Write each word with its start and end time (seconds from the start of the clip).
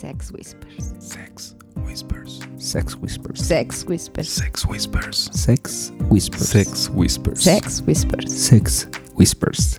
Sex 0.00 0.32
Whispers. 0.32 0.94
Sex 0.98 1.54
Whispers. 1.76 2.40
Sex 2.56 2.96
Whispers. 2.96 3.38
Sex 3.38 3.84
Whispers. 3.84 4.28
Sex 4.30 4.64
Whispers. 4.64 5.30
Sex 5.30 5.92
Whispers. 6.08 6.48
Sex 6.48 6.88
Whispers. 6.88 7.42
Sex 7.42 7.82
Whispers. 7.86 8.32
Sex 8.32 8.88
Whispers. 9.14 9.78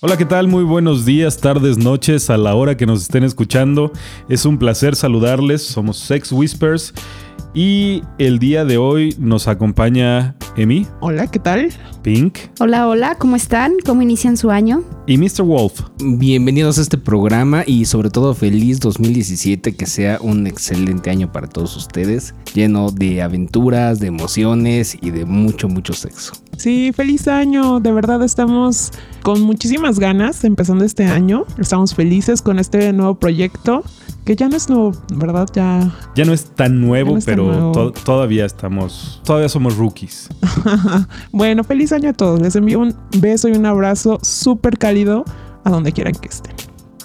Hola, 0.00 0.16
¿qué 0.16 0.24
tal? 0.24 0.48
Muy 0.48 0.64
buenos 0.64 1.04
días, 1.04 1.36
tardes, 1.36 1.76
noches, 1.76 2.30
a 2.30 2.38
la 2.38 2.54
hora 2.54 2.78
que 2.78 2.86
nos 2.86 3.02
estén 3.02 3.24
escuchando. 3.24 3.92
Es 4.30 4.46
un 4.46 4.56
placer 4.56 4.96
saludarles. 4.96 5.60
Somos 5.60 5.98
Sex 5.98 6.32
Whispers. 6.32 6.94
Y 7.52 8.02
el 8.16 8.38
día 8.38 8.64
de 8.64 8.78
hoy 8.78 9.14
nos 9.18 9.46
acompaña 9.46 10.36
Emi, 10.56 10.86
Hola, 11.00 11.30
¿qué 11.30 11.38
tal? 11.38 11.70
Pink 12.02 12.36
Hola, 12.58 12.88
hola, 12.88 13.14
¿cómo 13.16 13.36
están? 13.36 13.72
¿Cómo 13.86 14.02
inician 14.02 14.36
su 14.36 14.50
año? 14.50 14.82
y 15.06 15.16
Mr. 15.18 15.42
Wolf. 15.42 15.80
Bienvenidos 15.98 16.78
a 16.78 16.82
este 16.82 16.96
programa 16.98 17.62
y 17.66 17.84
sobre 17.86 18.10
todo 18.10 18.32
feliz 18.34 18.78
2017, 18.80 19.74
que 19.74 19.86
sea 19.86 20.18
un 20.20 20.46
excelente 20.46 21.10
año 21.10 21.32
para 21.32 21.48
todos 21.48 21.76
ustedes, 21.76 22.34
lleno 22.54 22.90
de 22.92 23.20
aventuras, 23.22 23.98
de 24.00 24.06
emociones 24.08 24.96
y 25.00 25.10
de 25.10 25.24
mucho, 25.24 25.68
mucho 25.68 25.92
sexo. 25.94 26.32
Sí, 26.56 26.92
feliz 26.94 27.26
año. 27.26 27.80
De 27.80 27.90
verdad 27.90 28.22
estamos 28.22 28.92
con 29.22 29.40
muchísimas 29.40 29.98
ganas 29.98 30.44
empezando 30.44 30.84
este 30.84 31.06
año. 31.06 31.44
Estamos 31.58 31.94
felices 31.94 32.40
con 32.42 32.58
este 32.60 32.92
nuevo 32.92 33.14
proyecto, 33.18 33.82
que 34.24 34.36
ya 34.36 34.48
no 34.48 34.56
es 34.56 34.68
nuevo, 34.68 34.92
¿verdad? 35.14 35.48
Ya. 35.54 35.90
Ya 36.14 36.24
no 36.24 36.32
es 36.34 36.44
tan 36.54 36.80
nuevo, 36.80 37.08
Ya 37.08 37.12
no 37.14 37.18
es 37.18 37.24
tan 37.24 37.32
pero 37.34 37.44
nuevo. 37.46 37.72
to- 37.72 37.90
todavía 37.92 38.44
estamos, 38.44 39.20
todavía 39.24 39.48
somos 39.48 39.76
rookies. 39.76 40.28
bueno, 41.32 41.64
feliz 41.64 41.92
año 41.92 42.10
a 42.10 42.12
todos. 42.12 42.40
Les 42.40 42.56
envío 42.56 42.80
un 42.80 42.94
beso 43.18 43.48
y 43.48 43.52
un 43.52 43.66
abrazo 43.66 44.18
súper 44.22 44.78
cálido 44.78 45.24
a 45.64 45.70
donde 45.70 45.92
quieran 45.92 46.14
que 46.14 46.28
estén. 46.28 46.54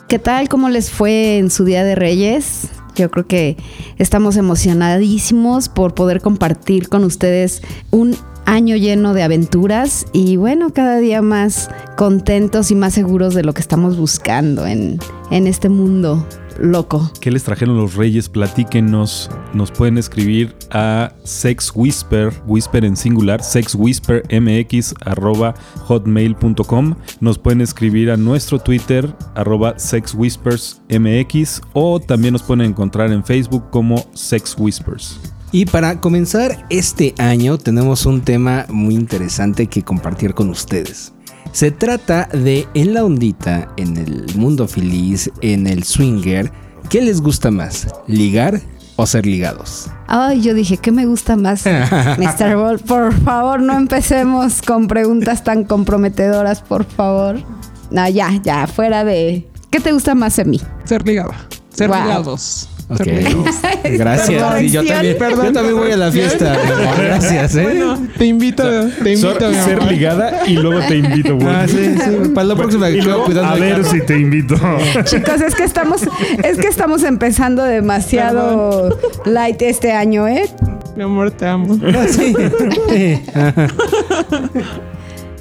¿Qué 0.08 0.20
tal? 0.20 0.50
¿Cómo 0.50 0.70
les 0.70 0.92
fue 0.92 1.38
en 1.38 1.50
su 1.50 1.66
Día 1.66 1.84
de 1.84 1.96
Reyes? 1.96 2.70
Yo 2.96 3.12
creo 3.12 3.28
que 3.28 3.58
estamos 3.98 4.38
emocionadísimos 4.38 5.68
por 5.68 5.96
poder 5.96 6.22
compartir 6.22 6.88
con 6.88 7.04
ustedes 7.04 7.62
un 7.92 8.16
año 8.46 8.76
lleno 8.76 9.14
de 9.14 9.24
aventuras 9.24 10.06
y 10.14 10.38
bueno, 10.38 10.72
cada 10.72 10.98
día 11.00 11.22
más 11.22 11.70
contentos 11.98 12.72
y 12.72 12.76
más 12.76 12.94
seguros 12.94 13.34
de 13.34 13.44
lo 13.44 13.54
que 13.54 13.62
estamos 13.62 13.98
buscando 13.98 14.68
en, 14.68 15.00
en 15.32 15.48
este 15.48 15.68
mundo 15.68 16.26
loco. 16.60 17.12
¿Qué 17.22 17.32
les 17.32 17.44
trajeron 17.44 17.78
los 17.78 17.96
reyes? 17.96 18.30
Platíquenos. 18.30 19.30
Nos 19.54 19.72
pueden 19.72 19.98
escribir 19.98 20.56
a 20.72 21.14
sexwhisper, 21.24 22.34
whisper 22.48 22.86
en 22.86 22.96
singular, 22.96 23.44
sexwhispermx 23.44 24.96
arroba 25.06 25.56
hotmail.com. 25.88 26.96
Nos 27.20 27.38
pueden 27.38 27.62
escribir 27.62 28.12
a 28.12 28.18
nuestro 28.18 28.60
Twitter 28.60 29.16
arroba 29.36 29.78
sexwhispersmx 29.78 31.62
o 31.74 32.00
también 32.00 32.34
nos 32.34 32.44
pueden 32.44 32.66
encontrar 32.66 33.12
en 33.12 33.24
Facebook 33.24 33.70
como 33.70 34.06
Sex 34.14 34.56
Whispers. 34.58 35.20
Y 35.52 35.66
para 35.66 36.02
comenzar 36.02 36.66
este 36.70 37.16
año 37.18 37.58
tenemos 37.58 38.06
un 38.06 38.22
tema 38.22 38.66
muy 38.70 38.96
interesante 38.96 39.68
que 39.68 39.84
compartir 39.84 40.34
con 40.34 40.50
ustedes. 40.50 41.15
Se 41.56 41.72
trata 41.72 42.28
de 42.34 42.68
en 42.74 42.94
la 42.94 43.06
ondita, 43.06 43.70
en 43.78 43.96
el 43.96 44.26
mundo 44.36 44.68
feliz, 44.68 45.32
en 45.40 45.68
el 45.68 45.86
swinger, 45.86 46.52
¿qué 46.90 47.02
les 47.02 47.22
gusta 47.22 47.50
más? 47.50 47.88
¿Ligar 48.08 48.60
o 48.98 49.06
ser 49.06 49.26
ligados? 49.26 49.88
Ay, 50.08 50.42
yo 50.42 50.54
dije, 50.54 50.76
¿qué 50.76 50.92
me 50.92 51.06
gusta 51.06 51.38
más? 51.38 51.64
Mr. 52.18 52.58
Ball, 52.58 52.80
por 52.80 53.14
favor, 53.22 53.62
no 53.62 53.78
empecemos 53.78 54.62
con 54.62 54.90
preguntas 54.90 55.46
tan 55.46 55.64
comprometedoras, 55.64 56.60
por 56.62 56.84
favor. 56.84 57.38
No, 57.90 58.10
ya, 58.10 58.32
ya, 58.44 58.68
fuera 58.68 59.06
de... 59.06 59.48
¿Qué 59.70 59.80
te 59.80 59.94
gusta 59.94 60.14
más 60.14 60.38
en 60.40 60.50
mí? 60.50 60.62
Ser 60.84 61.08
ligada. 61.08 61.36
Ser 61.70 61.88
Wow. 61.88 62.02
ligados. 62.02 62.68
Ok. 62.88 63.00
Gracias. 63.84 64.28
Perdón. 64.44 64.60
Sí, 64.60 64.70
yo, 64.70 64.86
también, 64.86 65.18
Perdón, 65.18 65.46
yo 65.48 65.54
también 65.54 65.78
voy 65.78 65.92
a 65.92 65.98
la 65.98 66.12
fiesta. 66.12 66.56
Gracias, 66.98 67.56
¿eh? 67.56 67.64
Bueno, 67.64 68.08
te 68.18 68.26
invito, 68.26 68.64
te 69.04 69.14
invito. 69.14 69.40
Ser, 69.40 69.50
mi 69.50 69.56
ser 69.56 69.84
ligada 69.92 70.42
y 70.48 70.54
luego 70.54 70.86
te 70.88 70.98
invito, 70.98 71.36
güey. 71.36 71.48
Ah, 71.48 71.66
sí, 71.68 71.96
sí. 71.98 72.30
Para 72.34 72.48
la 72.48 72.56
próxima 72.56 72.90
Y 72.90 72.96
que 73.00 73.02
luego, 73.02 73.26
cuidando 73.26 73.52
a 73.52 73.56
ver 73.56 73.84
si 73.86 74.02
te 74.02 74.18
invito. 74.20 74.56
Chicos, 75.04 75.42
es 75.42 75.56
que 75.56 75.64
estamos, 75.64 76.02
es 76.44 76.58
que 76.58 76.68
estamos 76.68 77.04
empezando 77.04 77.64
demasiado 77.64 78.98
light 79.26 79.62
este 79.64 79.92
año, 79.92 80.28
¿eh? 80.28 80.48
Mi 80.96 81.04
amor, 81.04 81.32
te 81.32 81.48
amo. 81.48 81.78
Sí. 82.08 82.34
Sí. 82.90 83.22
Ajá. 83.34 83.68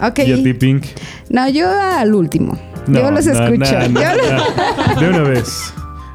Ok. 0.03 0.19
¿Y 0.27 0.33
a 0.33 0.43
ti, 0.43 0.53
Pink? 0.55 0.85
No, 1.31 1.49
yo 1.49 1.69
al 1.71 2.15
último. 2.15 2.59
No, 2.89 3.01
yo 3.01 3.11
los 3.13 3.27
no, 3.27 3.33
escucho. 3.33 3.79
no, 3.79 3.89
no, 3.89 4.01
Yo 4.03 4.09
los- 4.17 4.97
no. 4.97 5.01
De 5.01 5.09
una 5.09 5.23
vez. 5.23 5.73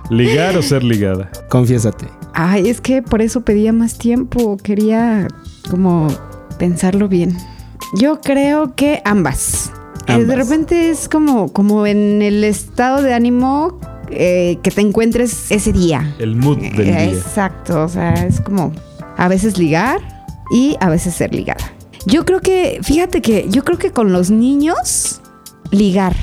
¿Ligar 0.10 0.58
o 0.58 0.62
ser 0.62 0.84
ligada? 0.84 1.30
Confiésate. 1.50 2.08
Ay, 2.34 2.70
es 2.70 2.82
que 2.82 3.02
por 3.02 3.22
eso 3.22 3.42
pedía 3.42 3.74
más 3.74 3.98
tiempo. 3.98 4.58
Quería 4.58 5.28
como 5.70 6.08
pensarlo 6.58 7.08
bien. 7.08 7.38
Yo 7.96 8.20
creo 8.22 8.76
que 8.76 9.02
ambas. 9.06 9.72
Eh, 10.08 10.14
Ambas. 10.14 10.28
de 10.28 10.36
repente 10.36 10.90
es 10.90 11.08
como, 11.10 11.52
como 11.54 11.86
en 11.86 12.22
el 12.22 12.44
estado 12.44 13.02
de 13.04 13.14
ánimo 13.14 13.80
eh, 14.10 14.58
que 14.64 14.72
te 14.72 14.82
encuentres 14.82 15.52
ese 15.52 15.72
día. 15.72 16.16
El 16.20 16.36
mood 16.36 16.58
del 16.58 16.80
Eh, 16.80 16.84
día. 16.84 17.04
Exacto, 17.06 17.84
o 17.84 17.90
sea, 17.90 18.14
es 18.26 18.42
como 18.42 18.72
a 19.18 19.28
veces 19.28 19.58
ligar 19.60 20.00
y 20.52 20.76
a 20.80 20.90
veces 20.90 21.14
ser 21.14 21.34
ligada. 21.34 21.64
Yo 22.08 22.26
creo 22.26 22.42
que, 22.42 22.80
fíjate 22.82 23.22
que 23.22 23.46
yo 23.50 23.64
creo 23.64 23.78
que 23.78 23.92
con 23.92 24.12
los 24.12 24.32
niños, 24.32 25.22
ligar. 25.72 26.16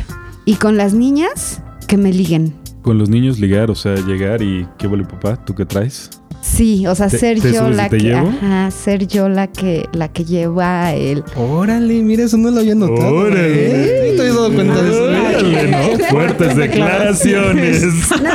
Y 0.44 0.54
con 0.56 0.76
las 0.76 0.94
niñas, 0.94 1.60
que 1.86 1.96
me 1.96 2.12
liguen. 2.12 2.54
Con 2.86 2.98
los 2.98 3.08
niños 3.10 3.40
ligar, 3.40 3.68
o 3.70 3.74
sea, 3.74 3.96
llegar 3.96 4.40
y 4.42 4.64
¿qué 4.78 4.86
huele 4.86 5.04
papá? 5.04 5.36
¿Tú 5.44 5.54
qué 5.56 5.66
traes? 5.66 6.08
Sí, 6.40 6.86
o 6.86 6.94
sea, 6.94 7.08
¿Te- 7.08 7.18
ser 7.18 7.40
te 7.40 7.52
yo 7.52 7.68
la 7.68 7.88
te 7.88 7.96
que, 7.98 8.04
llevo? 8.04 8.28
ajá, 8.28 8.70
ser 8.70 9.08
yo 9.08 9.28
la 9.28 9.48
que, 9.48 9.88
la 9.92 10.06
que 10.12 10.24
lleva 10.24 10.92
el. 10.94 11.24
Órale, 11.34 12.00
mira, 12.02 12.22
eso 12.22 12.36
no 12.36 12.48
lo 12.52 12.60
había 12.60 12.76
notado. 12.76 13.12
Órale. 13.12 14.10
¿eh? 14.10 14.14
¿Te 14.14 14.20
habías 14.20 14.36
dado 14.36 14.52
cuenta 14.54 14.82
de 14.82 14.88
eso? 14.90 15.02
Órale, 15.02 15.68
¿no? 15.98 16.04
Fuertes 16.10 16.56
declaraciones. 16.56 17.82
No, 18.22 18.30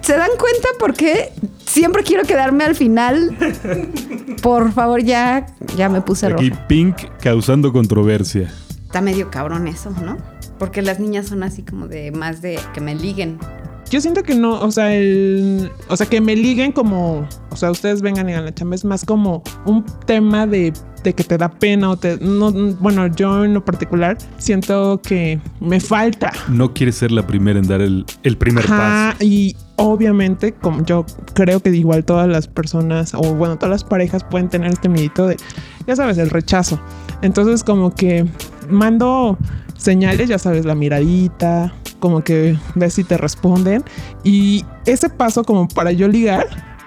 ¿se 0.00 0.16
dan 0.16 0.30
cuenta 0.38 0.68
por 0.78 0.94
qué 0.94 1.28
siempre 1.66 2.02
quiero 2.02 2.22
quedarme 2.22 2.64
al 2.64 2.74
final? 2.74 3.36
Por 4.40 4.72
favor, 4.72 5.02
ya, 5.02 5.46
ya 5.76 5.90
me 5.90 6.00
puse 6.00 6.30
roja. 6.30 6.42
Aquí 6.42 6.50
Pink 6.66 6.96
causando 7.20 7.70
controversia. 7.74 8.50
Está 8.86 9.02
medio 9.02 9.30
cabrón 9.30 9.68
eso, 9.68 9.90
¿no? 10.02 10.16
Porque 10.58 10.80
las 10.80 10.98
niñas 11.00 11.26
son 11.26 11.42
así 11.42 11.62
como 11.62 11.88
de 11.88 12.10
más 12.12 12.40
de 12.40 12.58
que 12.72 12.80
me 12.80 12.94
liguen. 12.94 13.38
Yo 13.92 14.00
siento 14.00 14.22
que 14.22 14.34
no, 14.34 14.58
o 14.58 14.70
sea, 14.70 14.94
el, 14.94 15.70
o 15.88 15.96
sea, 15.98 16.06
que 16.06 16.22
me 16.22 16.34
liguen 16.34 16.72
como, 16.72 17.28
o 17.50 17.56
sea, 17.56 17.70
ustedes 17.70 18.00
vengan 18.00 18.26
y 18.30 18.32
a 18.32 18.40
la 18.40 18.54
chamba 18.54 18.74
es 18.74 18.86
más 18.86 19.04
como 19.04 19.42
un 19.66 19.84
tema 20.06 20.46
de, 20.46 20.72
de 21.04 21.12
que 21.12 21.22
te 21.22 21.36
da 21.36 21.50
pena 21.50 21.90
o 21.90 21.98
te, 21.98 22.16
no, 22.16 22.50
bueno, 22.80 23.06
yo 23.08 23.44
en 23.44 23.52
lo 23.52 23.62
particular 23.62 24.16
siento 24.38 25.02
que 25.02 25.38
me 25.60 25.78
falta. 25.78 26.32
No 26.48 26.72
quieres 26.72 26.94
ser 26.94 27.12
la 27.12 27.26
primera 27.26 27.58
en 27.58 27.68
dar 27.68 27.82
el, 27.82 28.06
el 28.22 28.38
primer 28.38 28.64
Ajá, 28.64 29.12
paso. 29.12 29.24
y 29.26 29.56
obviamente, 29.76 30.54
como 30.54 30.86
yo 30.86 31.04
creo 31.34 31.60
que 31.60 31.68
igual 31.68 32.06
todas 32.06 32.26
las 32.28 32.48
personas, 32.48 33.12
o 33.12 33.34
bueno, 33.34 33.56
todas 33.56 33.72
las 33.72 33.84
parejas 33.84 34.24
pueden 34.24 34.48
tener 34.48 34.72
este 34.72 34.88
miedito 34.88 35.26
de, 35.26 35.36
ya 35.86 35.96
sabes, 35.96 36.16
el 36.16 36.30
rechazo. 36.30 36.80
Entonces, 37.20 37.62
como 37.62 37.94
que 37.94 38.24
mando 38.70 39.36
señales, 39.76 40.30
ya 40.30 40.38
sabes, 40.38 40.64
la 40.64 40.74
miradita, 40.74 41.74
como 42.02 42.22
que 42.24 42.58
ves 42.74 42.94
si 42.94 43.04
te 43.04 43.16
responden. 43.16 43.84
Y 44.24 44.64
ese 44.84 45.08
paso, 45.08 45.44
como 45.44 45.68
para 45.68 45.92
yo 45.92 46.08
ligar, 46.08 46.46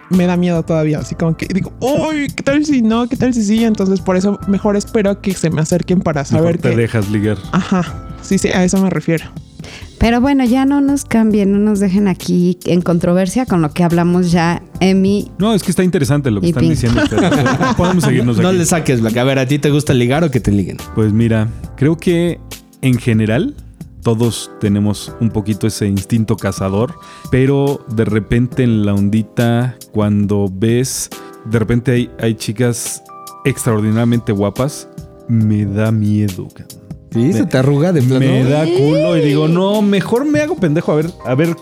me 0.10 0.28
da 0.28 0.36
miedo 0.36 0.62
todavía. 0.64 1.00
Así 1.00 1.16
como 1.16 1.38
que 1.38 1.48
digo, 1.48 1.72
uy, 1.80 2.28
¿qué 2.36 2.44
tal 2.44 2.66
si 2.66 2.82
no? 2.82 3.08
¿Qué 3.08 3.16
tal 3.16 3.34
si 3.34 3.42
sí? 3.44 3.64
Entonces, 3.64 4.02
por 4.02 4.18
eso 4.18 4.38
mejor 4.48 4.76
espero 4.76 5.22
que 5.22 5.34
se 5.34 5.50
me 5.50 5.62
acerquen 5.62 6.02
para 6.02 6.22
Mejor 6.24 6.38
saber 6.40 6.58
te 6.60 6.70
que. 6.72 6.76
dejas 6.76 7.10
ligar. 7.10 7.38
Ajá, 7.54 8.10
sí, 8.22 8.38
sí, 8.38 8.50
a 8.50 8.64
eso 8.66 8.78
me 8.82 8.90
refiero. 8.90 9.24
Pero 9.98 10.20
bueno, 10.22 10.44
ya 10.44 10.66
no 10.66 10.82
nos 10.82 11.06
cambien, 11.06 11.54
no 11.54 11.58
nos 11.58 11.80
dejen 11.80 12.08
aquí 12.10 12.60
en 12.66 12.82
controversia 12.82 13.46
con 13.46 13.62
lo 13.62 13.72
que 13.72 13.84
hablamos 13.84 14.30
ya, 14.32 14.62
Emi. 14.82 15.32
No, 15.40 15.54
es 15.56 15.64
que 15.64 15.72
está 15.72 15.84
interesante 15.84 16.30
lo 16.30 16.42
que 16.42 16.48
están 16.48 16.62
Pink. 16.62 16.72
diciendo. 16.74 17.02
Podemos 17.78 18.04
seguirnos 18.04 18.38
No 18.38 18.50
aquí. 18.50 18.58
le 18.58 18.66
saques, 18.66 19.00
Black. 19.02 19.16
A 19.18 19.24
ver, 19.24 19.40
¿a 19.40 19.48
ti 19.48 19.58
te 19.58 19.72
gusta 19.72 19.94
ligar 19.94 20.24
o 20.26 20.30
que 20.30 20.42
te 20.42 20.52
liguen? 20.52 20.78
Pues 20.94 21.14
mira, 21.14 21.48
creo 21.78 21.96
que 21.98 22.40
en 22.82 23.00
general 23.00 23.56
todos 24.06 24.52
tenemos 24.60 25.12
un 25.20 25.32
poquito 25.32 25.66
ese 25.66 25.88
instinto 25.88 26.38
cazador, 26.38 26.94
pero 27.32 27.84
de 27.90 28.06
repente 28.06 28.62
en 28.62 28.86
la 28.86 28.94
ondita, 28.94 29.78
cuando 29.92 30.48
ves, 30.50 31.10
de 31.46 31.58
repente 31.58 31.92
hay, 31.92 32.12
hay 32.20 32.36
chicas 32.36 33.02
extraordinariamente 33.46 34.32
guapas, 34.32 34.88
me 35.28 35.66
da 35.66 35.92
miedo. 35.92 36.48
Sí, 37.12 37.34
se 37.34 37.48
te 37.48 37.58
arruga 37.58 37.94
de 37.94 38.04
plano. 38.04 38.20
Me 38.20 38.44
da 38.44 38.66
culo 38.66 39.18
y 39.18 39.22
digo, 39.22 39.48
no, 39.48 39.82
mejor 39.82 40.26
me 40.26 40.40
hago 40.42 40.56
pendejo 40.56 40.92
a 40.92 40.96
ver, 40.98 41.08
a 41.26 41.34
ver, 41.34 41.56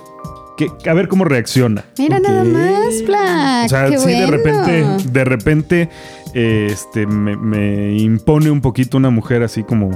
qué, 0.57 0.67
a 0.89 0.93
ver 0.93 1.07
cómo 1.07 1.23
reacciona. 1.23 1.85
Mira 1.97 2.19
nada 2.19 2.43
más, 2.43 3.05
Black. 3.07 3.67
O 3.67 3.69
sea, 3.69 3.89
qué 3.89 3.97
sí, 3.97 4.11
de 4.11 4.27
repente, 4.27 4.85
de 5.13 5.23
repente, 5.23 5.89
eh, 6.33 6.67
este, 6.69 7.07
me, 7.07 7.37
me 7.37 7.95
impone 7.95 8.51
un 8.51 8.59
poquito 8.59 8.97
una 8.97 9.11
mujer 9.11 9.43
así 9.43 9.63
como 9.63 9.91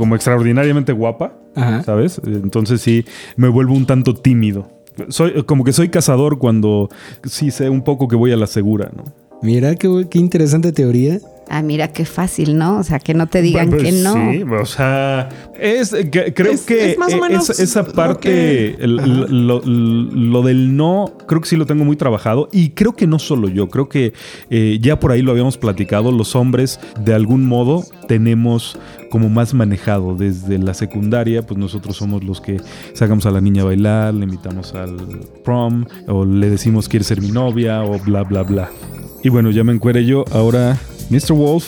como 0.00 0.14
extraordinariamente 0.14 0.92
guapa, 0.92 1.34
Ajá. 1.54 1.82
¿sabes? 1.82 2.20
Entonces 2.24 2.80
sí, 2.80 3.04
me 3.36 3.48
vuelvo 3.48 3.74
un 3.74 3.86
tanto 3.86 4.14
tímido. 4.14 4.68
Soy, 5.08 5.44
como 5.44 5.64
que 5.64 5.72
soy 5.72 5.88
cazador 5.88 6.38
cuando 6.38 6.88
sí 7.24 7.50
sé 7.50 7.70
un 7.70 7.82
poco 7.82 8.08
que 8.08 8.16
voy 8.16 8.32
a 8.32 8.36
la 8.36 8.46
segura, 8.46 8.90
¿no? 8.94 9.04
Mira 9.42 9.74
qué, 9.74 10.06
qué 10.10 10.18
interesante 10.18 10.72
teoría. 10.72 11.18
Ah, 11.52 11.62
mira 11.62 11.88
qué 11.88 12.04
fácil, 12.04 12.56
¿no? 12.56 12.78
O 12.78 12.84
sea, 12.84 13.00
que 13.00 13.12
no 13.12 13.26
te 13.26 13.42
digan 13.42 13.70
que 13.72 13.90
no. 13.90 14.14
Sí, 14.14 14.42
o 14.44 14.64
sea, 14.66 15.28
es, 15.58 15.90
que- 15.90 16.32
creo 16.32 16.52
Es- 16.52 16.60
que 16.62 16.92
es 16.92 16.98
más 16.98 17.12
o 17.12 17.16
e- 17.16 17.20
menos 17.20 17.50
esa, 17.50 17.60
esa 17.64 17.82
lo 17.82 17.92
parte, 17.92 18.28
que- 18.30 18.76
el- 18.78 19.00
Ajá. 19.00 19.06
lo, 19.08 19.60
lo 19.64 20.42
del 20.42 20.76
no, 20.76 21.12
creo 21.26 21.40
que 21.40 21.48
sí 21.48 21.56
lo 21.56 21.66
tengo 21.66 21.84
muy 21.84 21.96
trabajado 21.96 22.48
y 22.52 22.70
creo 22.70 22.94
que 22.94 23.08
no 23.08 23.18
solo 23.18 23.48
yo, 23.48 23.68
creo 23.68 23.88
que 23.88 24.12
eh, 24.48 24.78
ya 24.80 25.00
por 25.00 25.10
ahí 25.10 25.22
lo 25.22 25.32
habíamos 25.32 25.58
platicado, 25.58 26.12
los 26.12 26.36
hombres 26.36 26.78
de 27.04 27.14
algún 27.14 27.44
modo 27.48 27.82
tenemos 28.06 28.78
como 29.10 29.28
más 29.28 29.52
manejado 29.52 30.14
desde 30.14 30.56
la 30.56 30.72
secundaria, 30.72 31.42
pues 31.44 31.58
nosotros 31.58 31.96
somos 31.96 32.22
los 32.22 32.40
que 32.40 32.58
sacamos 32.94 33.26
a 33.26 33.32
la 33.32 33.40
niña 33.40 33.62
a 33.62 33.64
bailar, 33.64 34.14
le 34.14 34.22
invitamos 34.22 34.72
al 34.76 34.96
prom 35.44 35.84
o 36.06 36.24
le 36.24 36.48
decimos 36.48 36.88
quiere 36.88 37.04
ser 37.04 37.20
mi 37.20 37.32
novia 37.32 37.82
o 37.82 37.98
bla 37.98 38.22
bla 38.22 38.44
bla. 38.44 38.70
Y 39.24 39.30
bueno, 39.30 39.50
ya 39.50 39.64
me 39.64 39.72
encuere 39.72 40.04
yo, 40.06 40.24
ahora 40.30 40.78
Mr. 41.10 41.32
Wolf, 41.32 41.66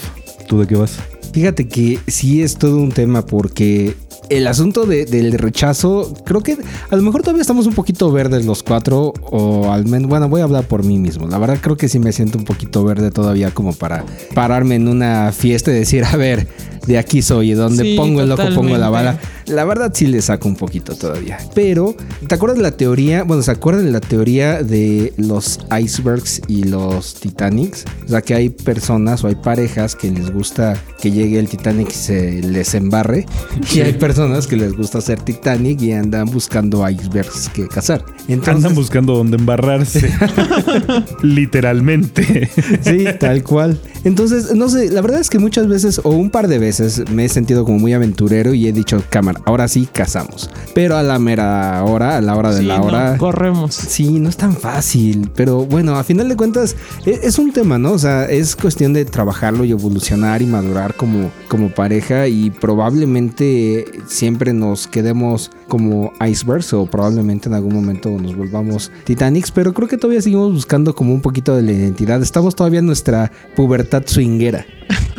¿tú 0.49 0.61
de 0.61 0.67
qué 0.67 0.77
vas? 0.77 0.99
Fíjate 1.33 1.67
que 1.69 1.99
sí 2.06 2.43
es 2.43 2.56
todo 2.56 2.77
un 2.77 2.93
tema 2.93 3.25
porque 3.25 3.94
el 4.29 4.47
asunto 4.47 4.87
de- 4.87 5.05
del 5.05 5.33
rechazo, 5.33 6.15
creo 6.25 6.43
que 6.43 6.56
a 6.91 6.97
lo 6.97 7.03
mejor 7.03 7.23
todavía 7.23 7.41
estamos 7.43 7.67
un 7.67 7.75
poquito 7.75 8.11
verdes 8.12 8.44
los 8.47 8.62
cuatro, 8.62 9.12
o 9.31 9.71
al 9.73 9.87
menos, 9.87 10.09
bueno, 10.09 10.29
voy 10.29 10.41
a 10.41 10.44
hablar 10.44 10.65
por 10.69 10.85
mí 10.85 10.99
mismo. 10.99 11.27
La 11.27 11.39
verdad 11.39 11.59
creo 11.61 11.77
que 11.77 11.89
sí 11.89 11.99
me 11.99 12.12
siento 12.12 12.39
un 12.39 12.44
poquito 12.44 12.85
verde 12.85 13.11
todavía 13.11 13.50
como 13.53 13.73
para 13.73 14.05
pararme 14.35 14.77
en 14.77 14.89
una 14.89 15.33
fiesta 15.33 15.71
y 15.71 15.75
decir, 15.75 16.05
a 16.05 16.17
ver, 16.17 16.47
de 16.87 16.99
aquí 16.99 17.23
soy, 17.23 17.52
y 17.52 17.55
donde 17.55 17.84
Sí, 17.84 17.96
pongo 17.96 18.23
el 18.23 18.32
ojo, 18.32 18.43
pongo 18.55 18.76
la 18.76 18.90
bala. 18.90 19.19
La 19.46 19.64
verdad 19.64 19.93
sí 19.94 20.06
le 20.06 20.23
saco 20.23 20.49
un 20.49 20.56
poquito 20.56 20.94
todavía. 20.94 21.38
Pero, 21.55 21.94
¿te 22.26 22.34
acuerdas 22.34 22.58
de 22.58 22.62
la 22.62 22.73
teoría? 22.73 23.25
Bueno, 23.25 23.43
¿se 23.43 23.50
acuerdan 23.50 23.84
de 23.87 23.90
la 23.93 24.00
teoría 24.00 24.62
de 24.62 25.12
los 25.17 25.61
icebergs 25.79 26.43
y 26.49 26.64
los 26.64 27.14
Titanics? 27.14 27.84
O 28.06 28.08
sea, 28.08 28.23
que 28.23 28.34
hay 28.34 28.50
personas 28.50 29.25
o 29.25 29.29
hay 29.29 29.34
parejas 29.34 29.96
que 29.96 30.11
les 30.11 30.32
gusta 30.32 30.81
que 31.00 31.11
llegue 31.11 31.38
el 31.38 31.49
Titanic 31.49 31.90
y 31.90 31.94
se 31.94 32.43
les 32.43 32.75
embarre. 32.75 33.26
Y 33.75 33.81
hay 33.81 33.94
personas 33.94 34.46
que 34.46 34.56
les 34.56 34.76
gusta 34.76 34.99
hacer 34.99 35.20
Titanic 35.23 35.81
y 35.81 35.93
andan 35.93 36.26
buscando 36.26 36.88
icebergs 36.88 37.49
que 37.49 37.69
cazar. 37.69 38.05
Entonces, 38.29 38.56
Andan 38.56 38.75
buscando 38.75 39.14
dónde 39.14 39.37
embarrarse. 39.38 40.12
Literalmente. 41.23 42.50
Sí, 42.82 43.06
tal 43.19 43.43
cual. 43.43 43.81
Entonces, 44.05 44.55
no 44.55 44.69
sé, 44.69 44.90
la 44.90 45.00
verdad 45.00 45.20
es 45.20 45.31
que 45.31 45.38
muchas 45.38 45.69
veces 45.69 46.00
o 46.05 46.11
un 46.11 46.31
par 46.31 46.49
de 46.49 46.58
veces 46.58 46.71
me 47.10 47.24
he 47.24 47.28
sentido 47.28 47.64
como 47.64 47.78
muy 47.78 47.92
aventurero 47.92 48.54
y 48.54 48.66
he 48.66 48.72
dicho, 48.72 49.02
cámara, 49.10 49.40
ahora 49.44 49.69
sí 49.69 49.88
cazamos. 49.92 50.50
Pero 50.74 50.96
a 50.96 51.02
la 51.02 51.19
mera 51.19 51.82
hora, 51.84 52.16
a 52.16 52.20
la 52.20 52.36
hora 52.36 52.52
de 52.52 52.60
Sí, 52.60 52.66
la 52.66 52.78
no, 52.78 52.84
hora... 52.84 53.16
corremos. 53.19 53.74
Sí, 53.74 54.19
no 54.20 54.28
es 54.28 54.36
tan 54.36 54.54
fácil, 54.56 55.30
pero 55.34 55.64
bueno, 55.66 55.96
a 55.96 56.04
final 56.04 56.28
de 56.28 56.36
cuentas 56.36 56.76
e- 57.04 57.20
es, 57.22 57.38
un 57.38 57.52
tema, 57.52 57.78
¿no? 57.78 57.92
O 57.92 57.98
sea, 57.98 58.24
es 58.26 58.56
cuestión 58.56 58.92
de 58.92 59.04
trabajarlo 59.04 59.64
y 59.64 59.70
evolucionar 59.72 60.42
y 60.42 60.46
madurar 60.46 60.94
como, 60.94 61.30
como 61.48 61.69
pareja 61.70 62.28
y 62.28 62.50
probablemente 62.50 63.84
siempre 64.06 64.52
nos 64.52 64.86
quedemos 64.86 65.50
como 65.69 66.12
icebergs 66.26 66.72
o 66.72 66.86
probablemente 66.86 67.48
en 67.48 67.54
algún 67.54 67.74
momento 67.74 68.10
nos 68.10 68.36
volvamos 68.36 68.90
Titanics, 69.04 69.50
pero 69.50 69.72
creo 69.72 69.88
que 69.88 69.96
todavía 69.96 70.20
seguimos 70.22 70.52
buscando 70.52 70.94
como 70.94 71.12
un 71.12 71.20
poquito 71.20 71.56
de 71.56 71.62
la 71.62 71.72
identidad. 71.72 72.22
Estamos 72.22 72.54
todavía 72.54 72.80
en 72.80 72.86
nuestra 72.86 73.30
pubertad 73.56 74.02
swinguera. 74.06 74.64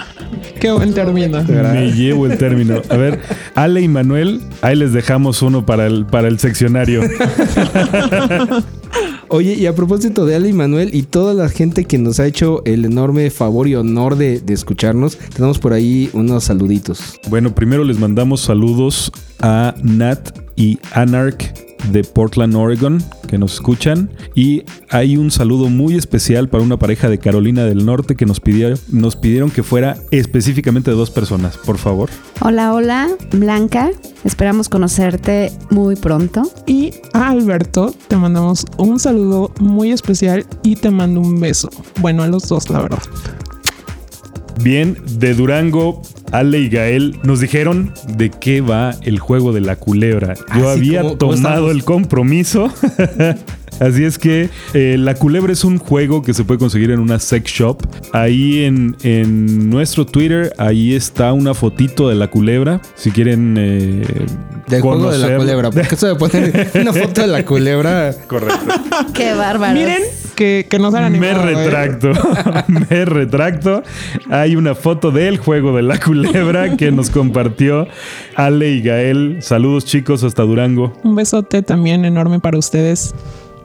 Qué 0.64 0.72
buen 0.72 0.94
término. 0.94 1.44
Me 1.44 1.92
llevo 1.92 2.26
el 2.26 2.38
término. 2.38 2.82
A 2.88 2.96
ver, 2.96 3.20
Ale 3.54 3.82
y 3.82 3.90
Manuel, 3.90 4.40
ahí 4.62 4.78
les 4.78 4.94
dejamos 4.94 5.42
uno 5.42 5.66
para 5.66 5.88
el, 5.88 6.06
para 6.06 6.30
el 6.30 6.40
seccionario. 6.40 7.02
Oye, 9.28 9.56
y 9.56 9.66
a 9.66 9.76
propósito 9.76 10.26
de 10.26 10.36
Ale 10.36 10.48
y 10.48 10.54
Manuel 10.54 10.96
y 10.96 11.04
toda 11.04 11.34
la 11.34 11.50
gente 11.50 11.84
que 11.84 11.98
nos 11.98 12.22
ha 12.22 12.28
hecho 12.28 12.62
el 12.64 12.86
enorme 12.86 13.30
favor 13.30 13.68
y 13.68 13.76
honor 13.76 14.16
de, 14.16 14.40
de 14.40 14.54
escucharnos, 14.54 15.18
tenemos 15.36 15.60
por 15.60 15.74
ahí 15.74 16.10
unos 16.14 16.46
saluditos. 16.46 17.20
Bueno, 17.28 17.54
primero 17.54 17.84
les 17.84 18.00
mandamos 18.00 18.40
saludos 18.40 19.12
a 19.42 19.76
Nat 19.84 20.30
y 20.56 20.80
Anarch 20.94 21.73
de 21.92 22.04
Portland, 22.04 22.56
Oregon, 22.56 23.04
que 23.28 23.38
nos 23.38 23.56
escuchan. 23.56 24.10
Y 24.36 24.64
hay 24.90 25.18
un 25.18 25.32
saludo 25.32 25.70
muy 25.70 25.96
especial 25.96 26.50
para 26.50 26.64
una 26.64 26.78
pareja 26.78 27.10
de 27.10 27.18
Carolina 27.18 27.66
del 27.66 27.86
Norte 27.86 28.16
que 28.16 28.26
nos 28.26 28.40
pidieron, 28.40 28.80
nos 28.90 29.16
pidieron 29.16 29.52
que 29.52 29.64
fuera 29.64 29.98
específicamente 30.12 30.92
de 30.92 30.98
dos 30.98 31.12
personas, 31.12 31.58
por 31.58 31.78
favor. 31.78 32.10
Hola, 32.42 32.74
hola, 32.74 33.10
Blanca. 33.32 33.92
Esperamos 34.24 34.70
conocerte 34.70 35.52
muy 35.70 35.96
pronto. 35.96 36.44
Y 36.66 36.92
a 37.14 37.30
Alberto 37.30 37.94
te 38.08 38.16
mandamos 38.16 38.66
un 38.78 39.00
saludo 39.00 39.52
muy 39.60 39.92
especial 39.92 40.46
y 40.64 40.76
te 40.76 40.90
mando 40.92 41.22
un 41.22 41.40
beso. 41.40 41.70
Bueno, 42.00 42.24
a 42.24 42.28
los 42.28 42.48
dos, 42.48 42.70
la 42.70 42.82
verdad. 42.82 43.04
Bien, 44.62 44.98
de 45.20 45.34
Durango, 45.34 46.02
Ale 46.34 46.60
y 46.60 46.70
Gael 46.70 47.16
nos 47.24 47.40
dijeron 47.40 47.94
de 48.18 48.30
qué 48.32 48.60
va 48.62 48.96
el 49.04 49.20
juego 49.20 49.54
de 49.54 49.62
la 49.62 49.76
culebra. 49.76 50.34
Yo 50.58 50.68
Ah, 50.70 50.74
había 50.74 51.02
¿cómo- 51.04 51.18
cómo 51.18 51.36
tomado 51.36 51.72
el 51.72 51.84
compromiso. 51.86 52.74
Así 53.84 54.06
es 54.06 54.18
que 54.18 54.50
eh, 54.74 54.96
La 54.98 55.16
Culebra 55.16 55.52
es 55.52 55.64
un 55.64 55.78
juego 55.78 56.22
que 56.22 56.34
se 56.34 56.44
puede 56.44 56.60
conseguir 56.60 56.92
en 56.92 57.00
una 57.00 57.20
sex 57.20 57.52
shop. 57.52 57.84
Ahí 58.14 58.64
en, 58.64 58.96
en 59.04 59.70
nuestro 59.70 60.06
Twitter, 60.06 60.54
ahí 60.58 60.94
está 60.96 61.34
una 61.34 61.54
fotito 61.54 62.08
de 62.08 62.16
La 62.16 62.30
Culebra. 62.30 62.82
Si 62.96 63.12
quieren 63.12 63.56
eh, 63.58 64.06
Del 64.68 64.82
juego 64.82 65.12
de 65.12 65.18
la 65.18 65.38
culebra. 65.38 65.70
Porque 65.72 65.96
eso 65.96 66.08
de 66.08 66.16
poner 66.16 66.72
una 66.82 66.94
foto 66.94 67.22
de 67.22 67.28
la 67.28 67.46
culebra. 67.46 68.14
Correcto. 68.28 68.74
Qué 69.14 69.34
bárbaro. 69.34 69.74
Miren 69.74 70.02
que, 70.36 70.66
que 70.70 70.80
nos 70.80 70.94
han 70.94 71.02
Me 71.20 71.30
animado. 71.30 71.50
¿eh? 71.50 71.56
retracto, 71.56 72.12
me 72.68 73.06
retracto. 73.06 73.84
Hay 74.30 74.56
una 74.56 74.76
foto 74.76 75.12
del 75.12 75.38
juego 75.38 75.76
de 75.76 75.84
la 75.84 76.00
culebra 76.00 76.78
que 76.78 76.92
nos 76.92 77.10
compartió 77.10 77.88
Ale 78.36 78.72
y 78.72 78.82
Gael. 78.82 79.38
Saludos 79.42 79.86
chicos 79.86 80.24
hasta 80.24 80.44
Durango. 80.44 80.94
Un 81.04 81.16
besote 81.16 81.62
también 81.62 82.06
enorme 82.06 82.40
para 82.40 82.58
ustedes. 82.58 83.14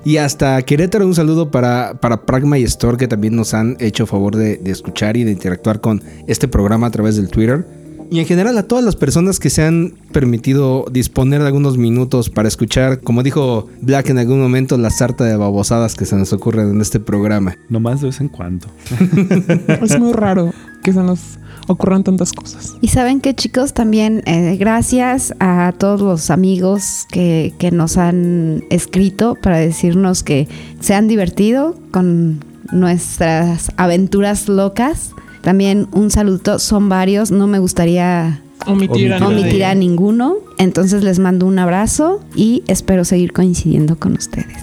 Y 0.05 0.17
hasta 0.17 0.63
Querétaro, 0.63 1.07
un 1.07 1.15
saludo 1.15 1.51
para, 1.51 2.01
para 2.01 2.25
Pragma 2.25 2.59
y 2.59 2.63
Store, 2.65 2.97
que 2.97 3.09
también 3.09 3.37
nos 3.37 3.53
han 3.55 3.77
hecho 3.81 4.07
favor 4.07 4.37
de, 4.37 4.57
de 4.57 4.71
escuchar 4.71 5.17
y 5.17 5.25
de 5.25 5.33
interactuar 5.33 5.81
con 5.81 6.03
este 6.27 6.49
programa 6.49 6.87
a 6.87 6.91
través 6.91 7.17
del 7.17 7.29
Twitter. 7.29 7.67
Y 8.11 8.21
en 8.21 8.27
general 8.27 8.57
a 8.57 8.63
todas 8.63 8.83
las 8.83 8.97
personas 8.97 9.39
que 9.39 9.51
se 9.51 9.63
han 9.63 9.93
permitido 10.13 10.87
disponer 10.91 11.43
de 11.43 11.47
algunos 11.49 11.77
minutos 11.77 12.31
para 12.31 12.49
escuchar, 12.49 13.01
como 13.01 13.23
dijo 13.23 13.69
Black 13.83 14.09
en 14.09 14.19
algún 14.19 14.41
momento, 14.41 14.79
la 14.79 14.89
sarta 14.89 15.25
de 15.25 15.37
babosadas 15.37 15.95
que 15.95 16.07
se 16.07 16.17
nos 16.17 16.33
ocurren 16.33 16.71
en 16.71 16.81
este 16.81 17.01
programa. 17.01 17.57
Nomás 17.69 18.01
de 18.01 18.07
vez 18.07 18.21
en 18.21 18.29
cuando. 18.29 18.67
Es 19.83 19.99
muy 19.99 20.13
raro 20.13 20.55
que 20.83 20.93
se 20.93 21.03
nos 21.03 21.39
ocurran 21.69 22.03
tantas 22.03 22.33
cosas. 22.33 22.75
Y 22.81 22.89
saben 22.89 23.21
que 23.21 23.35
chicos, 23.35 23.73
también 23.73 24.23
eh, 24.27 24.57
gracias 24.59 25.35
a 25.39 25.73
todos 25.79 26.01
los 26.01 26.31
amigos 26.31 27.07
que, 27.11 27.55
que 27.59 27.71
nos 27.71 27.97
han 27.97 28.65
escrito 28.71 29.37
para 29.41 29.59
decirnos 29.59 30.23
que 30.23 30.49
se 30.81 30.95
han 30.95 31.09
divertido 31.09 31.77
con 31.91 32.45
nuestras 32.73 33.71
aventuras 33.77 34.49
locas. 34.49 35.13
También 35.43 35.89
un 35.93 36.11
saludo, 36.11 36.59
son 36.59 36.89
varios, 36.89 37.31
no 37.31 37.47
me 37.47 37.59
gustaría 37.59 38.43
Omitir, 38.67 39.13
a 39.15 39.27
Omitir. 39.27 39.65
a 39.65 39.75
ninguno. 39.75 40.37
Entonces 40.59 41.05
les 41.05 41.19
mando 41.19 41.47
un 41.47 41.59
abrazo 41.59 42.21
y 42.35 42.63
espero 42.67 43.05
seguir 43.05 43.33
coincidiendo 43.33 43.99
con 43.99 44.15
ustedes. 44.15 44.63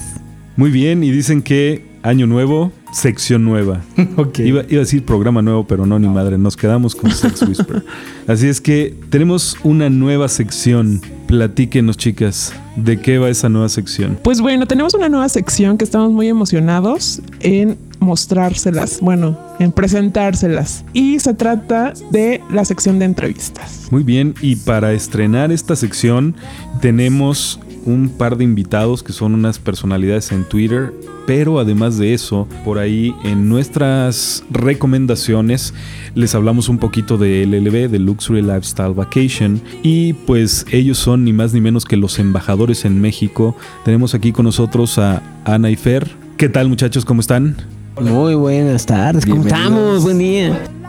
Muy 0.57 0.71
bien, 0.71 1.03
y 1.03 1.11
dicen 1.11 1.41
que 1.41 1.85
año 2.03 2.27
nuevo, 2.27 2.71
sección 2.95 3.43
nueva. 3.43 3.81
Ok. 4.17 4.39
Iba, 4.39 4.63
iba 4.69 4.77
a 4.77 4.85
decir 4.85 5.03
programa 5.03 5.41
nuevo, 5.41 5.67
pero 5.67 5.85
no, 5.85 5.99
ni 5.99 6.07
madre, 6.07 6.37
nos 6.37 6.55
quedamos 6.55 6.95
con 6.95 7.11
Sex 7.11 7.41
Whisper. 7.41 7.83
Así 8.27 8.47
es 8.47 8.61
que 8.61 8.95
tenemos 9.09 9.57
una 9.63 9.89
nueva 9.89 10.29
sección. 10.29 11.01
Platíquenos, 11.27 11.97
chicas, 11.97 12.53
¿de 12.77 12.99
qué 12.99 13.17
va 13.17 13.29
esa 13.29 13.49
nueva 13.49 13.67
sección? 13.67 14.17
Pues 14.23 14.39
bueno, 14.39 14.67
tenemos 14.67 14.93
una 14.93 15.09
nueva 15.09 15.27
sección 15.27 15.77
que 15.77 15.83
estamos 15.83 16.11
muy 16.11 16.29
emocionados 16.29 17.21
en 17.41 17.77
mostrárselas, 17.99 18.99
bueno, 19.01 19.37
en 19.59 19.71
presentárselas. 19.71 20.85
Y 20.93 21.19
se 21.19 21.33
trata 21.33 21.93
de 22.11 22.41
la 22.51 22.63
sección 22.63 22.99
de 22.99 23.05
entrevistas. 23.05 23.87
Muy 23.91 24.03
bien, 24.03 24.33
y 24.41 24.55
para 24.55 24.93
estrenar 24.93 25.51
esta 25.51 25.75
sección 25.75 26.35
tenemos 26.79 27.59
un 27.85 28.09
par 28.09 28.35
de 28.37 28.43
invitados 28.43 29.03
que 29.03 29.13
son 29.13 29.33
unas 29.33 29.59
personalidades 29.59 30.31
en 30.31 30.43
Twitter, 30.43 30.93
pero 31.25 31.59
además 31.59 31.97
de 31.97 32.13
eso, 32.13 32.47
por 32.63 32.77
ahí 32.77 33.15
en 33.23 33.47
nuestras 33.47 34.43
recomendaciones 34.51 35.73
les 36.13 36.35
hablamos 36.35 36.69
un 36.69 36.77
poquito 36.77 37.17
de 37.17 37.45
LLV, 37.45 37.89
de 37.89 37.99
Luxury 37.99 38.41
Lifestyle 38.41 38.93
Vacation, 38.93 39.61
y 39.83 40.13
pues 40.13 40.65
ellos 40.71 40.97
son 40.97 41.23
ni 41.23 41.33
más 41.33 41.53
ni 41.53 41.61
menos 41.61 41.85
que 41.85 41.97
los 41.97 42.19
embajadores 42.19 42.85
en 42.85 42.99
México. 42.99 43.55
Tenemos 43.83 44.13
aquí 44.13 44.31
con 44.31 44.45
nosotros 44.45 44.97
a 44.99 45.21
Ana 45.45 45.69
y 45.69 45.75
Fer. 45.75 46.09
¿Qué 46.37 46.49
tal 46.49 46.67
muchachos? 46.69 47.05
¿Cómo 47.05 47.21
están? 47.21 47.55
Muy 48.01 48.35
buenas 48.35 48.85
tardes, 48.85 49.25
¿cómo 49.25 49.43
Bienvenidos. 49.43 49.69
estamos? 49.73 50.03
Buen 50.03 50.17
día. 50.17 50.84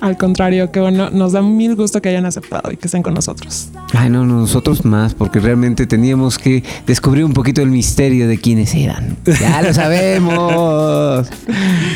Al 0.00 0.16
contrario, 0.16 0.70
que 0.72 0.80
bueno, 0.80 1.10
nos 1.10 1.32
da 1.32 1.42
mil 1.42 1.76
gusto 1.76 2.00
que 2.00 2.08
hayan 2.08 2.26
aceptado 2.26 2.72
y 2.72 2.76
que 2.76 2.86
estén 2.86 3.02
con 3.02 3.14
nosotros. 3.14 3.68
Ay, 3.92 4.08
no, 4.10 4.24
nosotros 4.24 4.84
más, 4.84 5.14
porque 5.14 5.40
realmente 5.40 5.86
teníamos 5.86 6.38
que 6.38 6.62
descubrir 6.86 7.24
un 7.24 7.32
poquito 7.32 7.60
el 7.62 7.70
misterio 7.70 8.26
de 8.28 8.38
quiénes 8.38 8.74
eran. 8.74 9.16
Ya 9.40 9.62
lo 9.62 9.74
sabemos. 9.74 11.28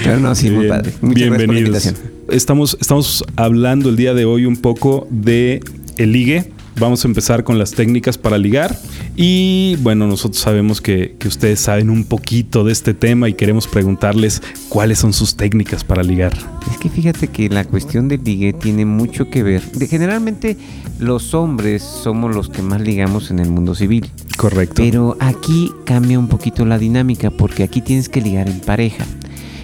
Pero 0.02 0.20
no, 0.20 0.34
sí, 0.34 0.50
muy 0.50 0.68
padre. 0.68 0.92
Muchas 1.00 1.28
gracias 1.28 1.46
por 1.46 1.54
la 1.54 1.60
Bienvenidos. 1.60 1.86
invitación. 1.86 2.14
Estamos, 2.30 2.76
estamos 2.80 3.24
hablando 3.36 3.88
el 3.90 3.96
día 3.96 4.14
de 4.14 4.24
hoy 4.24 4.46
un 4.46 4.56
poco 4.56 5.06
de 5.10 5.60
el 5.96 6.12
ligue. 6.12 6.50
Vamos 6.78 7.04
a 7.04 7.08
empezar 7.08 7.44
con 7.44 7.58
las 7.58 7.72
técnicas 7.72 8.18
para 8.18 8.36
ligar. 8.36 8.76
Y 9.16 9.76
bueno, 9.76 10.08
nosotros 10.08 10.42
sabemos 10.42 10.80
que, 10.80 11.14
que 11.18 11.28
ustedes 11.28 11.60
saben 11.60 11.88
un 11.88 12.04
poquito 12.04 12.64
de 12.64 12.72
este 12.72 12.94
tema 12.94 13.28
y 13.28 13.34
queremos 13.34 13.68
preguntarles 13.68 14.42
cuáles 14.68 14.98
son 14.98 15.12
sus 15.12 15.36
técnicas 15.36 15.84
para 15.84 16.02
ligar. 16.02 16.32
Es 16.70 16.78
que 16.78 16.88
fíjate 16.88 17.28
que 17.28 17.48
la 17.48 17.64
cuestión 17.64 18.08
del 18.08 18.24
ligue 18.24 18.52
tiene 18.52 18.84
mucho 18.84 19.30
que 19.30 19.42
ver. 19.44 19.62
De, 19.72 19.86
generalmente 19.86 20.56
los 20.98 21.32
hombres 21.34 21.82
somos 21.82 22.34
los 22.34 22.48
que 22.48 22.62
más 22.62 22.80
ligamos 22.80 23.30
en 23.30 23.38
el 23.38 23.50
mundo 23.50 23.74
civil. 23.76 24.10
Correcto. 24.36 24.74
Pero 24.76 25.16
aquí 25.20 25.70
cambia 25.84 26.18
un 26.18 26.28
poquito 26.28 26.64
la 26.64 26.78
dinámica 26.78 27.30
porque 27.30 27.62
aquí 27.62 27.82
tienes 27.82 28.08
que 28.08 28.20
ligar 28.20 28.48
en 28.48 28.60
pareja. 28.60 29.04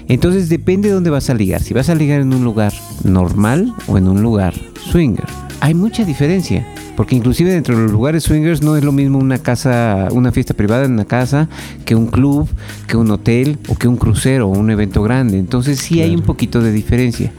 Entonces 0.06 0.48
depende 0.48 0.88
de 0.88 0.94
dónde 0.94 1.10
vas 1.10 1.28
a 1.30 1.34
ligar. 1.34 1.62
Si 1.62 1.74
vas 1.74 1.88
a 1.88 1.94
ligar 1.94 2.20
en 2.20 2.32
un 2.32 2.44
lugar 2.44 2.72
normal 3.04 3.74
o 3.88 3.98
en 3.98 4.08
un 4.08 4.22
lugar 4.22 4.54
swinger. 4.90 5.26
Hay 5.60 5.74
mucha 5.74 6.04
diferencia. 6.04 6.66
Porque 6.96 7.14
inclusive 7.14 7.52
dentro 7.52 7.76
de 7.76 7.82
los 7.82 7.92
lugares 7.92 8.24
swingers 8.24 8.62
no 8.62 8.76
es 8.76 8.84
lo 8.84 8.92
mismo 8.92 9.18
una 9.18 9.38
casa, 9.38 10.08
una 10.10 10.32
fiesta 10.32 10.54
privada 10.54 10.84
en 10.84 10.92
una 10.92 11.04
casa, 11.04 11.48
que 11.84 11.94
un 11.94 12.08
club, 12.08 12.48
que 12.86 12.96
un 12.96 13.10
hotel 13.10 13.58
o 13.68 13.74
que 13.74 13.88
un 13.88 13.96
crucero 13.96 14.48
o 14.48 14.50
un 14.50 14.70
evento 14.70 15.02
grande. 15.02 15.38
Entonces 15.38 15.78
sí 15.78 16.02
hay 16.02 16.14
un 16.14 16.22
poquito 16.22 16.60
de 16.60 16.72
diferencia. 16.72 17.32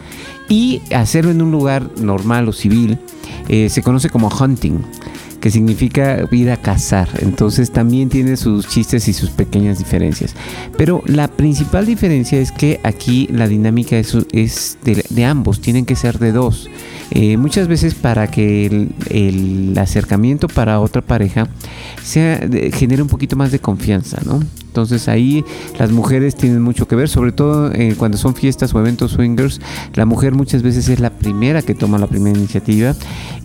Y 0.50 0.82
hacerlo 0.94 1.32
en 1.32 1.42
un 1.42 1.52
lugar 1.52 1.90
normal 2.00 2.48
o 2.50 2.54
civil 2.54 2.98
eh, 3.50 3.70
se 3.70 3.82
conoce 3.82 4.10
como 4.10 4.30
hunting 4.30 4.80
que 5.42 5.52
significa 5.52 6.26
ir 6.32 6.52
a 6.52 6.58
cazar. 6.58 7.10
Entonces 7.20 7.72
también 7.72 8.10
tiene 8.10 8.38
sus 8.38 8.68
chistes 8.68 9.08
y 9.08 9.14
sus 9.14 9.32
pequeñas 9.32 9.80
diferencias. 9.80 10.36
Pero 10.78 11.04
la 11.06 11.28
principal 11.28 11.86
diferencia 11.86 12.40
es 12.40 12.52
que 12.52 12.80
aquí 12.84 13.28
la 13.32 13.48
dinámica 13.48 13.98
es, 13.98 14.16
es 14.32 14.78
de, 14.84 15.26
ambos, 15.26 15.60
tienen 15.60 15.86
que 15.86 15.96
ser 15.96 16.20
de 16.20 16.32
dos. 16.32 16.70
Eh, 17.10 17.36
muchas 17.36 17.68
veces 17.68 17.96
para 17.96 18.28
que 18.28 18.68
el, 18.68 18.96
el 19.10 19.78
acercamiento 19.78 20.48
para 20.48 20.80
otra 20.80 21.02
pareja 21.02 21.50
sea, 22.02 22.40
genere 22.72 23.02
un 23.02 23.10
poquito 23.10 23.36
más 23.36 23.52
de 23.52 23.60
confianza, 23.60 24.20
¿no? 24.26 24.40
Entonces 24.72 25.10
ahí 25.10 25.44
las 25.78 25.92
mujeres 25.92 26.36
tienen 26.38 26.62
mucho 26.62 26.88
que 26.88 26.96
ver, 26.96 27.10
sobre 27.10 27.34
todo 27.34 27.74
eh, 27.74 27.94
cuando 27.98 28.18
son 28.18 28.36
fiestas 28.36 28.74
o 28.74 28.80
eventos 28.80 29.12
swingers, 29.12 29.60
la 29.96 30.06
mujer 30.06 30.34
muchas 30.34 30.62
veces 30.64 30.88
es 30.88 31.02
la 31.02 31.10
primera 31.10 31.62
que 31.62 31.76
toma 31.76 31.98
la 31.98 32.08
primera 32.08 32.38
iniciativa 32.38 32.96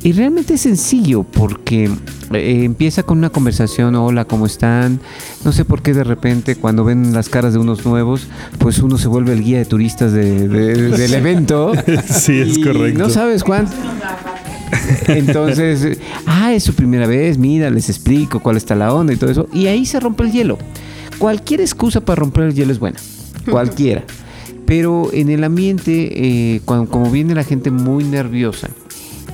y 0.04 0.12
realmente 0.12 0.54
es 0.54 0.61
sencillo 0.61 1.25
porque 1.25 1.90
eh, 2.33 2.61
empieza 2.62 3.02
con 3.02 3.18
una 3.18 3.30
conversación, 3.30 3.97
hola, 3.97 4.25
¿cómo 4.25 4.47
están? 4.47 5.00
No 5.45 5.50
sé 5.50 5.64
por 5.64 5.83
qué 5.83 5.95
de 5.95 6.04
repente 6.04 6.54
cuando 6.54 6.85
ven 6.85 7.12
las 7.12 7.28
caras 7.28 7.52
de 7.54 7.59
unos 7.59 7.85
nuevos, 7.85 8.28
pues 8.59 8.78
uno 8.78 8.97
se 8.97 9.09
vuelve 9.09 9.33
el 9.33 9.42
guía 9.42 9.59
de 9.59 9.64
turistas 9.64 10.12
de- 10.12 10.47
de- 10.47 10.90
del 10.97 11.14
evento. 11.23 11.73
Sí, 12.09 12.38
es 12.38 12.56
Y 12.59 12.62
correcto. 12.62 13.00
No 13.00 13.11
sabes 13.11 13.42
cuán. 13.42 13.66
Entonces, 15.09 15.99
ah, 16.26 16.52
es 16.54 16.62
su 16.62 16.75
primera 16.75 17.06
vez, 17.09 17.37
mira, 17.38 17.68
les 17.71 17.88
explico 17.88 18.40
cuál 18.40 18.56
está 18.56 18.75
la 18.76 18.92
onda 18.95 19.12
y 19.12 19.16
todo 19.16 19.30
eso. 19.30 19.49
Y 19.52 19.66
ahí 19.66 19.85
se 19.87 19.99
rompe 20.00 20.23
el 20.25 20.30
hielo. 20.33 20.59
Cualquier 21.18 21.61
excusa 21.61 22.00
para 22.00 22.20
romper 22.20 22.44
el 22.44 22.54
hielo 22.54 22.73
es 22.73 22.78
buena. 22.78 22.99
Cualquiera. 23.50 24.04
Pero 24.66 25.11
en 25.12 25.30
el 25.30 25.44
ambiente, 25.44 26.11
eh, 26.56 26.61
cuando, 26.64 26.90
como 26.90 27.11
viene 27.11 27.35
la 27.35 27.44
gente 27.44 27.70
muy 27.70 28.04
nerviosa, 28.04 28.68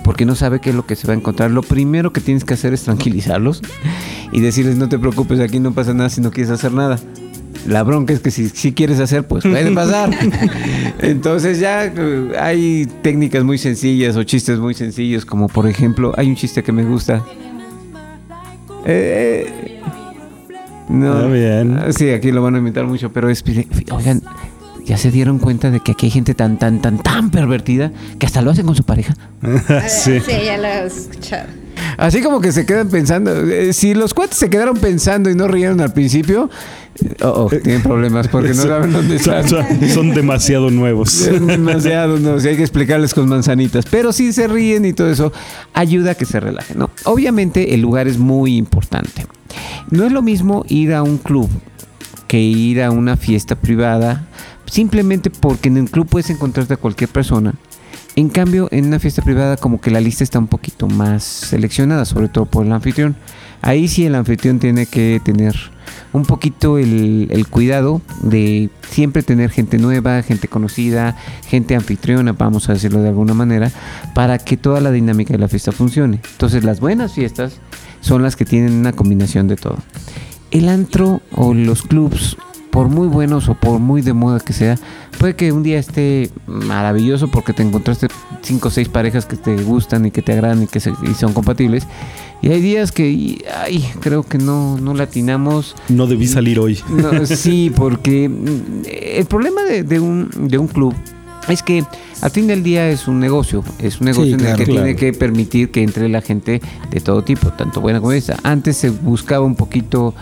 porque 0.05 0.27
no 0.27 0.35
sabe 0.35 0.61
qué 0.61 0.71
es 0.71 0.77
lo 0.77 0.87
que 0.87 0.97
se 0.97 1.07
va 1.07 1.15
a 1.15 1.17
encontrar, 1.17 1.51
lo 1.51 1.63
primero 1.63 2.13
que 2.13 2.21
tienes 2.21 2.45
que 2.45 2.55
hacer 2.55 2.75
es 2.75 2.83
tranquilizarlos 2.83 3.63
y 4.31 4.41
decirles, 4.41 4.77
no 4.77 4.89
te 4.89 4.99
preocupes, 4.99 5.41
aquí 5.41 5.61
no 5.61 5.73
pasa 5.73 5.95
nada 5.95 6.11
si 6.11 6.21
no 6.21 6.31
quieres 6.31 6.51
hacer 6.51 6.73
nada. 6.73 6.99
La 7.67 7.83
bronca 7.85 8.13
es 8.13 8.21
que 8.21 8.31
si, 8.31 8.49
si 8.49 8.73
quieres 8.73 8.99
hacer, 8.99 9.27
pues 9.27 9.45
puede 9.45 9.71
pasar. 9.75 10.11
Entonces 10.99 11.61
ya 11.61 11.85
eh, 11.87 12.33
hay 12.39 12.89
técnicas 13.03 13.45
muy 13.45 13.57
sencillas 13.57 14.17
o 14.17 14.25
chistes 14.25 14.59
muy 14.59 14.75
sencillos, 14.75 15.25
como 15.25 15.49
por 15.49 15.67
ejemplo, 15.67 16.13
hay 16.17 16.29
un 16.29 16.37
chiste 16.37 16.63
que 16.63 16.73
me 16.73 16.85
gusta. 16.85 17.25
Eh, 18.85 19.81
no, 20.93 21.13
Ah, 21.13 21.27
bien. 21.27 21.79
Ah, 21.79 21.93
Sí, 21.93 22.11
aquí 22.11 22.31
lo 22.33 22.43
van 22.43 22.55
a 22.55 22.59
inventar 22.59 22.87
mucho, 22.87 23.13
pero 23.13 23.29
es, 23.31 23.43
oigan, 23.91 24.23
ya 24.85 24.97
se 24.97 25.11
dieron 25.11 25.39
cuenta 25.39 25.71
de 25.71 25.81
que 25.81 25.93
aquí 25.93 26.07
hay 26.07 26.11
gente 26.11 26.35
tan, 26.35 26.59
tan, 26.59 26.81
tan, 26.81 26.99
tan 27.03 27.31
pervertida 27.31 27.91
que 28.19 28.27
hasta 28.27 28.43
lo 28.43 28.51
hacen 28.51 28.67
con 28.67 28.75
su 28.75 28.85
pareja. 28.85 29.15
sí. 29.89 30.19
ya 30.29 30.59
lo 30.59 30.67
he 30.67 30.87
escuchado. 30.87 31.47
Así 31.97 32.21
como 32.23 32.41
que 32.41 32.53
se 32.53 32.67
quedan 32.67 32.89
pensando. 32.89 33.33
eh, 33.49 33.73
si 33.73 33.95
los 33.95 34.15
cuates 34.15 34.37
se 34.39 34.51
quedaron 34.51 34.77
pensando 34.77 35.31
y 35.31 35.35
no 35.35 35.49
rieron 35.49 35.81
al 35.81 35.93
principio, 35.93 36.51
oh, 37.23 37.29
oh, 37.29 37.49
tienen 37.51 37.83
problemas 37.83 38.29
porque 38.29 38.51
no 38.51 38.55
saben 38.63 38.93
dónde 38.93 39.17
están. 39.17 39.49
son- 39.49 39.65
son 39.93 40.11
demasiado 40.15 40.71
nuevos. 40.71 41.29
Demasiado, 41.47 42.19
no, 42.19 42.39
si 42.41 42.49
hay 42.49 42.57
que 42.57 42.63
explicarles 42.63 43.15
con 43.15 43.29
manzanitas. 43.29 43.85
Pero 43.91 44.13
si 44.13 44.33
se 44.33 44.47
ríen 44.49 44.85
y 44.85 44.93
todo 44.93 45.11
eso, 45.11 45.33
ayuda 45.75 46.13
a 46.13 46.15
que 46.15 46.25
se 46.25 46.41
relajen, 46.41 46.79
¿no? 46.79 46.91
Obviamente 47.05 47.75
el 47.75 47.81
lugar 47.81 48.09
es 48.09 48.19
muy 48.19 48.57
importante. 48.57 49.27
No 49.91 50.05
es 50.05 50.13
lo 50.13 50.23
mismo 50.23 50.65
ir 50.69 50.95
a 50.95 51.03
un 51.03 51.19
club 51.19 51.49
que 52.29 52.41
ir 52.41 52.83
a 52.83 52.91
una 52.91 53.17
fiesta 53.17 53.57
privada, 53.57 54.27
simplemente 54.67 55.29
porque 55.31 55.69
en 55.69 55.77
el 55.77 55.91
club 55.91 56.07
puedes 56.09 56.31
encontrarte 56.31 56.75
a 56.75 56.77
cualquier 56.79 57.11
persona. 57.11 57.55
En 58.17 58.29
cambio, 58.29 58.69
en 58.71 58.87
una 58.87 58.99
fiesta 58.99 59.23
privada 59.23 59.57
como 59.57 59.81
que 59.81 59.91
la 59.91 60.01
lista 60.01 60.23
está 60.25 60.39
un 60.39 60.47
poquito 60.47 60.87
más 60.87 61.23
seleccionada, 61.25 62.05
sobre 62.05 62.29
todo 62.29 62.47
por 62.47 62.65
el 62.67 62.73
anfitrión. 62.73 63.17
Ahí 63.63 63.87
sí 63.87 64.05
el 64.05 64.17
anfitrión 64.17 64.59
tiene 64.59 64.87
que 64.87 65.21
tener 65.25 65.55
un 66.13 66.25
poquito 66.25 66.79
el, 66.79 67.47
cuidado 67.49 68.03
de 68.23 68.71
siempre 68.91 69.23
tener 69.23 69.51
gente 69.51 69.79
nueva, 69.79 70.23
gente 70.23 70.49
conocida, 70.49 71.17
gente 71.47 71.75
anfitriona, 71.75 72.33
vamos 72.33 72.69
a 72.69 72.75
decirlo 72.75 73.01
de 73.03 73.09
alguna 73.09 73.35
manera, 73.35 73.71
para 74.15 74.39
que 74.39 74.57
toda 74.57 74.81
la 74.81 74.91
dinámica 74.91 75.33
de 75.33 75.39
la 75.39 75.49
fiesta 75.49 75.73
funcione. 75.73 76.21
Entonces 76.33 76.65
las 76.65 76.81
buenas 76.81 77.15
fiestas 77.15 77.55
son 78.01 78.23
las 78.23 78.37
que 78.37 78.45
tienen 78.45 78.73
una 78.73 78.93
combinación 78.93 79.49
de 79.49 79.57
todo. 79.57 79.79
El 80.51 80.69
antro 80.69 81.23
o 81.31 81.55
los 81.55 81.83
clubs, 81.83 82.37
por 82.73 82.89
muy 82.89 83.07
buenos 83.07 83.49
o 83.51 83.55
por 83.55 83.79
muy 83.81 84.01
de 84.03 84.15
moda 84.15 84.41
que 84.41 84.53
sea, 84.55 84.77
puede 85.19 85.37
que 85.37 85.53
un 85.53 85.63
día 85.63 85.79
esté 85.79 86.31
maravilloso 86.47 87.29
porque 87.29 87.53
te 87.53 87.63
encontraste 87.63 88.09
cinco 88.41 88.69
o 88.69 88.71
seis 88.71 88.89
parejas 88.89 89.27
que 89.27 89.37
te 89.37 89.55
gustan 89.63 90.07
y 90.07 90.11
que 90.11 90.23
te 90.23 90.33
agradan 90.33 90.63
y 90.63 90.67
que 90.67 90.81
se- 90.81 90.95
y 91.03 91.15
son 91.15 91.35
compatibles. 91.35 91.87
Y 92.41 92.49
hay 92.49 92.61
días 92.63 92.91
que, 92.91 93.09
y- 93.11 93.43
ay, 93.63 93.85
creo 94.01 94.23
que 94.23 94.39
no, 94.39 94.79
no 94.79 94.95
latinamos. 94.95 95.77
No 95.91 96.07
debí 96.07 96.27
salir 96.27 96.59
hoy. 96.59 96.81
No, 96.89 97.27
sí, 97.27 97.71
porque 97.77 98.29
mm, 98.29 98.83
el 99.19 99.27
problema 99.27 99.63
de, 99.65 99.83
de 99.85 100.01
un, 100.01 100.31
de 100.49 100.57
un 100.59 100.67
club 100.67 100.95
es 101.49 101.63
que 101.63 101.85
al 102.23 102.31
fin 102.31 102.47
del 102.47 102.63
día 102.63 102.89
es 102.89 103.07
un 103.09 103.19
negocio, 103.21 103.63
es 103.81 104.01
un 104.01 104.07
negocio 104.07 104.39
Sí, 104.39 104.45
en 104.45 104.49
el 104.51 104.57
que 104.57 104.65
claro. 104.65 104.83
tiene 104.85 104.97
que 104.97 105.13
permitir 105.13 105.71
que 105.73 105.83
entre 105.83 106.09
la 106.09 106.21
gente 106.23 106.63
de 106.91 107.01
todo 107.01 107.23
tipo, 107.23 107.49
tanto 107.51 107.81
buena 107.81 108.01
como 108.01 108.13
esta. 108.13 108.37
Antes 108.45 108.77
se 108.77 108.91
buscaba 108.91 109.45
un 109.45 109.57
poquito 109.57 110.15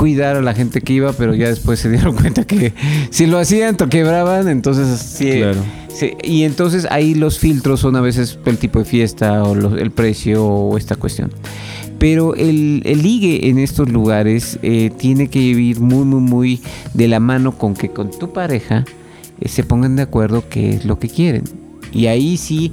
cuidar 0.00 0.36
a 0.36 0.40
la 0.40 0.54
gente 0.54 0.80
que 0.80 0.94
iba, 0.94 1.12
pero 1.12 1.34
ya 1.34 1.48
después 1.48 1.78
se 1.78 1.90
dieron 1.90 2.16
cuenta 2.20 2.46
que 2.46 2.72
si 3.10 3.26
lo 3.26 3.38
hacían, 3.38 3.76
to 3.76 3.90
quebraban, 3.90 4.48
entonces 4.48 4.98
sí, 4.98 5.30
Claro. 5.30 5.60
sí, 5.94 6.12
y 6.24 6.44
entonces 6.44 6.86
ahí 6.90 7.14
los 7.14 7.38
filtros 7.38 7.80
son 7.80 7.96
a 7.96 8.00
veces 8.00 8.38
el 8.46 8.56
tipo 8.56 8.78
de 8.78 8.86
fiesta 8.86 9.44
o 9.44 9.54
los- 9.54 9.78
el 9.78 9.90
precio 9.90 10.42
o 10.46 10.78
esta 10.78 10.96
cuestión. 10.96 11.30
Pero 11.98 12.34
el, 12.34 12.80
el 12.86 13.02
ligue 13.02 13.50
en 13.50 13.58
estos 13.58 13.90
lugares 13.90 14.58
eh, 14.62 14.90
tiene 14.96 15.28
que 15.28 15.38
ir 15.38 15.80
muy, 15.80 16.06
muy, 16.06 16.20
muy 16.22 16.60
de 16.94 17.06
la 17.08 17.20
mano 17.20 17.52
con 17.58 17.74
que 17.74 17.90
con 17.90 18.10
tu 18.10 18.32
pareja 18.32 18.86
eh, 19.38 19.48
se 19.50 19.64
pongan 19.64 19.96
de 19.96 20.02
acuerdo 20.02 20.44
qué 20.48 20.70
es 20.76 20.86
lo 20.86 20.98
que 20.98 21.10
quieren. 21.10 21.44
Y 21.92 22.06
ahí 22.06 22.38
sí 22.38 22.72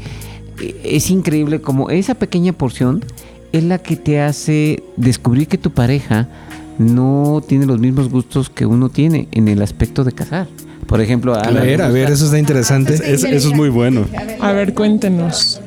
eh, 0.62 0.80
es 0.86 1.10
increíble 1.10 1.60
como 1.60 1.90
esa 1.90 2.16
pequeña 2.16 2.54
porción 2.54 3.04
es 3.52 3.66
la 3.66 3.80
que 3.80 3.98
te 3.98 4.22
hace 4.22 4.82
descubrir 4.96 5.48
que 5.50 5.58
tu 5.58 5.72
pareja 5.72 6.30
no 6.78 7.42
tiene 7.48 7.66
los 7.66 7.80
mismos 7.80 8.10
gustos 8.10 8.50
que 8.50 8.66
uno 8.66 8.90
tiene 8.90 9.28
en 9.32 9.48
el 9.48 9.62
aspecto 9.62 10.04
de 10.04 10.12
casar. 10.12 10.48
Por 10.86 11.02
ejemplo, 11.02 11.36
a 11.36 11.42
A 11.42 11.52
ver, 11.52 11.82
a 11.82 11.90
ver, 11.90 12.10
eso 12.12 12.26
está 12.26 12.40
interesante. 12.40 12.94
Es- 12.94 13.02
eso 13.24 13.28
es 13.50 13.54
muy 13.54 13.70
bueno. 13.70 14.06
A 14.40 14.52
ver, 14.54 14.74
cuéntenos. 14.74 15.60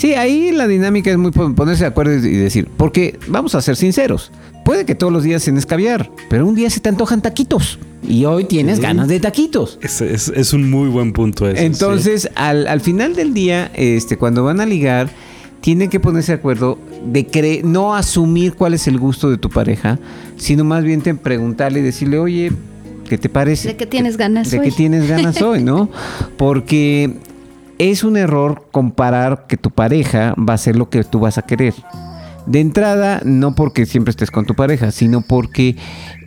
Sí, 0.00 0.14
ahí 0.14 0.50
la 0.50 0.66
dinámica 0.66 1.10
es 1.10 1.18
muy 1.18 1.30
pon- 1.30 1.54
ponerse 1.54 1.84
de 1.84 1.88
acuerdo 1.88 2.14
y 2.14 2.36
decir, 2.36 2.68
porque 2.78 3.18
vamos 3.28 3.54
a 3.54 3.60
ser 3.60 3.76
sinceros, 3.76 4.32
puede 4.64 4.86
que 4.86 4.94
todos 4.94 5.12
los 5.12 5.24
días 5.24 5.42
cenes 5.42 5.66
caviar, 5.66 6.10
pero 6.30 6.46
un 6.46 6.54
día 6.54 6.70
se 6.70 6.80
te 6.80 6.88
antojan 6.88 7.20
taquitos 7.20 7.78
y 8.08 8.24
hoy 8.24 8.44
tienes 8.44 8.76
Sí. 8.78 8.82
ganas 8.82 9.08
de 9.08 9.20
taquitos. 9.20 9.78
Es, 9.82 10.00
es- 10.00 10.28
es 10.34 10.54
un 10.54 10.70
muy 10.70 10.88
buen 10.88 11.12
punto 11.12 11.46
ese. 11.46 11.66
Entonces, 11.66 12.30
al, 12.34 12.66
al 12.66 12.80
final 12.80 13.14
del 13.14 13.34
día, 13.34 13.70
este, 13.74 14.16
cuando 14.16 14.42
van 14.42 14.60
a 14.60 14.64
ligar, 14.64 15.10
tienen 15.60 15.90
que 15.90 16.00
ponerse 16.00 16.32
de 16.32 16.38
acuerdo 16.38 16.78
de 17.04 17.26
cre- 17.28 17.62
no 17.62 17.94
asumir 17.94 18.54
cuál 18.54 18.72
es 18.72 18.86
el 18.88 18.98
gusto 18.98 19.28
de 19.28 19.36
tu 19.36 19.50
pareja, 19.50 19.98
sino 20.38 20.64
más 20.64 20.82
bien 20.82 21.02
te 21.02 21.14
preguntarle 21.14 21.80
y 21.80 21.82
decirle, 21.82 22.18
oye, 22.18 22.52
¿qué 23.06 23.18
te 23.18 23.28
parece? 23.28 23.68
¿De 23.68 23.76
qué 23.76 23.84
tienes 23.84 24.16
ganas 24.16 24.50
¿De 24.50 24.60
hoy? 24.60 24.70
qué 24.70 24.72
tienes 24.74 25.06
ganas 25.06 25.42
hoy, 25.42 25.62
no? 25.62 25.90
Porque 26.38 27.18
es 27.80 28.04
un 28.04 28.18
error 28.18 28.66
comparar 28.70 29.46
que 29.46 29.56
tu 29.56 29.70
pareja 29.70 30.34
va 30.36 30.52
a 30.52 30.58
ser 30.58 30.76
lo 30.76 30.90
que 30.90 31.02
tú 31.02 31.20
vas 31.20 31.38
a 31.38 31.42
querer. 31.42 31.72
De 32.50 32.58
entrada, 32.58 33.20
no 33.24 33.54
porque 33.54 33.86
siempre 33.86 34.10
estés 34.10 34.32
con 34.32 34.44
tu 34.44 34.54
pareja, 34.56 34.90
sino 34.90 35.20
porque 35.20 35.76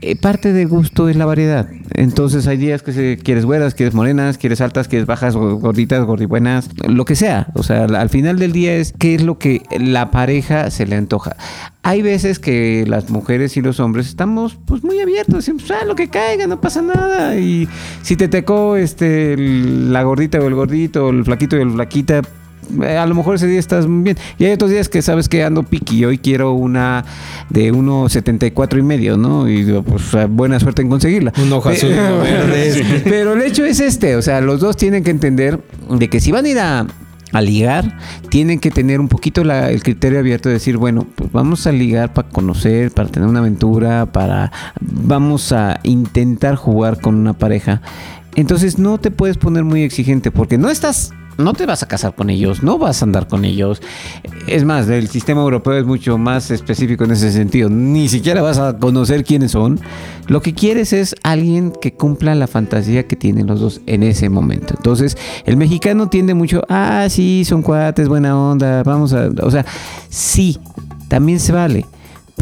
eh, 0.01 0.15
parte 0.15 0.53
del 0.53 0.69
gusto 0.69 1.09
es 1.09 1.17
la 1.17 1.25
variedad. 1.25 1.67
Entonces 1.95 2.47
hay 2.47 2.55
días 2.55 2.81
que 2.81 3.17
quieres 3.21 3.43
güeras, 3.43 3.75
quieres 3.75 3.93
morenas, 3.93 4.37
quieres 4.37 4.61
altas, 4.61 4.87
quieres 4.87 5.05
bajas, 5.05 5.35
go- 5.35 5.57
gorditas, 5.57 6.05
gordibuenas, 6.05 6.69
lo 6.87 7.03
que 7.03 7.15
sea. 7.17 7.47
O 7.55 7.63
sea, 7.63 7.83
al 7.83 7.95
al 7.95 8.09
final 8.09 8.39
del 8.39 8.53
día 8.53 8.73
es 8.75 8.93
qué 8.97 9.15
es 9.15 9.21
lo 9.23 9.37
que 9.37 9.63
la 9.77 10.11
pareja 10.11 10.71
se 10.71 10.85
le 10.85 10.95
antoja. 10.95 11.35
Hay 11.81 12.01
veces 12.01 12.39
que 12.39 12.85
las 12.87 13.09
mujeres 13.09 13.57
y 13.57 13.61
los 13.61 13.81
hombres 13.81 14.07
estamos 14.07 14.57
pues 14.65 14.81
muy 14.85 14.99
abiertos, 15.01 15.35
decimos, 15.45 15.69
ah, 15.71 15.83
lo 15.85 15.95
que 15.95 16.07
caiga, 16.09 16.47
no 16.47 16.61
pasa 16.61 16.81
nada. 16.81 17.37
Y 17.37 17.67
si 18.01 18.15
te 18.15 18.29
tecó 18.29 18.77
este 18.77 19.35
la 19.37 20.03
gordita 20.03 20.39
o 20.39 20.47
el 20.47 20.55
gordito, 20.55 21.09
el 21.09 21.25
flaquito 21.25 21.57
y 21.57 21.61
el 21.61 21.71
flaquita, 21.71 22.21
eh, 22.83 22.97
a 22.97 23.05
lo 23.05 23.15
mejor 23.15 23.35
ese 23.35 23.47
día 23.47 23.59
estás 23.59 23.87
muy 23.87 24.03
bien. 24.03 24.17
Y 24.39 24.45
hay 24.45 24.51
otros 24.53 24.69
días 24.71 24.89
que 24.89 25.01
sabes 25.01 25.29
que 25.29 25.43
ando 25.43 25.63
piqui. 25.63 26.05
Hoy 26.05 26.17
quiero 26.17 26.53
una 26.53 27.05
de 27.49 27.71
1.74 27.73 28.79
y 28.79 28.81
medio, 28.81 29.17
¿no? 29.17 29.49
Y 29.49 29.63
pues 29.85 30.13
eh, 30.13 30.25
buena 30.29 30.59
suerte 30.59 30.81
en 30.81 30.89
conseguirla. 30.89 31.33
Un 31.41 31.53
azul 31.53 31.89
verde. 32.23 33.01
Pero 33.03 33.33
el 33.33 33.41
hecho 33.41 33.65
es 33.65 33.79
este. 33.79 34.15
O 34.15 34.21
sea, 34.21 34.41
los 34.41 34.59
dos 34.59 34.77
tienen 34.77 35.03
que 35.03 35.11
entender 35.11 35.59
de 35.89 36.09
que 36.09 36.19
si 36.19 36.31
van 36.31 36.45
a 36.45 36.49
ir 36.49 36.59
a, 36.59 36.87
a 37.31 37.41
ligar, 37.41 37.97
tienen 38.29 38.59
que 38.59 38.69
tener 38.71 38.99
un 38.99 39.07
poquito 39.07 39.43
la- 39.43 39.71
el 39.71 39.81
criterio 39.83 40.19
abierto 40.19 40.49
de 40.49 40.53
decir, 40.53 40.77
bueno, 40.77 41.07
pues 41.15 41.31
vamos 41.31 41.65
a 41.67 41.71
ligar 41.71 42.13
para 42.13 42.29
conocer, 42.29 42.91
para 42.91 43.09
tener 43.09 43.27
una 43.27 43.39
aventura, 43.39 44.05
para... 44.05 44.51
Vamos 44.79 45.51
a 45.51 45.79
intentar 45.83 46.55
jugar 46.55 46.99
con 47.01 47.15
una 47.15 47.33
pareja. 47.33 47.81
Entonces 48.35 48.79
no 48.79 48.97
te 48.99 49.11
puedes 49.11 49.37
poner 49.37 49.63
muy 49.63 49.83
exigente 49.83 50.31
porque 50.31 50.57
no 50.57 50.69
estás, 50.69 51.11
no 51.37 51.53
te 51.53 51.65
vas 51.65 51.83
a 51.83 51.87
casar 51.87 52.15
con 52.15 52.29
ellos, 52.29 52.63
no 52.63 52.77
vas 52.77 53.01
a 53.01 53.05
andar 53.05 53.27
con 53.27 53.45
ellos. 53.45 53.81
Es 54.47 54.63
más, 54.63 54.87
el 54.87 55.07
sistema 55.07 55.41
europeo 55.41 55.73
es 55.73 55.85
mucho 55.85 56.17
más 56.17 56.51
específico 56.51 57.03
en 57.03 57.11
ese 57.11 57.31
sentido. 57.31 57.69
Ni 57.69 58.09
siquiera 58.09 58.41
vas 58.41 58.57
a 58.57 58.77
conocer 58.77 59.23
quiénes 59.23 59.51
son. 59.51 59.79
Lo 60.27 60.41
que 60.41 60.53
quieres 60.53 60.93
es 60.93 61.15
alguien 61.23 61.71
que 61.81 61.93
cumpla 61.93 62.35
la 62.35 62.47
fantasía 62.47 63.07
que 63.07 63.15
tienen 63.15 63.47
los 63.47 63.59
dos 63.59 63.81
en 63.85 64.03
ese 64.03 64.29
momento. 64.29 64.73
Entonces, 64.77 65.17
el 65.45 65.57
mexicano 65.57 66.07
tiende 66.09 66.33
mucho, 66.33 66.63
ah, 66.69 67.07
sí, 67.09 67.43
son 67.45 67.61
cuates, 67.61 68.07
buena 68.07 68.37
onda, 68.37 68.83
vamos 68.83 69.13
a, 69.13 69.29
o 69.41 69.51
sea, 69.51 69.65
sí, 70.09 70.59
también 71.07 71.39
se 71.39 71.51
vale. 71.51 71.85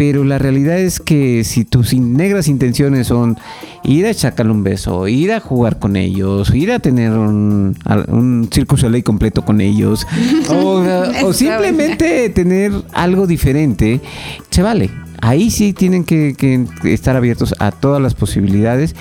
Pero 0.01 0.23
la 0.23 0.39
realidad 0.39 0.79
es 0.79 0.99
que 0.99 1.43
si 1.43 1.63
tus 1.63 1.93
negras 1.93 2.47
intenciones 2.47 3.05
son 3.05 3.37
ir 3.83 4.07
a 4.07 4.09
echarle 4.09 4.51
un 4.51 4.63
beso, 4.63 5.07
ir 5.07 5.31
a 5.31 5.39
jugar 5.39 5.77
con 5.77 5.95
ellos, 5.95 6.51
ir 6.55 6.71
a 6.71 6.79
tener 6.79 7.11
un, 7.11 7.77
un 8.07 8.49
Circus 8.51 8.79
Soleil 8.79 9.03
completo 9.03 9.45
con 9.45 9.61
ellos, 9.61 10.07
o, 10.49 10.83
o 11.23 11.33
simplemente 11.33 12.31
tener 12.31 12.71
algo 12.93 13.27
diferente, 13.27 14.01
se 14.49 14.63
vale. 14.63 14.89
Ahí 15.21 15.51
sí 15.51 15.71
tienen 15.71 16.03
que, 16.03 16.33
que 16.35 16.65
estar 16.91 17.15
abiertos 17.15 17.53
a 17.59 17.69
todas 17.69 18.01
las 18.01 18.15
posibilidades, 18.15 18.95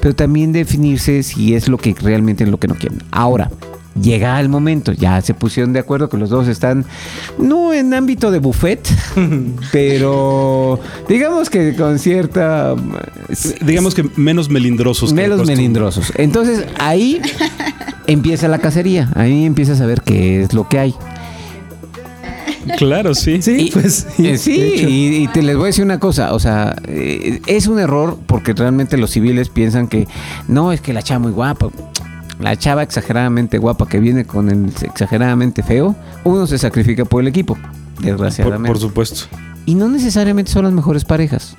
pero 0.00 0.14
también 0.14 0.52
definirse 0.52 1.24
si 1.24 1.56
es 1.56 1.68
lo 1.68 1.78
que 1.78 1.96
realmente 2.00 2.44
es 2.44 2.50
lo 2.50 2.60
que 2.60 2.68
no 2.68 2.76
quieren. 2.76 3.02
Ahora, 3.10 3.50
llega 4.00 4.40
el 4.40 4.48
momento, 4.48 4.92
ya 4.92 5.20
se 5.20 5.34
pusieron 5.34 5.72
de 5.72 5.78
acuerdo 5.80 6.08
que 6.08 6.16
los 6.16 6.30
dos 6.30 6.48
están, 6.48 6.84
no 7.38 7.72
en 7.72 7.94
ámbito 7.94 8.30
de 8.30 8.38
buffet, 8.38 8.86
pero 9.72 10.80
digamos 11.08 11.50
que 11.50 11.74
con 11.76 11.98
cierta... 11.98 12.74
Digamos 13.62 13.94
que 13.94 14.04
menos 14.16 14.48
melindrosos. 14.48 15.12
Menos 15.12 15.46
melindrosos. 15.46 16.12
Entonces 16.16 16.64
ahí 16.78 17.20
empieza 18.06 18.48
la 18.48 18.58
cacería, 18.58 19.10
ahí 19.14 19.44
empiezas 19.44 19.80
a 19.80 19.86
ver 19.86 20.02
qué 20.02 20.42
es 20.42 20.52
lo 20.54 20.68
que 20.68 20.78
hay. 20.78 20.94
Claro, 22.78 23.14
sí. 23.14 23.42
Sí, 23.42 23.66
Y- 23.66 23.70
pues 23.70 24.06
Eh, 24.18 24.38
sí, 24.38 24.52
y, 24.56 25.16
y 25.24 25.28
te 25.28 25.42
les 25.42 25.54
voy 25.56 25.64
a 25.64 25.66
decir 25.66 25.84
una 25.84 25.98
cosa, 26.00 26.32
o 26.32 26.40
sea, 26.40 26.74
eh, 26.88 27.40
es 27.46 27.66
un 27.66 27.78
error 27.78 28.18
porque 28.26 28.54
realmente 28.54 28.96
los 28.96 29.10
civiles 29.10 29.50
piensan 29.50 29.86
que 29.86 30.08
no, 30.48 30.72
es 30.72 30.80
que 30.80 30.92
la 30.94 31.02
chava 31.02 31.18
muy 31.20 31.32
guapa, 31.32 31.68
la 32.38 32.56
chava 32.56 32.82
exageradamente 32.82 33.58
guapa 33.58 33.88
que 33.88 34.00
viene 34.00 34.24
con 34.24 34.50
el 34.50 34.72
exageradamente 34.82 35.62
feo, 35.62 35.94
uno 36.24 36.46
se 36.46 36.58
sacrifica 36.58 37.04
por 37.04 37.22
el 37.22 37.28
equipo, 37.28 37.56
desgraciadamente. 38.00 38.68
por 38.68 38.78
supuesto. 38.78 39.26
Y 39.66 39.74
no 39.74 39.88
necesariamente 39.88 40.50
son 40.50 40.64
las 40.64 40.72
mejores 40.72 41.04
parejas, 41.04 41.56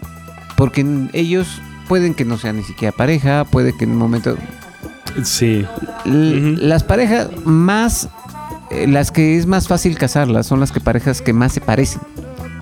porque 0.58 0.86
ellos 1.14 1.62
pueden 1.88 2.14
que 2.14 2.26
no 2.26 2.38
sean 2.38 2.58
ni 2.58 2.64
siquiera 2.64 2.92
pareja, 2.92 3.46
puede 3.46 3.76
que 3.76 3.86
en 3.86 3.92
un 3.92 3.98
momento 3.98 4.36
Sí. 5.24 5.66
Las 6.04 6.84
parejas 6.84 7.30
más, 7.46 8.10
eh, 8.70 8.88
las 8.88 9.12
que 9.12 9.38
es 9.38 9.48
más 9.48 9.68
fácil 9.68 9.98
casarlas 9.98 10.46
son 10.46 10.60
las 10.60 10.72
que 10.72 10.82
parejas 10.82 11.22
que 11.22 11.32
más 11.32 11.54
se 11.54 11.62
parecen, 11.62 12.02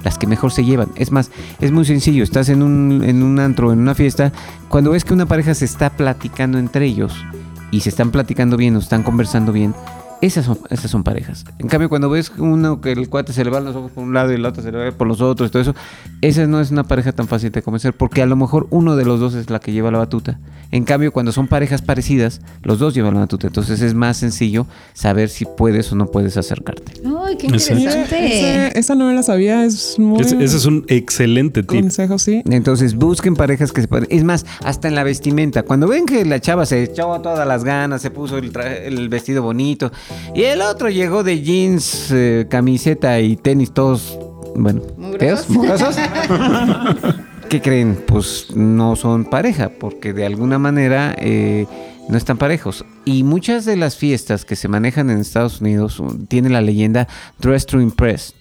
las 0.04 0.18
que 0.18 0.28
mejor 0.28 0.52
se 0.52 0.64
llevan. 0.64 0.90
Es 0.96 1.12
más, 1.12 1.32
es 1.60 1.72
muy 1.72 1.86
sencillo. 1.86 2.24
Estás 2.24 2.50
en 2.50 2.62
un, 2.62 3.04
en 3.04 3.24
un 3.24 3.40
antro, 3.40 3.74
en 3.74 3.80
una 3.80 3.96
fiesta, 3.96 4.32
cuando 4.70 4.92
ves 4.92 5.04
que 5.04 5.14
una 5.14 5.26
pareja 5.26 5.56
se 5.56 5.66
está 5.66 5.90
platicando 5.90 6.60
entre 6.60 6.86
ellos 6.86 7.14
y 7.74 7.80
se 7.80 7.90
están 7.90 8.12
platicando 8.12 8.56
bien 8.56 8.76
o 8.76 8.80
están 8.80 9.02
conversando 9.02 9.52
bien, 9.52 9.74
esas 10.26 10.46
son, 10.46 10.58
esas 10.70 10.90
son 10.90 11.04
parejas. 11.04 11.44
En 11.60 11.68
cambio, 11.68 11.90
cuando 11.90 12.10
ves 12.10 12.32
uno 12.38 12.80
que 12.82 12.92
el 12.94 13.10
cuate 13.10 13.34
se 13.34 13.44
le 13.44 13.50
van 13.50 13.66
los 13.66 13.76
ojos 13.76 13.92
por 13.92 14.04
un 14.04 14.14
lado 14.14 14.32
y 14.32 14.36
el 14.36 14.46
otro 14.46 14.64
se 14.64 14.72
le 14.72 14.78
va 14.78 14.92
por 14.92 15.06
los 15.08 15.20
otros 15.22 15.50
y 15.50 15.52
todo 15.52 15.62
eso, 15.62 15.76
esa 16.22 16.48
no 16.48 16.62
es 16.62 16.72
una 16.72 16.84
pareja 16.86 17.12
tan 17.12 17.28
fácil 17.28 17.52
de 17.52 17.62
convencer 17.62 17.94
porque 17.94 18.22
a 18.22 18.26
lo 18.26 18.36
mejor 18.36 18.68
uno 18.70 18.96
de 18.96 19.06
los 19.06 19.20
dos 19.20 19.36
es 19.36 19.50
la 19.50 19.60
que 19.60 19.72
lleva 19.72 19.92
la 19.92 19.98
batuta. 19.98 20.40
En 20.72 20.86
cambio, 20.86 21.12
cuando 21.12 21.32
son 21.32 21.48
parejas 21.48 21.82
parecidas, 21.82 22.42
los 22.64 22.80
dos 22.80 22.94
llevan 22.94 23.14
la 23.16 23.20
batuta. 23.22 23.48
Entonces 23.48 23.82
es 23.82 23.94
más 23.94 24.18
sencillo 24.18 24.66
saber 24.94 25.30
si 25.30 25.46
puedes 25.46 25.92
o 25.92 25.96
no 25.96 26.08
puedes 26.08 26.38
acercarte. 26.38 26.94
Ay, 27.26 27.36
qué 27.38 27.48
interesante. 27.48 28.80
esa 28.80 28.96
no 28.96 29.08
me 29.08 29.14
la 29.14 29.24
sabía, 29.24 29.66
es 29.66 30.00
muy 30.00 30.22
Ese, 30.22 30.44
ese 30.44 30.58
es 30.58 30.66
un 30.66 30.86
excelente 30.88 31.64
tip. 31.64 31.82
consejo, 31.82 32.18
sí. 32.18 32.42
Entonces 32.50 32.96
busquen 32.96 33.36
parejas 33.36 33.72
que 33.72 33.82
se 33.82 33.88
parecen. 33.88 34.18
Es 34.18 34.24
más, 34.24 34.46
hasta 34.64 34.88
en 34.88 34.96
la 34.96 35.04
vestimenta. 35.04 35.64
Cuando 35.64 35.88
ven 35.88 36.06
que 36.06 36.26
la 36.26 36.40
chava 36.40 36.66
se 36.66 36.84
echó 36.84 37.20
todas 37.22 37.48
las 37.48 37.64
ganas, 37.64 38.02
se 38.02 38.10
puso 38.10 38.38
el, 38.38 38.52
traje- 38.52 38.88
el 38.88 39.10
vestido 39.10 39.44
bonito 39.44 39.92
y 40.36 40.44
el 40.44 40.62
otro 40.62 40.90
llegó 40.90 41.24
de 41.24 41.42
jeans, 41.42 42.10
eh, 42.12 42.48
camiseta 42.50 43.20
y 43.20 43.36
tenis 43.36 43.74
todos, 43.74 44.18
bueno, 44.56 44.82
mugrosos. 44.98 45.98
¿Qué 47.50 47.62
creen? 47.62 48.04
Pues 48.08 48.48
no 48.56 48.96
son 48.96 49.26
pareja, 49.26 49.70
porque 49.80 50.14
de 50.14 50.26
alguna 50.26 50.58
manera 50.58 51.16
eh, 51.20 51.68
no 52.10 52.18
están 52.18 52.38
parejos. 52.38 52.84
Y 53.06 53.24
muchas 53.24 53.66
de 53.66 53.76
las 53.76 53.96
fiestas 53.96 54.46
que 54.46 54.56
se 54.56 54.68
manejan 54.68 55.10
en 55.10 55.20
Estados 55.20 55.62
Unidos 55.62 56.02
tienen 56.30 56.54
la 56.54 56.62
leyenda 56.62 57.08
Dress 57.40 57.66
to 57.66 57.80
Impress. 57.80 58.34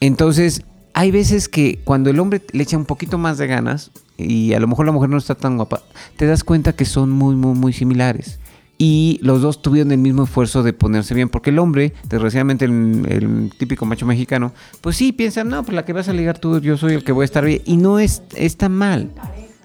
Entonces, 0.00 0.64
hay 0.92 1.10
veces 1.10 1.48
que 1.48 1.80
cuando 1.84 2.10
el 2.10 2.20
hombre 2.20 2.42
le 2.52 2.62
echa 2.62 2.76
un 2.76 2.84
poquito 2.84 3.16
más 3.16 3.38
de 3.38 3.46
ganas 3.46 3.90
y 4.16 4.52
a 4.52 4.60
lo 4.60 4.68
mejor 4.68 4.86
la 4.86 4.92
mujer 4.92 5.08
no 5.08 5.16
está 5.16 5.34
tan 5.34 5.56
guapa, 5.56 5.82
te 6.16 6.26
das 6.26 6.44
cuenta 6.44 6.74
que 6.74 6.84
son 6.84 7.10
muy, 7.10 7.36
muy, 7.36 7.54
muy 7.54 7.72
similares. 7.72 8.38
Y 8.82 9.20
los 9.20 9.42
dos 9.42 9.60
tuvieron 9.60 9.92
el 9.92 9.98
mismo 9.98 10.24
esfuerzo 10.24 10.62
de 10.62 10.72
ponerse 10.72 11.12
bien, 11.14 11.28
porque 11.28 11.50
el 11.50 11.58
hombre, 11.58 11.92
desgraciadamente 12.08 12.64
el, 12.64 13.52
típico 13.58 13.84
macho 13.84 14.06
mexicano, 14.06 14.54
pues 14.80 14.96
sí, 14.96 15.12
piensa, 15.12 15.44
no, 15.44 15.62
pues 15.64 15.74
la 15.74 15.84
que 15.84 15.92
vas 15.92 16.08
a 16.08 16.14
ligar 16.14 16.38
tú, 16.38 16.58
yo 16.60 16.78
soy 16.78 16.94
el 16.94 17.04
que 17.04 17.12
voy 17.12 17.24
a 17.24 17.26
estar 17.26 17.44
bien. 17.44 17.60
Y 17.66 17.76
no 17.76 17.98
es, 17.98 18.22
está 18.34 18.70
mal, 18.70 19.10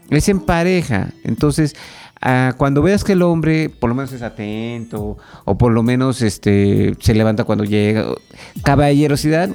es 0.09 0.27
en 0.27 0.41
pareja. 0.41 1.13
Entonces, 1.23 1.77
ah, 2.19 2.55
cuando 2.57 2.81
veas 2.81 3.05
que 3.05 3.13
el 3.13 3.21
hombre 3.21 3.69
por 3.69 3.89
lo 3.89 3.95
menos 3.95 4.11
es 4.11 4.21
atento, 4.21 5.15
o 5.45 5.57
por 5.57 5.71
lo 5.71 5.81
menos 5.81 6.21
este, 6.21 6.93
se 6.99 7.13
levanta 7.13 7.45
cuando 7.45 7.63
llega, 7.63 8.07
caballerosidad, 8.65 9.49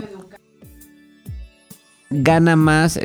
gana 2.09 2.57
más. 2.57 2.99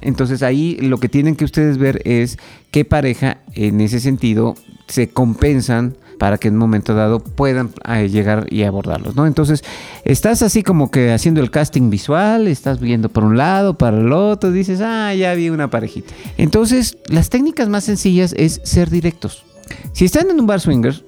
Entonces 0.00 0.42
ahí 0.42 0.76
lo 0.80 0.98
que 0.98 1.08
tienen 1.08 1.36
que 1.36 1.44
ustedes 1.44 1.78
ver 1.78 2.02
es 2.04 2.38
qué 2.70 2.84
pareja 2.84 3.38
en 3.54 3.80
ese 3.80 4.00
sentido 4.00 4.54
se 4.88 5.08
compensan 5.08 5.96
para 6.18 6.38
que 6.38 6.48
en 6.48 6.54
un 6.54 6.60
momento 6.60 6.94
dado 6.94 7.20
puedan 7.20 7.70
eh, 7.88 8.08
llegar 8.08 8.46
y 8.50 8.62
abordarlos, 8.62 9.16
¿no? 9.16 9.26
Entonces, 9.26 9.62
estás 10.04 10.42
así 10.42 10.62
como 10.62 10.90
que 10.90 11.12
haciendo 11.12 11.40
el 11.40 11.50
casting 11.50 11.90
visual, 11.90 12.48
estás 12.48 12.80
viendo 12.80 13.08
por 13.08 13.24
un 13.24 13.36
lado, 13.36 13.76
para 13.76 13.98
el 13.98 14.12
otro, 14.12 14.50
dices, 14.50 14.80
ah, 14.82 15.14
ya 15.14 15.34
vi 15.34 15.50
una 15.50 15.68
parejita. 15.68 16.14
Entonces, 16.38 16.96
las 17.08 17.28
técnicas 17.28 17.68
más 17.68 17.84
sencillas 17.84 18.34
es 18.36 18.60
ser 18.64 18.90
directos. 18.90 19.44
Si 19.92 20.04
están 20.04 20.30
en 20.30 20.40
un 20.40 20.46
bar 20.46 20.60
swingers, 20.60 21.04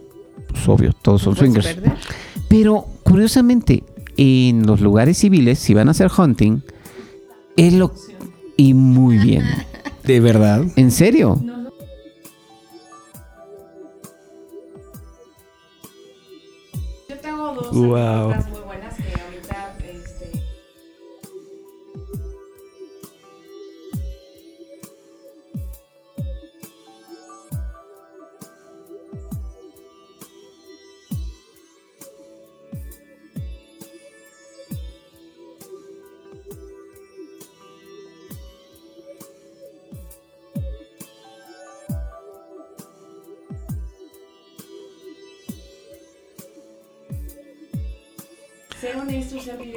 pues 0.49 0.69
obvio, 0.69 0.93
todos 1.03 1.23
son 1.23 1.37
swingers. 1.37 1.67
perder. 1.67 1.95
Pero 2.49 2.87
curiosamente, 3.03 3.85
en 4.17 4.67
los 4.67 4.81
lugares 4.81 5.19
civiles, 5.19 5.59
si 5.59 5.75
van 5.75 5.89
a 5.89 5.93
hacer 5.93 6.11
hunting, 6.17 6.61
es 7.57 7.73
lo 7.73 7.93
y 8.59 8.75
muy 8.75 9.17
bien. 9.25 9.45
¿De 10.05 10.21
verdad? 10.21 10.65
¿En 10.77 10.91
serio? 10.91 11.41
Yo 17.09 17.17
tengo 17.23 17.55
dos 17.55 17.73
Wow. 17.73 18.35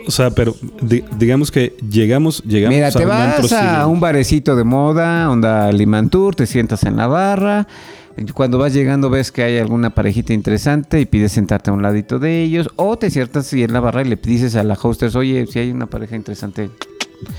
O 0.07 0.11
sea, 0.11 0.31
pero 0.31 0.55
di- 0.81 1.03
digamos 1.17 1.51
que 1.51 1.75
llegamos, 1.89 2.43
llegamos 2.43 2.75
Mira, 2.75 2.87
a 2.87 2.91
te 2.91 3.05
un 3.05 3.11
antro 3.11 3.43
vas 3.43 3.53
a 3.53 3.75
civil. 3.81 3.93
un 3.93 3.99
barecito 3.99 4.55
de 4.55 4.63
moda, 4.63 5.29
onda 5.29 5.71
Limantur, 5.71 6.35
te 6.35 6.45
sientas 6.45 6.83
en 6.83 6.97
la 6.97 7.07
barra. 7.07 7.67
Cuando 8.33 8.57
vas 8.57 8.73
llegando 8.73 9.09
ves 9.09 9.31
que 9.31 9.41
hay 9.43 9.57
alguna 9.57 9.89
parejita 9.91 10.33
interesante 10.33 10.99
y 10.99 11.05
pides 11.05 11.31
sentarte 11.31 11.69
a 11.69 11.73
un 11.73 11.81
ladito 11.81 12.19
de 12.19 12.43
ellos. 12.43 12.69
O 12.75 12.97
te 12.97 13.09
sientas 13.09 13.51
en 13.53 13.71
la 13.73 13.79
barra 13.79 14.01
y 14.01 14.05
le 14.05 14.17
dices 14.17 14.55
a 14.55 14.63
la 14.63 14.77
hostess, 14.81 15.15
oye, 15.15 15.47
si 15.47 15.59
hay 15.59 15.71
una 15.71 15.87
pareja 15.87 16.15
interesante. 16.15 16.69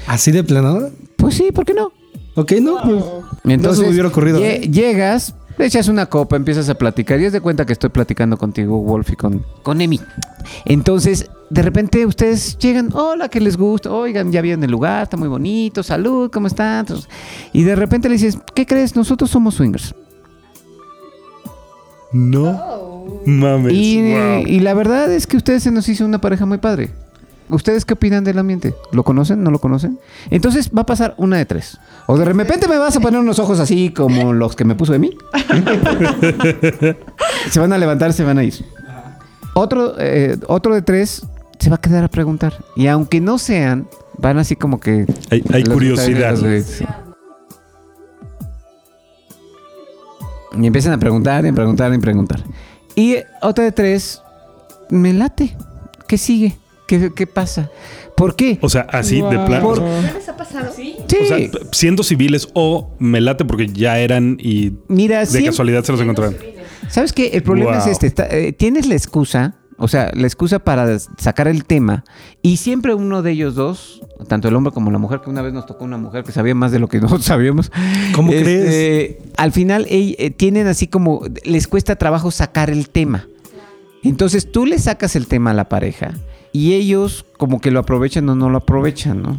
¿Así 0.07 0.31
de 0.33 0.43
plano? 0.45 0.89
Pues 1.17 1.35
sí, 1.35 1.51
¿por 1.53 1.65
qué 1.65 1.75
no? 1.75 1.93
Ok, 2.35 2.53
no. 2.63 2.81
pues, 2.83 3.61
no 3.61 3.75
se 3.75 3.83
me 3.83 3.91
hubiera 3.91 4.09
ocurrido. 4.09 4.41
lle- 4.41 4.61
Llegas, 4.71 5.35
le 5.59 5.67
echas 5.67 5.89
una 5.89 6.07
copa, 6.07 6.37
empiezas 6.37 6.69
a 6.69 6.75
platicar 6.75 7.21
y 7.21 7.25
es 7.25 7.33
de 7.33 7.41
cuenta 7.41 7.67
que 7.67 7.73
estoy 7.73 7.91
platicando 7.91 8.37
contigo, 8.37 8.81
Wolf, 8.83 9.11
y 9.11 9.17
con, 9.17 9.45
con 9.63 9.81
Emi. 9.81 10.01
Entonces, 10.65 11.31
de 11.51 11.63
repente 11.63 12.07
ustedes 12.07 12.57
llegan, 12.59 12.91
hola, 12.93 13.29
que 13.29 13.41
les 13.41 13.57
gusta, 13.57 13.91
oigan, 13.91 14.33
ya 14.33 14.41
vieron 14.41 14.65
el 14.65 14.71
lugar, 14.71 15.05
está 15.05 15.17
muy 15.17 15.29
bonito, 15.29 15.83
salud, 15.83 16.31
¿cómo 16.31 16.47
están? 16.47 16.87
Y 17.53 17.63
de 17.63 17.77
repente 17.77 18.09
le 18.09 18.15
dices, 18.15 18.39
¿qué 18.55 18.67
crees? 18.67 18.97
Nosotros 18.97 19.31
somos 19.31 19.55
swingers. 19.55 19.95
No. 22.13 23.05
Mames. 23.27 23.73
Y, 23.73 24.13
wow. 24.13 24.47
y 24.47 24.61
la 24.61 24.75
verdad 24.75 25.13
es 25.13 25.27
que 25.27 25.37
ustedes 25.37 25.63
se 25.63 25.71
nos 25.71 25.89
hizo 25.89 26.05
una 26.05 26.21
pareja 26.21 26.47
muy 26.47 26.59
padre. 26.59 26.91
¿Ustedes 27.53 27.85
qué 27.85 27.95
opinan 27.95 28.25
del 28.25 28.39
ambiente? 28.39 28.75
¿Lo 28.93 29.05
conocen? 29.05 29.43
¿No 29.43 29.51
lo 29.51 29.59
conocen? 29.59 29.99
Entonces 30.31 30.71
va 30.77 30.83
a 30.83 30.87
pasar 30.87 31.15
una 31.19 31.37
de 31.37 31.45
tres. 31.45 31.79
O 32.07 32.17
de 32.17 32.25
repente 32.25 32.67
me 32.67 32.79
vas 32.79 32.97
a 32.97 33.01
poner 33.01 33.21
unos 33.21 33.39
ojos 33.39 33.61
así 33.61 33.91
como 33.91 34.33
los 34.33 34.57
que 34.57 34.65
me 34.65 34.75
puso 34.75 34.93
de 34.93 34.99
mí. 34.99 35.11
se 37.51 37.61
van 37.61 37.73
a 37.73 37.79
levantar, 37.79 38.15
se 38.15 38.25
van 38.25 38.39
a 38.39 38.45
ir. 38.45 38.65
Otro, 39.55 39.95
eh, 39.99 40.39
otro 40.47 40.75
de 40.75 40.81
tres 40.81 41.27
se 41.59 41.69
va 41.69 41.77
a 41.77 41.81
quedar 41.81 42.05
a 42.05 42.09
preguntar. 42.09 42.55
Y 42.75 42.87
aunque 42.87 43.21
no 43.21 43.37
sean, 43.37 43.87
van 44.17 44.39
así 44.39 44.57
como 44.57 44.81
que... 44.81 45.05
Hay, 45.31 45.65
curiosidad. 45.65 46.37
Y 50.59 50.67
empiezan 50.67 50.95
a 50.95 50.99
preguntar, 50.99 51.45
y 51.45 51.53
preguntar, 51.53 51.93
y 51.93 51.99
preguntar. 51.99 52.43
Y 52.95 53.17
otra 53.43 53.65
de 53.65 53.73
tres, 53.73 54.23
me 54.89 55.13
late. 55.13 55.55
¿Qué 56.09 56.17
sigue? 56.17 56.57
¿Qué, 56.99 57.11
qué 57.15 57.27
pasa? 57.27 57.71
¿Por 58.17 58.37
qué? 58.37 58.59
O 58.61 58.69
sea, 58.69 58.83
así 58.91 59.23
de 59.23 59.39
plano. 59.39 59.63
Por- 59.63 59.81
¿No 59.81 60.13
les 60.13 60.29
ha 60.29 60.37
pasado? 60.37 60.71
Sí. 60.77 60.97
Sí. 61.09 61.17
O 61.23 61.27
sea, 61.27 61.39
siendo 61.73 62.03
civiles 62.03 62.49
o 62.53 62.91
me 62.99 63.23
late 63.23 63.47
porque 63.47 63.67
ya 63.69 63.99
eran 63.99 64.37
y 64.39 64.73
Mira, 64.89 65.21
de 65.21 65.27
siempre- 65.27 65.51
casualidad 65.51 65.85
se 65.85 65.93
los 65.93 66.01
encontraron. 66.03 66.37
¿Sabes 66.91 67.15
qué? 67.15 67.29
El 67.29 67.43
problema 67.43 67.79
es 67.79 67.87
este. 67.87 68.07
está- 68.07 68.27
eh, 68.29 68.53
tienes 68.53 68.87
la 68.87 68.95
excusa, 68.95 69.55
o 69.79 69.89
sea, 69.89 70.11
la 70.15 70.27
excusa 70.27 70.59
para 70.59 70.99
sacar 70.99 71.49
el 71.49 71.65
tema, 71.65 72.05
y 72.43 72.59
siempre 72.59 72.93
uno 72.93 73.23
de 73.23 73.31
ellos 73.31 73.55
dos, 73.55 74.03
tanto 74.29 74.49
el 74.49 74.55
hombre 74.55 74.75
como 74.75 74.91
la 74.91 74.99
mujer, 74.99 75.21
que 75.25 75.31
una 75.31 75.41
vez 75.41 75.55
nos 75.55 75.65
tocó 75.65 75.87
una 75.87 75.97
mujer 75.97 76.25
que 76.25 76.33
sabía 76.33 76.55
más 76.55 76.73
de 76.73 76.79
lo 76.79 76.89
que 76.89 77.01
nosotros 77.01 77.25
sabíamos. 77.25 77.73
¿Cómo 78.15 78.31
este, 78.33 78.45
crees? 78.45 79.17
Al 79.39 79.53
final 79.53 79.87
eh, 79.89 80.31
tienen 80.37 80.67
así 80.67 80.89
como, 80.89 81.23
les 81.45 81.67
cuesta 81.69 81.97
trabajo 81.97 82.31
sacar 82.31 82.69
el 82.69 82.91
tema. 82.91 83.27
Entonces 84.03 84.53
tú 84.53 84.67
le 84.67 84.79
sacas 84.79 85.17
el 85.17 85.27
tema 85.27 85.53
a 85.53 85.55
la 85.55 85.69
pareja 85.71 86.13
y 86.53 86.75
ellos 86.75 87.25
como 87.39 87.61
que 87.61 87.71
lo 87.71 87.81
aprovechan 87.81 88.29
o 88.29 88.35
no 88.35 88.51
lo 88.51 88.59
aprovechan, 88.59 89.23
¿no? 89.23 89.37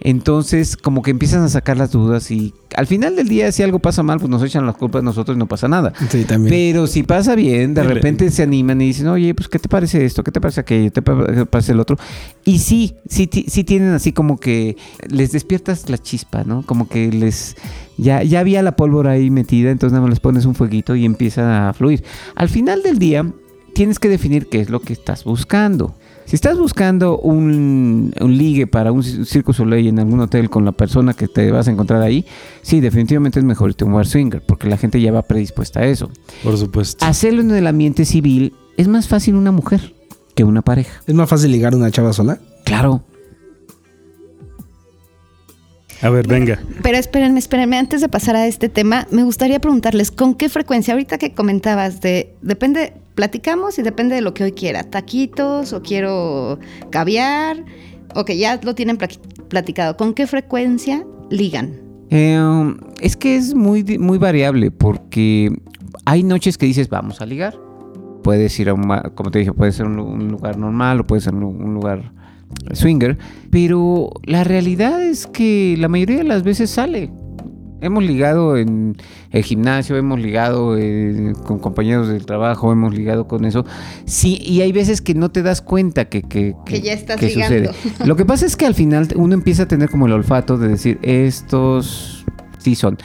Entonces, 0.00 0.76
como 0.76 1.02
que 1.02 1.10
empiezan 1.10 1.42
a 1.42 1.48
sacar 1.48 1.76
las 1.76 1.90
dudas 1.90 2.30
y 2.30 2.54
al 2.76 2.86
final 2.86 3.16
del 3.16 3.28
día, 3.28 3.50
si 3.50 3.64
algo 3.64 3.80
pasa 3.80 4.04
mal, 4.04 4.18
pues 4.18 4.30
nos 4.30 4.42
echan 4.44 4.64
las 4.64 4.76
culpas 4.76 5.00
a 5.00 5.04
nosotros 5.04 5.36
y 5.36 5.38
no 5.38 5.46
pasa 5.46 5.66
nada. 5.66 5.92
Sí, 6.08 6.24
también. 6.24 6.50
Pero 6.50 6.86
si 6.86 7.02
pasa 7.02 7.34
bien, 7.34 7.74
de 7.74 7.82
repente 7.82 8.30
se 8.30 8.44
animan 8.44 8.80
y 8.80 8.86
dicen, 8.86 9.08
oye, 9.08 9.34
pues, 9.34 9.48
¿qué 9.48 9.58
te 9.58 9.68
parece 9.68 10.04
esto? 10.04 10.22
¿Qué 10.22 10.30
te 10.30 10.40
parece 10.40 10.60
aquello? 10.60 10.92
¿Qué 10.92 11.02
te 11.02 11.46
parece 11.46 11.72
el 11.72 11.80
otro? 11.80 11.96
Y 12.44 12.60
sí, 12.60 12.94
sí, 13.08 13.28
sí 13.48 13.64
tienen 13.64 13.90
así 13.90 14.12
como 14.12 14.38
que 14.38 14.76
les 15.08 15.32
despiertas 15.32 15.90
la 15.90 15.98
chispa, 15.98 16.44
¿no? 16.44 16.62
Como 16.62 16.88
que 16.88 17.10
les... 17.10 17.56
Ya, 17.96 18.22
ya 18.22 18.38
había 18.38 18.62
la 18.62 18.76
pólvora 18.76 19.12
ahí 19.12 19.30
metida, 19.30 19.72
entonces 19.72 19.92
nada 19.92 20.02
más 20.02 20.10
les 20.10 20.20
pones 20.20 20.44
un 20.44 20.54
fueguito 20.54 20.94
y 20.94 21.04
empieza 21.04 21.68
a 21.68 21.72
fluir. 21.72 22.04
Al 22.36 22.48
final 22.48 22.84
del 22.84 23.00
día, 23.00 23.28
tienes 23.74 23.98
que 23.98 24.08
definir 24.08 24.48
qué 24.48 24.60
es 24.60 24.70
lo 24.70 24.80
que 24.80 24.92
estás 24.92 25.24
buscando. 25.24 25.96
Si 26.28 26.36
estás 26.36 26.58
buscando 26.58 27.18
un, 27.18 28.12
un 28.20 28.36
ligue 28.36 28.66
para 28.66 28.92
un 28.92 29.02
ci- 29.02 29.24
Circo 29.24 29.54
Soleil 29.54 29.86
en 29.88 29.98
algún 29.98 30.20
hotel 30.20 30.50
con 30.50 30.62
la 30.66 30.72
persona 30.72 31.14
que 31.14 31.26
te 31.26 31.50
vas 31.50 31.68
a 31.68 31.70
encontrar 31.70 32.02
ahí, 32.02 32.26
sí, 32.60 32.80
definitivamente 32.80 33.38
es 33.38 33.46
mejor 33.46 33.70
irte 33.70 33.84
a 33.84 33.86
un 33.86 33.94
bar 33.94 34.06
swinger, 34.06 34.42
porque 34.44 34.68
la 34.68 34.76
gente 34.76 35.00
ya 35.00 35.10
va 35.10 35.22
predispuesta 35.22 35.80
a 35.80 35.86
eso. 35.86 36.10
Por 36.44 36.58
supuesto. 36.58 37.02
Hacerlo 37.06 37.40
en 37.40 37.52
el 37.52 37.66
ambiente 37.66 38.04
civil 38.04 38.52
es 38.76 38.88
más 38.88 39.08
fácil 39.08 39.36
una 39.36 39.52
mujer 39.52 39.94
que 40.34 40.44
una 40.44 40.60
pareja. 40.60 41.00
¿Es 41.06 41.14
más 41.14 41.30
fácil 41.30 41.50
ligar 41.50 41.72
a 41.72 41.76
una 41.78 41.90
chava 41.90 42.12
sola? 42.12 42.38
Claro. 42.66 43.02
A 46.02 46.10
ver, 46.10 46.28
venga. 46.28 46.60
Pero 46.82 46.98
espérenme, 46.98 47.38
espérenme, 47.38 47.78
antes 47.78 48.02
de 48.02 48.08
pasar 48.10 48.36
a 48.36 48.46
este 48.46 48.68
tema, 48.68 49.08
me 49.10 49.24
gustaría 49.24 49.60
preguntarles, 49.60 50.10
¿con 50.10 50.34
qué 50.34 50.48
frecuencia? 50.50 50.92
Ahorita 50.92 51.16
que 51.16 51.32
comentabas 51.32 52.00
de, 52.02 52.34
depende, 52.42 52.92
platicamos 53.18 53.80
y 53.80 53.82
depende 53.82 54.14
de 54.14 54.20
lo 54.20 54.32
que 54.32 54.44
hoy 54.44 54.52
quiera, 54.52 54.84
taquitos 54.84 55.72
o 55.72 55.82
quiero 55.82 56.60
caviar, 56.90 57.64
o 58.14 58.24
ya 58.38 58.60
lo 58.62 58.76
tienen 58.76 58.96
platicado, 59.48 59.96
¿con 59.96 60.14
qué 60.14 60.28
frecuencia 60.28 61.04
ligan? 61.28 61.72
Eh, 62.10 62.38
es 63.00 63.16
que 63.16 63.34
es 63.34 63.56
muy, 63.56 63.82
muy 63.98 64.18
variable 64.18 64.70
porque 64.70 65.50
hay 66.04 66.22
noches 66.22 66.56
que 66.56 66.66
dices 66.66 66.88
vamos 66.88 67.20
a 67.20 67.26
ligar. 67.26 67.58
Puedes 68.22 68.56
ir 68.60 68.68
a 68.68 68.74
un, 68.74 68.84
como 69.16 69.32
te 69.32 69.40
dije, 69.40 69.52
puede 69.52 69.72
ser 69.72 69.86
un, 69.86 69.96
lu- 69.96 70.04
un 70.06 70.28
lugar 70.28 70.56
normal 70.56 71.00
o 71.00 71.04
puede 71.04 71.20
ser 71.20 71.34
un, 71.34 71.42
un 71.42 71.74
lugar 71.74 72.12
swinger, 72.72 73.18
pero 73.50 74.10
la 74.22 74.44
realidad 74.44 75.02
es 75.02 75.26
que 75.26 75.74
la 75.76 75.88
mayoría 75.88 76.18
de 76.18 76.24
las 76.24 76.44
veces 76.44 76.70
sale. 76.70 77.10
Hemos 77.80 78.02
ligado 78.02 78.56
en 78.56 78.96
el 79.30 79.44
gimnasio, 79.44 79.96
hemos 79.96 80.18
ligado 80.18 80.76
eh, 80.76 81.32
con 81.46 81.58
compañeros 81.58 82.08
del 82.08 82.26
trabajo, 82.26 82.72
hemos 82.72 82.94
ligado 82.94 83.28
con 83.28 83.44
eso. 83.44 83.64
Sí, 84.04 84.40
y 84.42 84.62
hay 84.62 84.72
veces 84.72 85.00
que 85.00 85.14
no 85.14 85.30
te 85.30 85.42
das 85.42 85.62
cuenta 85.62 86.06
que, 86.06 86.22
que, 86.22 86.54
Que 86.64 86.80
ya 86.80 86.92
estás 86.92 87.18
que 87.18 87.26
ligando. 87.28 87.70
Lo 88.04 88.16
que 88.16 88.24
pasa 88.24 88.46
es 88.46 88.56
que 88.56 88.66
al 88.66 88.74
final 88.74 89.08
uno 89.16 89.34
empieza 89.34 89.64
a 89.64 89.68
tener 89.68 89.90
como 89.90 90.06
el 90.06 90.12
olfato 90.12 90.58
de 90.58 90.68
decir, 90.68 90.98
estos 91.02 92.24
sí 92.58 92.74
son. 92.74 92.98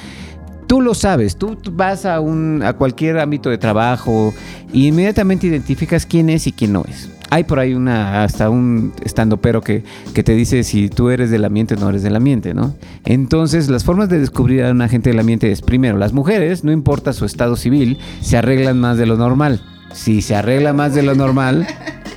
Tú 0.68 0.82
lo 0.82 0.96
sabes, 0.96 1.38
tú 1.38 1.58
vas 1.74 2.06
a, 2.06 2.20
un, 2.20 2.64
a 2.64 2.74
cualquier 2.74 3.20
ámbito 3.20 3.50
de 3.50 3.60
trabajo 3.60 4.34
y 4.72 4.88
inmediatamente 4.88 5.46
identificas 5.46 6.06
quién 6.06 6.30
es 6.30 6.48
y 6.48 6.52
quién 6.52 6.74
no 6.74 6.84
es. 6.90 7.10
Hay 7.34 7.46
por 7.46 7.58
ahí 7.58 7.74
una, 7.74 8.24
hasta 8.24 8.52
un 8.52 8.94
estando 9.04 9.38
pero 9.38 9.62
que, 9.62 9.84
que 10.14 10.22
te 10.22 10.36
dice 10.36 10.64
si 10.64 10.88
tú 10.88 11.10
eres 11.10 11.32
del 11.32 11.46
ambiente 11.46 11.74
o 11.74 11.78
no 11.78 11.90
eres 11.90 12.04
del 12.04 12.16
ambiente, 12.16 12.54
¿no? 12.54 12.76
Entonces, 13.06 13.70
las 13.70 13.84
formas 13.84 14.08
de 14.08 14.20
descubrir 14.20 14.64
a 14.64 14.70
una 14.70 14.88
gente 14.88 15.10
del 15.10 15.20
ambiente 15.20 15.52
es, 15.52 15.64
primero, 15.64 15.98
las 15.98 16.14
mujeres, 16.14 16.64
no 16.64 16.72
importa 16.72 17.12
su 17.12 17.26
estado 17.26 17.56
civil, 17.56 17.98
se 18.22 18.38
arreglan 18.38 18.80
más 18.80 19.00
de 19.00 19.08
lo 19.08 19.18
normal. 19.18 19.64
Si 19.94 20.22
se 20.22 20.36
arregla 20.36 20.74
más 20.74 20.94
de 20.94 21.02
lo 21.02 21.16
normal, 21.16 21.66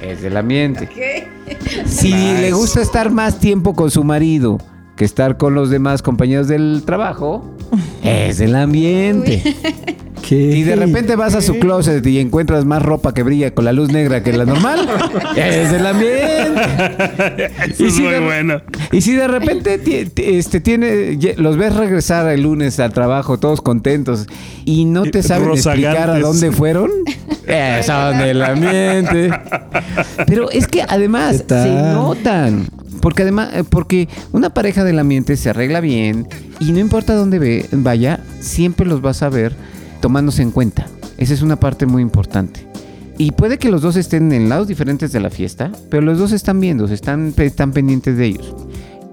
es 0.03 0.21
del 0.21 0.37
ambiente. 0.37 0.91
Si 1.87 2.13
le 2.13 2.53
gusta 2.53 2.83
estar 2.83 3.11
más 3.11 3.41
tiempo 3.41 3.73
con 3.73 3.91
su 3.91 4.05
marido 4.05 4.59
que 4.97 5.07
estar 5.07 5.39
con 5.39 5.55
los 5.55 5.71
demás 5.71 6.03
compañeros 6.03 6.47
del 6.47 6.83
trabajo, 6.85 7.57
es 8.03 8.37
del 8.37 8.55
ambiente. 8.55 9.43
Y 10.31 10.63
de 10.63 10.77
repente 10.77 11.15
vas 11.17 11.35
a 11.35 11.41
su 11.41 11.59
closet 11.59 12.05
y 12.07 12.19
encuentras 12.19 12.65
más 12.65 12.83
ropa 12.83 13.15
que 13.15 13.23
brilla 13.23 13.53
con 13.53 13.65
la 13.65 13.73
luz 13.73 13.91
negra 13.93 14.23
que 14.23 14.33
la 14.33 14.45
normal, 14.45 14.89
es 15.37 15.71
del 15.71 15.87
ambiente. 15.87 17.51
Eso 17.69 17.85
Y 17.85 17.87
es 17.87 17.95
si 17.95 18.03
muy 18.03 18.13
de- 18.13 18.21
bueno. 18.21 18.63
Y 18.93 19.01
si 19.01 19.13
de 19.15 19.29
repente 19.29 19.81
este, 20.17 20.61
tiene, 20.61 21.19
los 21.37 21.57
ves 21.57 21.75
regresar 21.75 22.29
el 22.29 22.43
lunes 22.43 22.79
al 22.81 22.93
trabajo 22.93 23.39
todos 23.39 23.61
contentos 23.61 24.27
y 24.65 24.85
no 24.85 25.05
te 25.05 25.23
saben 25.23 25.51
explicar 25.51 26.11
a 26.11 26.19
dónde 26.19 26.51
fueron, 26.53 26.91
eh, 27.47 27.81
son 27.85 28.19
del 28.19 28.43
ambiente. 28.43 29.31
Pero 30.27 30.51
es 30.51 30.67
que 30.67 30.83
además 30.83 31.45
se 31.47 31.69
notan. 31.71 32.67
Porque 33.01 33.23
además, 33.23 33.51
eh, 33.55 33.63
porque 33.69 34.09
una 34.33 34.51
pareja 34.51 34.83
del 34.83 34.99
ambiente 34.99 35.37
se 35.37 35.51
arregla 35.51 35.81
bien 35.81 36.27
y 36.59 36.73
no 36.73 36.81
importa 36.81 37.15
dónde 37.15 37.39
ve- 37.39 37.67
vaya, 37.71 38.21
siempre 38.41 38.87
los 38.87 39.01
vas 39.03 39.23
a 39.23 39.29
ver 39.29 39.55
tomándose 40.07 40.41
en 40.41 40.53
cuenta. 40.53 40.87
Esa 41.19 41.35
es 41.35 41.43
una 41.43 41.59
parte 41.59 41.85
muy 41.85 42.01
importante. 42.01 42.65
Y 43.19 43.33
puede 43.33 43.59
que 43.59 43.73
los 43.73 43.83
dos 43.83 43.97
estén 43.97 44.33
en 44.33 44.49
lados 44.49 44.69
diferentes 44.69 45.11
de 45.11 45.19
la 45.19 45.31
fiesta, 45.31 45.73
pero 45.91 46.01
los 46.03 46.17
dos 46.17 46.31
están 46.31 46.61
viendo, 46.61 46.85
están, 46.85 47.35
están 47.37 47.73
pendientes 47.73 48.17
de 48.17 48.27
ellos. 48.27 48.55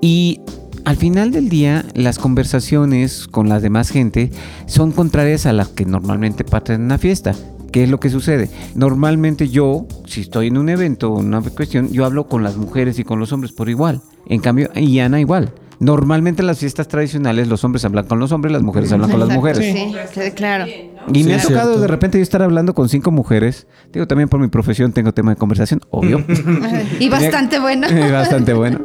Y 0.02 0.42
al 0.86 0.96
final 0.96 1.32
del 1.32 1.50
día, 1.50 1.84
las 1.96 2.20
conversaciones 2.20 3.28
con 3.28 3.50
la 3.50 3.60
demás 3.60 3.90
gente 3.90 4.30
son 4.68 4.92
contrarias 4.92 5.48
a 5.48 5.54
las 5.54 5.70
que 5.70 5.86
normalmente 5.86 6.44
parten 6.44 6.76
en 6.76 6.82
una 6.84 7.00
fiesta. 7.00 7.34
¿Qué 7.72 7.86
es 7.86 7.90
lo 7.90 8.00
que 8.00 8.12
sucede? 8.12 8.52
Normalmente 8.76 9.50
yo, 9.50 9.88
si 10.06 10.22
estoy 10.22 10.50
en 10.50 10.60
un 10.60 10.70
evento 10.70 11.12
o 11.12 11.18
una 11.18 11.42
cuestión, 11.42 11.90
yo 11.90 12.06
hablo 12.06 12.28
con 12.28 12.44
las 12.44 12.56
mujeres 12.56 13.00
y 13.00 13.04
con 13.04 13.20
los 13.20 13.34
hombres 13.34 13.52
por 13.52 13.68
igual. 13.68 14.04
En 14.28 14.42
cambio, 14.42 14.70
y 14.76 15.00
Ana 15.00 15.20
igual. 15.20 15.54
Normalmente 15.84 16.42
en 16.42 16.48
las 16.48 16.60
fiestas 16.60 16.88
tradicionales 16.88 17.48
los 17.48 17.64
hombres 17.64 17.84
hablan 17.86 18.06
con 18.06 18.20
los 18.20 18.32
hombres, 18.32 18.52
las 18.54 18.64
mujeres 18.64 18.92
hablan 18.92 19.10
con 19.12 19.20
las 19.20 19.30
mujeres. 19.30 19.60
Sí, 19.60 19.94
sí, 20.14 20.32
claro. 20.32 20.66
Y 21.14 21.24
me 21.26 21.32
Sí, 21.32 21.32
ha 21.34 21.42
tocado 21.42 21.64
cierto. 21.72 21.82
de 21.82 21.88
repente 21.88 22.18
yo 22.18 22.24
estar 22.24 22.42
hablando 22.42 22.74
con 22.74 22.88
cinco 22.88 23.12
mujeres. 23.12 23.68
Digo, 23.92 24.08
también 24.08 24.30
por 24.30 24.40
mi 24.40 24.48
profesión 24.48 24.94
tengo 24.94 25.14
tema 25.14 25.32
de 25.32 25.38
conversación, 25.38 25.82
obvio. 25.90 26.24
Y 27.00 27.10
bastante 27.10 27.60
bueno. 27.60 27.88
Eh, 27.88 28.12
Bastante 28.12 28.54
bueno. 28.54 28.80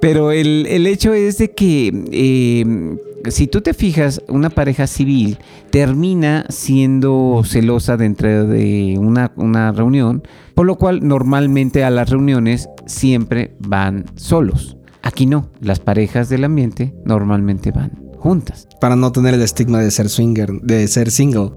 Pero 0.00 0.30
el, 0.32 0.66
el 0.68 0.86
hecho 0.86 1.12
es 1.12 1.36
de 1.38 1.50
que 1.52 1.92
eh, 2.12 2.96
si 3.30 3.46
tú 3.46 3.60
te 3.60 3.74
fijas, 3.74 4.22
una 4.28 4.48
pareja 4.50 4.86
civil 4.86 5.38
termina 5.70 6.46
siendo 6.48 7.42
celosa 7.44 7.96
dentro 7.96 8.46
de 8.46 8.96
una, 8.98 9.32
una 9.36 9.72
reunión, 9.72 10.22
por 10.54 10.66
lo 10.66 10.76
cual 10.76 11.06
normalmente 11.06 11.84
a 11.84 11.90
las 11.90 12.08
reuniones 12.08 12.68
siempre 12.86 13.54
van 13.60 14.06
solos. 14.16 14.76
Aquí 15.02 15.26
no, 15.26 15.50
las 15.60 15.80
parejas 15.80 16.28
del 16.28 16.44
ambiente 16.44 16.94
normalmente 17.04 17.72
van 17.72 18.12
juntas. 18.18 18.68
Para 18.80 18.94
no 18.94 19.10
tener 19.10 19.34
el 19.34 19.42
estigma 19.42 19.80
de 19.80 19.90
ser 19.90 20.08
swinger, 20.08 20.52
de 20.62 20.86
ser 20.86 21.10
single. 21.10 21.50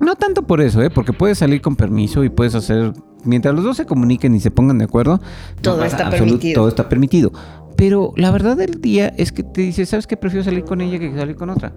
No 0.00 0.16
tanto 0.16 0.46
por 0.46 0.60
eso, 0.60 0.82
¿eh? 0.82 0.90
porque 0.90 1.12
puedes 1.12 1.38
salir 1.38 1.62
con 1.62 1.76
permiso 1.76 2.24
y 2.24 2.28
puedes 2.28 2.54
hacer, 2.54 2.92
mientras 3.24 3.54
los 3.54 3.64
dos 3.64 3.76
se 3.76 3.86
comuniquen 3.86 4.34
y 4.34 4.40
se 4.40 4.50
pongan 4.50 4.78
de 4.78 4.84
acuerdo, 4.84 5.20
Todo 5.62 5.84
está 5.84 6.10
permitido. 6.10 6.54
Todo 6.60 6.68
está 6.68 6.88
permitido. 6.88 7.32
Pero 7.76 8.12
la 8.16 8.30
verdad 8.30 8.56
del 8.56 8.80
día 8.80 9.08
es 9.16 9.32
que 9.32 9.42
te 9.42 9.60
dices, 9.60 9.88
¿sabes 9.88 10.06
qué? 10.06 10.16
Prefiero 10.16 10.44
salir 10.44 10.64
con 10.64 10.80
ella 10.80 10.98
que 10.98 11.14
salir 11.14 11.36
con 11.36 11.50
otra. 11.50 11.72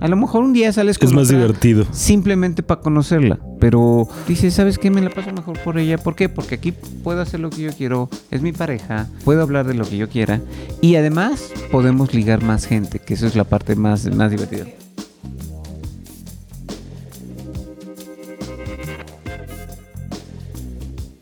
A 0.00 0.06
lo 0.06 0.16
mejor 0.16 0.44
un 0.44 0.52
día 0.52 0.72
sales 0.72 0.96
con 0.96 1.08
Es 1.08 1.14
más 1.14 1.24
otra 1.26 1.38
divertido. 1.38 1.84
simplemente 1.92 2.62
para 2.62 2.80
conocerla. 2.80 3.38
Pero 3.58 4.08
dices, 4.28 4.54
¿sabes 4.54 4.78
qué? 4.78 4.90
Me 4.90 5.00
la 5.00 5.10
paso 5.10 5.32
mejor 5.32 5.58
por 5.60 5.76
ella. 5.78 5.98
¿Por 5.98 6.14
qué? 6.14 6.28
Porque 6.28 6.54
aquí 6.54 6.72
puedo 7.02 7.20
hacer 7.20 7.40
lo 7.40 7.50
que 7.50 7.62
yo 7.62 7.72
quiero. 7.72 8.08
Es 8.30 8.40
mi 8.40 8.52
pareja. 8.52 9.08
Puedo 9.24 9.42
hablar 9.42 9.66
de 9.66 9.74
lo 9.74 9.84
que 9.84 9.96
yo 9.96 10.08
quiera. 10.08 10.40
Y 10.80 10.94
además 10.94 11.50
podemos 11.72 12.14
ligar 12.14 12.42
más 12.44 12.64
gente, 12.66 13.00
que 13.00 13.14
eso 13.14 13.26
es 13.26 13.34
la 13.34 13.44
parte 13.44 13.74
más, 13.74 14.06
más 14.14 14.30
divertida. 14.30 14.66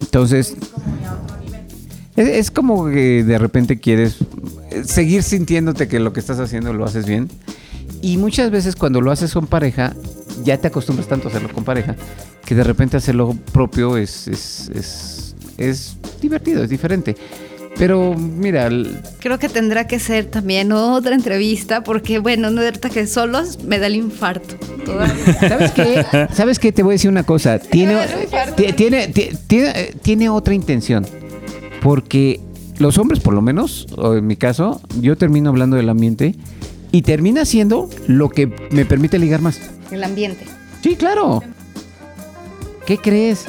Entonces, 0.01 0.57
es, 2.17 2.29
es 2.29 2.51
como 2.51 2.87
que 2.87 3.25
de 3.25 3.39
repente 3.39 3.79
quieres 3.79 4.17
seguir 4.85 5.23
sintiéndote 5.23 5.89
que 5.89 6.01
lo 6.01 6.12
que 6.12 6.21
estás 6.21 6.39
haciendo 6.41 6.73
lo 6.73 6.85
haces 6.85 7.07
bien. 7.07 7.29
Y 8.03 8.17
muchas 8.19 8.51
veces 8.51 8.77
cuando 8.77 9.01
lo 9.01 9.11
haces 9.11 9.33
con 9.33 9.47
pareja, 9.47 9.95
ya 10.45 10.59
te 10.59 10.69
acostumbras 10.69 11.09
tanto 11.09 11.29
a 11.29 11.31
hacerlo 11.31 11.51
con 11.53 11.65
pareja, 11.65 11.97
que 12.45 12.55
de 12.55 12.63
repente 12.65 12.97
hacerlo 12.97 13.35
propio 13.53 13.97
es, 13.97 14.29
es, 14.29 14.71
es, 14.75 15.35
es 15.59 15.97
divertido, 16.21 16.63
es 16.63 16.71
diferente. 16.71 17.17
Pero 17.79 18.15
mira, 18.15 18.71
Creo 19.19 19.39
que 19.39 19.51
tendrá 19.51 19.87
que 19.87 19.99
ser 19.99 20.25
también 20.27 20.73
otra 20.73 21.15
entrevista 21.15 21.83
porque, 21.85 22.19
bueno, 22.19 22.51
no 22.51 22.63
ahorita 22.63 22.89
que 22.89 23.07
solos 23.07 23.63
me 23.65 23.79
da 23.79 23.87
el 23.89 23.97
infarto. 23.97 24.55
¿sabes 25.47 25.73
qué? 25.73 26.07
¿Sabes 26.33 26.59
qué? 26.59 26.73
Te 26.73 26.83
voy 26.83 26.93
a 26.93 26.95
decir 26.95 27.11
una 27.11 27.25
cosa. 27.25 27.59
Tiene, 27.59 27.99
ti- 28.57 28.73
tiene, 28.73 29.09
ti- 29.09 29.29
tiene, 29.47 29.69
eh, 29.75 29.95
tiene 30.01 30.31
otra 30.31 30.55
intención. 30.55 31.07
Porque 31.83 32.41
los 32.79 32.97
hombres, 32.99 33.21
por 33.21 33.35
lo 33.35 33.43
menos, 33.43 33.87
o 33.97 34.15
en 34.15 34.27
mi 34.27 34.37
caso, 34.37 34.81
yo 35.01 35.17
termino 35.17 35.51
hablando 35.51 35.77
del 35.77 35.89
ambiente 35.91 36.35
y 36.97 37.03
termina 37.03 37.45
siendo 37.45 37.91
lo 38.07 38.31
que 38.31 38.47
me 38.71 38.87
permite 38.87 39.19
ligar 39.19 39.43
más. 39.43 39.61
El 39.91 40.03
ambiente. 40.03 40.47
Sí, 40.83 40.97
claro. 40.97 41.43
¿Qué 42.87 42.97
crees? 42.97 43.45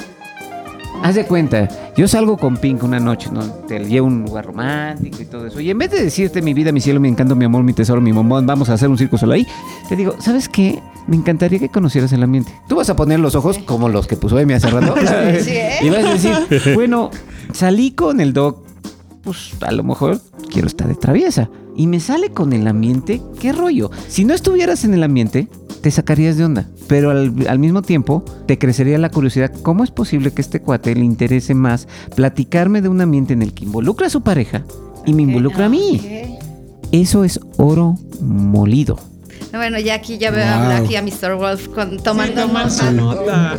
Haz 1.02 1.16
de 1.16 1.24
cuenta, 1.24 1.70
yo 1.96 2.10
salgo 2.10 2.36
con 2.36 2.58
Pink 2.58 2.84
una 2.84 3.00
noche, 3.00 3.30
¿no? 3.32 3.40
Te 3.40 3.80
llevo 3.80 4.08
a 4.08 4.10
un 4.10 4.24
lugar 4.24 4.48
romántico 4.48 5.22
y 5.22 5.26
todo 5.26 5.48
eso. 5.48 5.62
Y 5.62 5.70
en 5.70 5.78
vez 5.78 5.92
de 5.92 6.04
decirte 6.04 6.42
mi 6.42 6.54
vida, 6.54 6.74
mi 6.74 6.82
cielo, 6.82 7.00
mi 7.00 7.08
encanto, 7.08 7.38
mi 7.38 7.46
amor, 7.46 7.64
mi 7.64 7.72
tesoro, 7.72 8.02
mi 8.02 8.12
bombón, 8.12 8.46
vamos 8.46 8.70
a 8.70 8.74
hacer 8.74 8.90
un 8.90 8.98
circo 8.98 9.18
solo 9.18 9.32
ahí, 9.32 9.48
te 9.88 9.96
digo, 9.96 10.16
¿sabes 10.20 10.50
qué? 10.50 10.82
Me 11.08 11.16
encantaría 11.16 11.58
que 11.58 11.70
conocieras 11.70 12.12
el 12.12 12.24
ambiente. 12.24 12.52
Tú 12.68 12.76
vas 12.76 12.90
a 12.90 12.98
poner 12.98 13.22
los 13.22 13.34
ojos 13.36 13.60
como 13.60 13.88
los 13.88 14.08
que 14.08 14.18
puso 14.18 14.38
Emi 14.38 14.56
hace 14.56 14.70
rato. 14.70 14.94
Sí, 15.42 15.52
¿eh? 15.52 15.78
Y 15.84 15.90
vas 15.90 16.04
a 16.04 16.14
decir, 16.14 16.76
bueno, 16.76 17.12
salí 17.54 17.92
con 17.92 18.20
el 18.20 18.34
dog, 18.34 18.62
pues 19.24 19.52
a 19.62 19.72
lo 19.72 19.86
mejor 19.86 20.20
quiero 20.52 20.68
estar 20.68 20.90
de 20.90 20.96
traviesa. 20.96 21.50
Y 21.78 21.88
me 21.88 22.00
sale 22.00 22.32
con 22.32 22.52
el 22.54 22.68
ambiente, 22.68 23.22
¿qué 23.40 23.54
rollo? 23.54 23.92
Si 24.10 24.26
no 24.26 24.34
estuvieras 24.34 24.84
en 24.84 24.94
el 24.96 25.04
ambiente, 25.04 25.48
te 25.82 25.92
sacarías 25.92 26.36
de 26.36 26.44
onda. 26.44 26.68
Pero 26.88 27.12
al, 27.12 27.34
al 27.48 27.60
mismo 27.60 27.84
tiempo, 27.84 28.26
te 28.48 28.58
crecería 28.58 28.98
la 28.98 29.10
curiosidad. 29.10 29.52
¿Cómo 29.62 29.84
es 29.84 29.92
posible 29.92 30.32
que 30.32 30.42
este 30.42 30.60
cuate 30.60 30.96
le 30.96 31.06
interese 31.06 31.54
más 31.54 31.88
platicarme 32.16 32.82
de 32.82 32.90
un 32.90 33.00
ambiente 33.00 33.34
en 33.34 33.44
el 33.44 33.54
que 33.54 33.66
involucra 33.66 34.08
a 34.08 34.10
su 34.10 34.22
pareja 34.22 34.64
y 35.06 35.14
me 35.14 35.22
involucra 35.22 35.68
a 35.68 35.70
mí? 35.70 36.02
Eso 36.92 37.24
es 37.24 37.40
oro 37.58 37.96
molido. 38.22 38.98
Bueno, 39.54 39.80
ya 39.80 39.94
aquí 39.96 40.18
ya 40.18 40.32
veo 40.32 40.46
Wow. 40.46 40.54
hablar 40.56 40.84
aquí 40.84 40.96
a 40.96 41.02
Mr. 41.04 41.36
Wolf 41.38 41.68
con, 41.70 41.98
tomando 42.00 42.42
Tomando 42.42 42.92
nota. 42.92 43.56
nota. 43.56 43.58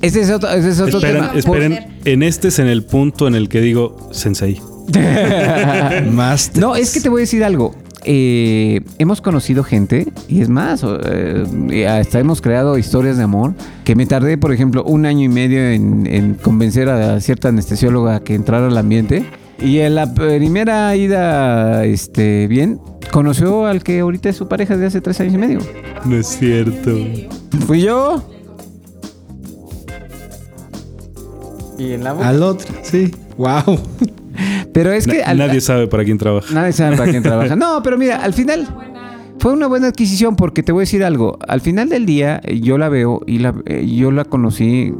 Ese 0.00 0.20
es 0.22 0.30
otro, 0.30 0.48
ese 0.50 0.70
es 0.70 0.80
otro 0.80 0.98
Esperen, 0.98 1.22
tema. 1.26 1.32
esperen. 1.38 1.78
En 2.04 2.22
este 2.22 2.48
es 2.48 2.58
en 2.58 2.68
el 2.68 2.84
punto 2.84 3.26
en 3.26 3.34
el 3.34 3.48
que 3.48 3.60
digo 3.60 4.08
Sensei. 4.12 4.60
Más. 6.12 6.52
No, 6.56 6.76
es 6.76 6.92
que 6.92 7.00
te 7.00 7.08
voy 7.08 7.20
a 7.20 7.22
decir 7.22 7.44
algo. 7.44 7.74
Eh, 8.04 8.80
hemos 8.98 9.20
conocido 9.20 9.62
gente, 9.62 10.10
y 10.26 10.40
es 10.40 10.48
más, 10.48 10.82
eh, 10.84 11.44
y 11.68 11.82
hasta 11.82 12.18
hemos 12.18 12.40
creado 12.40 12.78
historias 12.78 13.18
de 13.18 13.24
amor, 13.24 13.52
que 13.84 13.94
me 13.94 14.06
tardé, 14.06 14.38
por 14.38 14.54
ejemplo, 14.54 14.82
un 14.84 15.04
año 15.04 15.24
y 15.24 15.28
medio 15.28 15.60
en, 15.68 16.06
en 16.06 16.34
convencer 16.34 16.88
a 16.88 17.20
cierta 17.20 17.48
anestesióloga 17.48 18.16
a 18.16 18.20
que 18.20 18.34
entrara 18.34 18.68
al 18.68 18.78
ambiente. 18.78 19.26
Y 19.60 19.80
en 19.80 19.94
la 19.94 20.14
primera 20.14 20.96
ida, 20.96 21.84
este, 21.84 22.46
bien, 22.46 22.80
conoció 23.12 23.66
al 23.66 23.82
que 23.82 24.00
ahorita 24.00 24.30
es 24.30 24.36
su 24.36 24.48
pareja 24.48 24.78
de 24.78 24.86
hace 24.86 25.02
tres 25.02 25.20
años 25.20 25.34
y 25.34 25.38
medio. 25.38 25.58
No 26.06 26.16
es 26.16 26.26
cierto. 26.28 26.96
Fui 27.66 27.82
yo. 27.82 28.22
Y 31.78 31.92
en 31.92 32.04
la 32.04 32.14
boca. 32.14 32.28
Al 32.28 32.42
otro, 32.42 32.74
sí. 32.82 33.14
Wow. 33.36 33.78
Pero 34.72 34.92
es 34.92 35.06
que... 35.06 35.22
Al- 35.22 35.38
nadie 35.38 35.60
sabe 35.60 35.86
para 35.88 36.04
quién 36.04 36.18
trabaja. 36.18 36.52
Nadie 36.54 36.72
sabe 36.72 36.96
para 36.96 37.10
quién 37.10 37.22
trabaja. 37.22 37.56
No, 37.60 37.82
pero 37.82 37.98
mira, 37.98 38.16
al 38.22 38.32
final 38.32 38.66
fue 39.38 39.52
una 39.54 39.66
buena 39.68 39.88
adquisición 39.88 40.36
porque 40.36 40.62
te 40.62 40.70
voy 40.72 40.80
a 40.80 40.82
decir 40.82 41.02
algo. 41.02 41.38
Al 41.48 41.60
final 41.62 41.88
del 41.88 42.04
día 42.06 42.40
eh, 42.44 42.60
yo 42.60 42.76
la 42.78 42.88
veo 42.88 43.22
y 43.26 43.38
la, 43.38 43.54
eh, 43.66 43.86
yo 43.86 44.10
la 44.10 44.24
conocí 44.24 44.92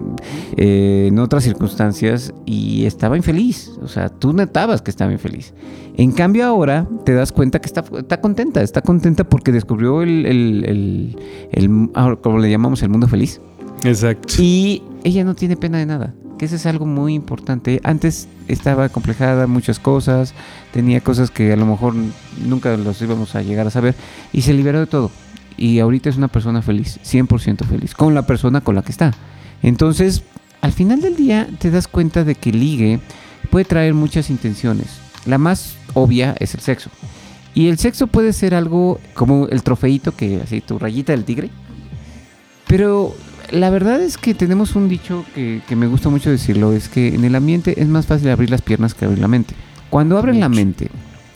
eh, 0.56 1.06
en 1.08 1.18
otras 1.18 1.44
circunstancias 1.44 2.32
y 2.46 2.86
estaba 2.86 3.16
infeliz. 3.16 3.70
O 3.82 3.88
sea, 3.88 4.08
tú 4.08 4.32
notabas 4.32 4.80
que 4.82 4.90
estaba 4.90 5.12
infeliz. 5.12 5.52
En 5.96 6.12
cambio 6.12 6.46
ahora 6.46 6.88
te 7.04 7.12
das 7.12 7.30
cuenta 7.32 7.60
que 7.60 7.66
está, 7.66 7.84
está 7.98 8.20
contenta. 8.22 8.62
Está 8.62 8.80
contenta 8.80 9.24
porque 9.24 9.52
descubrió 9.52 10.02
el, 10.02 10.24
el, 10.26 10.64
el, 10.66 11.16
el- 11.52 12.18
como 12.22 12.38
le 12.38 12.50
llamamos, 12.50 12.82
el 12.82 12.88
mundo 12.88 13.06
feliz. 13.08 13.40
Exacto. 13.84 14.34
Y 14.38 14.82
ella 15.04 15.22
no 15.24 15.34
tiene 15.34 15.56
pena 15.56 15.78
de 15.78 15.86
nada, 15.86 16.14
que 16.40 16.46
eso 16.46 16.56
es 16.56 16.64
algo 16.64 16.86
muy 16.86 17.12
importante. 17.12 17.82
Antes 17.84 18.26
estaba 18.48 18.88
complejada 18.88 19.46
muchas 19.46 19.78
cosas, 19.78 20.32
tenía 20.72 21.02
cosas 21.02 21.30
que 21.30 21.52
a 21.52 21.56
lo 21.56 21.66
mejor 21.66 21.94
nunca 22.42 22.78
los 22.78 23.02
íbamos 23.02 23.34
a 23.34 23.42
llegar 23.42 23.66
a 23.66 23.70
saber 23.70 23.94
y 24.32 24.40
se 24.40 24.54
liberó 24.54 24.80
de 24.80 24.86
todo. 24.86 25.10
Y 25.58 25.80
ahorita 25.80 26.08
es 26.08 26.16
una 26.16 26.28
persona 26.28 26.62
feliz, 26.62 26.98
100% 27.04 27.66
feliz, 27.66 27.92
con 27.92 28.14
la 28.14 28.22
persona 28.22 28.62
con 28.62 28.74
la 28.74 28.80
que 28.80 28.90
está. 28.90 29.12
Entonces, 29.62 30.22
al 30.62 30.72
final 30.72 31.02
del 31.02 31.14
día 31.14 31.46
te 31.58 31.70
das 31.70 31.86
cuenta 31.86 32.24
de 32.24 32.34
que 32.34 32.52
ligue 32.52 33.00
puede 33.50 33.66
traer 33.66 33.92
muchas 33.92 34.30
intenciones. 34.30 34.98
La 35.26 35.36
más 35.36 35.74
obvia 35.92 36.34
es 36.40 36.54
el 36.54 36.60
sexo. 36.60 36.88
Y 37.52 37.68
el 37.68 37.76
sexo 37.76 38.06
puede 38.06 38.32
ser 38.32 38.54
algo 38.54 38.98
como 39.12 39.46
el 39.48 39.62
trofeito 39.62 40.16
que 40.16 40.40
así 40.42 40.62
tu 40.62 40.78
rayita 40.78 41.12
del 41.12 41.24
tigre. 41.24 41.50
Pero 42.66 43.14
la 43.50 43.70
verdad 43.70 44.00
es 44.00 44.16
que 44.16 44.34
tenemos 44.34 44.76
un 44.76 44.88
dicho 44.88 45.24
que, 45.34 45.62
que 45.68 45.76
me 45.76 45.86
gusta 45.86 46.08
mucho 46.08 46.30
decirlo, 46.30 46.72
es 46.72 46.88
que 46.88 47.14
en 47.14 47.24
el 47.24 47.34
ambiente 47.34 47.80
es 47.80 47.88
más 47.88 48.06
fácil 48.06 48.28
abrir 48.30 48.50
las 48.50 48.62
piernas 48.62 48.94
que 48.94 49.04
abrir 49.04 49.20
la 49.20 49.28
mente. 49.28 49.54
Cuando 49.90 50.18
abres 50.18 50.36
la 50.36 50.48
mente 50.48 50.88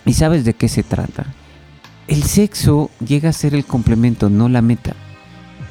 y 0.05 0.13
sabes 0.13 0.45
de 0.45 0.55
qué 0.55 0.69
se 0.69 0.83
trata, 0.83 1.27
el 2.07 2.23
sexo 2.23 2.91
llega 3.05 3.31
a 3.31 3.33
ser 3.33 3.55
el 3.55 3.65
complemento, 3.65 4.31
no 4.31 4.49
la 4.49 4.63
meta. 4.63 4.95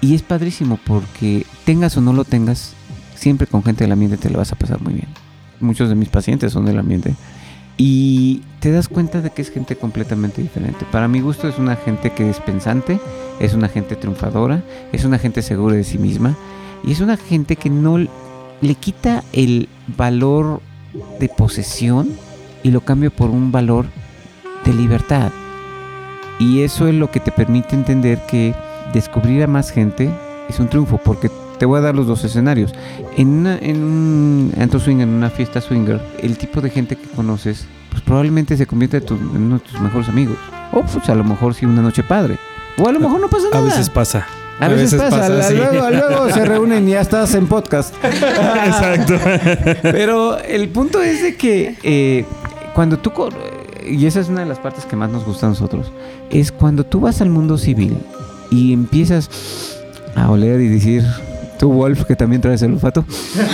Y 0.01 0.15
es 0.15 0.21
padrísimo 0.21 0.77
porque 0.83 1.45
tengas 1.65 1.95
o 1.95 2.01
no 2.01 2.11
lo 2.11 2.25
tengas, 2.25 2.73
siempre 3.15 3.47
con 3.47 3.63
gente 3.63 3.85
del 3.85 3.93
ambiente 3.93 4.17
te 4.17 4.29
lo 4.29 4.39
vas 4.39 4.51
a 4.51 4.57
pasar 4.57 4.81
muy 4.81 4.93
bien. 4.93 5.07
Muchos 5.59 5.87
de 5.87 5.95
mis 5.95 6.09
pacientes 6.09 6.51
son 6.51 6.65
del 6.65 6.79
ambiente. 6.79 7.15
Y 7.77 8.41
te 8.59 8.71
das 8.71 8.87
cuenta 8.87 9.21
de 9.21 9.31
que 9.31 9.41
es 9.41 9.49
gente 9.49 9.75
completamente 9.75 10.41
diferente. 10.41 10.85
Para 10.91 11.07
mi 11.07 11.21
gusto 11.21 11.47
es 11.47 11.57
una 11.57 11.75
gente 11.75 12.11
que 12.11 12.29
es 12.29 12.39
pensante, 12.39 12.99
es 13.39 13.53
una 13.53 13.67
gente 13.67 13.95
triunfadora, 13.95 14.63
es 14.91 15.05
una 15.05 15.17
gente 15.17 15.41
segura 15.41 15.75
de 15.75 15.83
sí 15.83 15.97
misma 15.97 16.35
y 16.83 16.91
es 16.91 16.99
una 16.99 17.17
gente 17.17 17.55
que 17.55 17.69
no 17.69 17.97
le 17.97 18.75
quita 18.75 19.23
el 19.33 19.67
valor 19.97 20.61
de 21.19 21.29
posesión 21.29 22.09
y 22.61 22.71
lo 22.71 22.81
cambia 22.81 23.09
por 23.09 23.29
un 23.29 23.51
valor 23.51 23.85
de 24.65 24.73
libertad. 24.73 25.31
Y 26.39 26.61
eso 26.61 26.87
es 26.87 26.95
lo 26.95 27.11
que 27.11 27.19
te 27.19 27.31
permite 27.31 27.75
entender 27.75 28.25
que 28.27 28.53
descubrir 28.93 29.43
a 29.43 29.47
más 29.47 29.71
gente 29.71 30.09
es 30.49 30.59
un 30.59 30.69
triunfo, 30.69 30.97
porque 30.97 31.29
te 31.63 31.65
voy 31.65 31.77
a 31.79 31.81
dar 31.81 31.95
los 31.95 32.07
dos 32.07 32.21
escenarios. 32.25 32.73
En, 33.15 33.29
una- 33.29 33.57
en 33.57 33.81
un 33.81 34.53
antro 34.59 34.81
swinger, 34.81 35.07
en 35.07 35.13
una 35.13 35.29
fiesta 35.29 35.61
swinger, 35.61 36.01
el 36.21 36.37
tipo 36.37 36.59
de 36.59 36.69
gente 36.69 36.97
que 36.97 37.07
conoces, 37.15 37.65
pues 37.89 38.01
probablemente 38.01 38.57
se 38.57 38.65
convierte 38.67 38.97
en, 38.97 39.05
tu- 39.05 39.13
en 39.15 39.43
uno 39.43 39.59
de 39.59 39.61
tus 39.61 39.79
mejores 39.79 40.09
amigos. 40.09 40.35
O 40.73 40.81
pues 40.81 41.07
a 41.07 41.15
lo 41.15 41.23
mejor 41.23 41.53
sí 41.53 41.65
una 41.65 41.81
noche 41.81 42.03
padre. 42.03 42.37
O 42.77 42.85
a 42.85 42.91
lo 42.91 42.99
mejor 42.99 43.21
no 43.21 43.29
pasa 43.29 43.47
A 43.47 43.55
nada. 43.55 43.63
veces 43.63 43.89
pasa. 43.89 44.25
A 44.59 44.67
veces, 44.67 44.93
pasa, 44.95 45.41
sí. 45.47 45.53
luego, 45.55 45.89
luego 45.89 46.29
se 46.31 46.43
reúnen 46.53 46.85
y 46.85 46.91
ya 46.91 46.99
estás 46.99 47.33
en 47.33 47.47
podcast. 47.47 47.95
Exacto. 48.03 49.13
Pero 49.83 50.37
el 50.39 50.67
punto 50.67 51.01
es 51.01 51.23
de 51.23 51.37
que 51.37 51.77
eh, 51.81 52.25
cuando 52.75 52.99
tú, 52.99 53.13
y 53.89 54.05
esa 54.05 54.19
es 54.19 54.27
una 54.27 54.41
de 54.41 54.47
las 54.47 54.59
partes 54.59 54.85
que 54.85 54.97
más 54.97 55.09
nos 55.09 55.23
gusta 55.23 55.45
a 55.45 55.49
nosotros, 55.49 55.93
es 56.29 56.51
cuando 56.51 56.83
tú 56.85 56.99
vas 56.99 57.21
al 57.21 57.29
mundo 57.29 57.57
civil 57.57 57.95
y 58.51 58.73
empiezas 58.73 59.29
a 60.15 60.29
oler 60.29 60.59
y 60.61 60.67
decir, 60.67 61.03
tú 61.57 61.71
Wolf, 61.71 62.03
que 62.05 62.15
también 62.15 62.41
traes 62.41 62.61
el 62.61 62.73
olfato, 62.73 63.05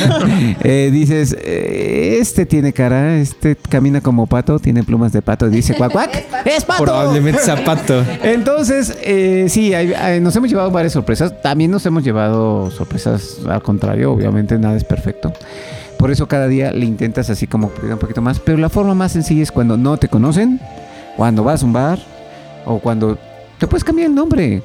eh, 0.63 0.89
dices, 0.91 1.35
eh, 1.39 2.17
este 2.19 2.45
tiene 2.45 2.73
cara, 2.73 3.17
este 3.17 3.55
camina 3.55 4.01
como 4.01 4.27
pato, 4.27 4.59
tiene 4.59 4.83
plumas 4.83 5.11
de 5.11 5.21
pato, 5.21 5.47
y 5.47 5.51
dice 5.51 5.75
cuac 5.75 5.91
cuac, 5.91 6.23
es 6.45 6.65
pato. 6.65 6.83
Probablemente 6.83 7.39
zapato. 7.41 8.03
Entonces, 8.23 8.95
eh, 9.03 9.47
sí, 9.49 9.73
hay- 9.73 9.93
hay- 9.93 10.19
nos 10.21 10.35
hemos 10.35 10.49
llevado 10.49 10.71
varias 10.71 10.93
sorpresas. 10.93 11.41
También 11.41 11.71
nos 11.71 11.85
hemos 11.85 12.03
llevado 12.03 12.71
sorpresas 12.71 13.37
al 13.47 13.61
contrario. 13.61 14.11
Obviamente 14.13 14.57
nada 14.57 14.75
es 14.75 14.83
perfecto. 14.83 15.33
Por 15.97 16.11
eso 16.11 16.27
cada 16.27 16.47
día 16.47 16.71
le 16.71 16.85
intentas 16.85 17.29
así 17.29 17.45
como 17.47 17.71
un 17.83 17.97
poquito 17.99 18.21
más. 18.21 18.39
Pero 18.39 18.57
la 18.57 18.69
forma 18.69 18.95
más 18.95 19.11
sencilla 19.11 19.43
es 19.43 19.51
cuando 19.51 19.77
no 19.77 19.97
te 19.97 20.07
conocen, 20.07 20.59
cuando 21.17 21.43
vas 21.43 21.61
a 21.61 21.65
un 21.65 21.73
bar 21.73 21.99
o 22.65 22.79
cuando 22.79 23.17
te 23.59 23.67
puedes 23.67 23.83
cambiar 23.83 24.07
el 24.09 24.15
nombre. 24.15 24.61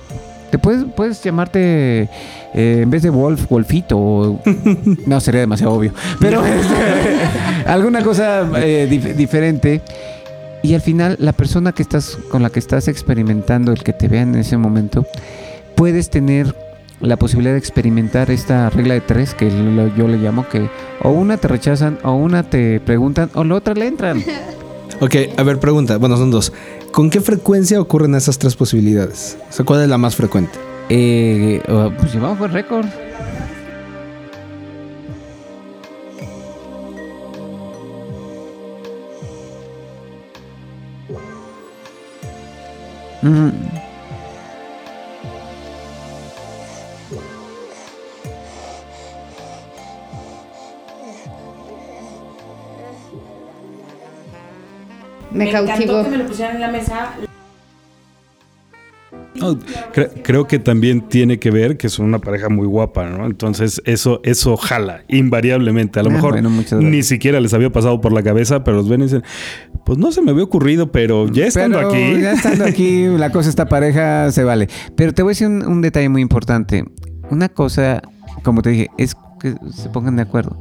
Te 0.55 0.59
puedes, 0.61 0.85
puedes 0.95 1.21
llamarte 1.21 2.03
eh, 2.55 2.79
en 2.85 2.89
vez 2.89 3.03
de 3.03 3.11
Wolf, 3.11 3.49
Wolfito. 3.51 3.99
o- 3.99 4.41
no, 5.07 5.19
sería 5.19 5.41
demasiado 5.41 5.73
obvio. 5.73 5.93
Pero 6.21 6.45
este, 6.47 7.67
alguna 7.69 8.05
cosa 8.05 8.49
eh, 8.59 8.87
dif- 8.89 9.17
diferente. 9.17 9.81
Y 10.63 10.75
al 10.75 10.81
final, 10.81 11.17
la 11.19 11.33
persona 11.33 11.73
que 11.73 11.83
estás 11.83 12.17
con 12.31 12.45
la 12.45 12.51
que 12.51 12.61
estás 12.61 12.87
experimentando, 12.87 13.73
el 13.73 13.83
que 13.83 13.93
te 13.93 14.07
vean 14.07 14.33
en 14.35 14.43
ese 14.43 14.57
momento, 14.57 15.05
puedes 15.75 16.09
tener 16.09 16.55
la 17.01 17.17
posibilidad 17.17 17.55
de 17.55 17.59
experimentar 17.59 18.31
esta 18.31 18.71
regla 18.71 18.95
de 18.95 19.01
tres 19.01 19.35
que 19.35 19.51
lo- 19.51 19.93
yo 19.97 20.07
le 20.07 20.19
llamo 20.19 20.49
que 20.49 20.71
o 21.03 21.11
una 21.11 21.37
te 21.37 21.49
rechazan 21.49 21.99
o 22.05 22.13
una 22.13 22.45
te 22.45 22.79
preguntan 22.79 23.29
o 23.35 23.43
la 23.43 23.57
otra 23.57 23.75
le 23.75 23.89
entran. 23.89 24.23
Ok, 25.01 25.17
a 25.37 25.43
ver, 25.43 25.59
pregunta. 25.59 25.99
Bueno, 25.99 26.17
son 26.17 26.31
dos. 26.31 26.53
¿Con 26.93 27.11
qué 27.11 27.21
frecuencia 27.21 27.81
ocurren 27.81 28.15
esas 28.15 28.39
tres 28.39 28.55
posibilidades? 28.55 29.37
O 29.51 29.53
sea, 29.53 29.65
¿cuál 29.65 29.83
es 29.83 29.89
la 29.89 29.99
más 29.99 30.15
frecuente? 30.15 30.59
Eh, 30.89 31.61
pues 31.99 32.15
llevamos 32.15 32.51
récord. 32.53 32.87
Mm. 43.23 43.74
Me, 55.35 55.49
encantó 55.49 55.67
cautivó. 55.73 56.05
que 56.05 56.11
me 56.11 56.17
lo 56.19 56.27
pusieran 56.27 56.55
en 56.57 56.61
la 56.63 56.69
mesa. 56.71 57.11
No, 59.37 59.59
cre- 59.93 60.11
creo 60.23 60.47
que 60.47 60.61
también 60.61 61.01
tiene 61.09 61.41
que 61.41 61.51
ver 61.51 61.77
que 61.77 61.89
son 61.89 62.07
una 62.07 62.21
pareja 62.21 62.49
muy 62.49 62.67
guapa, 62.69 63.09
¿no? 63.11 63.27
Entonces 63.27 63.83
eso, 63.85 64.21
eso 64.23 64.57
jala, 64.57 65.03
invariablemente. 65.09 65.99
A 65.99 66.05
lo 66.05 66.11
Ah, 66.11 66.13
mejor 66.13 66.33
bueno, 66.41 66.51
ni 66.81 67.03
siquiera 67.03 67.41
les 67.41 67.53
había 67.53 67.71
pasado 67.71 68.01
por 68.01 68.13
la 68.13 68.23
cabeza, 68.23 68.63
pero 68.63 68.77
los 68.77 68.89
ven 68.89 69.01
y 69.01 69.05
dicen, 69.05 69.25
pues 69.85 69.99
no 69.99 70.13
se 70.13 70.23
me 70.23 70.31
había 70.31 70.45
ocurrido, 70.45 70.93
pero 70.93 71.27
ya 71.29 71.47
estando 71.47 71.79
Pero 71.79 71.89
aquí. 71.91 72.21
Ya 72.21 72.33
estando 72.33 72.65
aquí, 72.65 73.07
la 73.19 73.31
cosa 73.31 73.49
está 73.49 73.67
pareja, 73.69 74.31
se 74.31 74.45
vale. 74.45 74.69
Pero 74.97 75.13
te 75.13 75.23
voy 75.23 75.31
a 75.31 75.33
decir 75.33 75.49
un, 75.49 75.67
un 75.67 75.81
detalle 75.81 76.09
muy 76.09 76.23
importante. 76.23 76.85
Una 77.31 77.49
cosa, 77.49 78.03
como 78.45 78.63
te 78.63 78.71
dije, 78.71 78.89
es 78.99 79.17
que 79.41 79.55
se 79.73 79.89
pongan 79.89 80.15
de 80.15 80.23
acuerdo. 80.23 80.57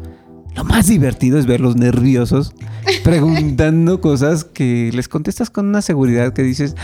Lo 0.55 0.63
más 0.63 0.87
divertido 0.87 1.37
es 1.39 1.45
verlos 1.45 1.75
nerviosos, 1.75 2.53
preguntando 3.03 4.01
cosas 4.01 4.43
que 4.43 4.91
les 4.93 5.07
contestas 5.07 5.49
con 5.49 5.67
una 5.67 5.81
seguridad 5.81 6.33
que 6.33 6.43
dices, 6.43 6.75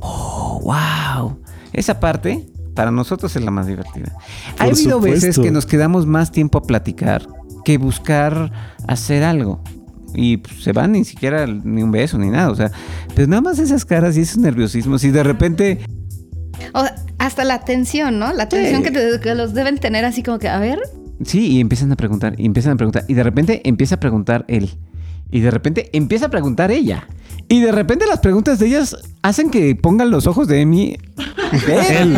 oh, 0.00 0.60
wow. 0.62 1.38
Esa 1.72 1.98
parte 2.00 2.46
para 2.74 2.90
nosotros 2.90 3.34
es 3.36 3.42
la 3.42 3.50
más 3.50 3.66
divertida. 3.66 4.12
ha 4.58 4.64
Por 4.64 4.74
habido 4.74 5.00
veces 5.00 5.38
que 5.38 5.50
nos 5.50 5.66
quedamos 5.66 6.06
más 6.06 6.30
tiempo 6.32 6.58
a 6.58 6.62
platicar 6.62 7.26
que 7.64 7.78
buscar 7.78 8.52
hacer 8.86 9.22
algo. 9.24 9.60
Y 10.14 10.36
pues, 10.36 10.62
se 10.62 10.72
van 10.72 10.92
ni 10.92 11.04
siquiera 11.04 11.46
ni 11.46 11.82
un 11.82 11.90
beso 11.90 12.18
ni 12.18 12.30
nada. 12.30 12.50
O 12.50 12.54
sea, 12.54 12.70
pues 13.16 13.26
nada 13.26 13.42
más 13.42 13.58
esas 13.58 13.84
caras 13.84 14.16
y 14.16 14.20
esos 14.20 14.38
nerviosismos. 14.38 15.02
Y 15.02 15.10
de 15.10 15.22
repente, 15.24 15.80
O 16.72 16.82
sea, 16.82 16.94
hasta 17.18 17.44
la 17.44 17.60
tensión, 17.64 18.18
¿no? 18.20 18.32
La 18.32 18.48
tensión 18.48 18.82
Sí. 18.84 18.90
que, 18.90 18.90
te- 18.92 19.20
que 19.20 19.34
los 19.34 19.54
deben 19.54 19.78
tener 19.78 20.04
así 20.04 20.22
como 20.22 20.38
que, 20.38 20.48
a 20.48 20.58
ver, 20.60 20.78
sí, 21.24 21.46
y 21.48 21.60
empiezan 21.60 21.92
a 21.92 21.96
preguntar, 21.96 22.34
y 22.38 22.46
empiezan 22.46 22.72
a 22.72 22.76
preguntar. 22.76 23.04
Y 23.08 23.14
de 23.14 23.22
repente 23.22 23.60
empieza 23.64 23.96
a 23.96 24.00
preguntar 24.00 24.44
él. 24.48 24.70
Y 25.30 25.40
de 25.40 25.50
repente 25.50 25.90
empieza 25.92 26.26
a 26.26 26.28
preguntar 26.30 26.70
ella. 26.70 27.06
Y 27.48 27.60
de 27.60 27.72
repente 27.72 28.06
las 28.06 28.20
preguntas 28.20 28.58
de 28.58 28.66
ellas 28.66 28.96
hacen 29.22 29.50
que 29.50 29.74
pongan 29.74 30.10
los 30.10 30.26
ojos 30.26 30.48
de 30.48 30.60
Emi 30.60 30.96
de 31.66 31.98
él. 32.00 32.16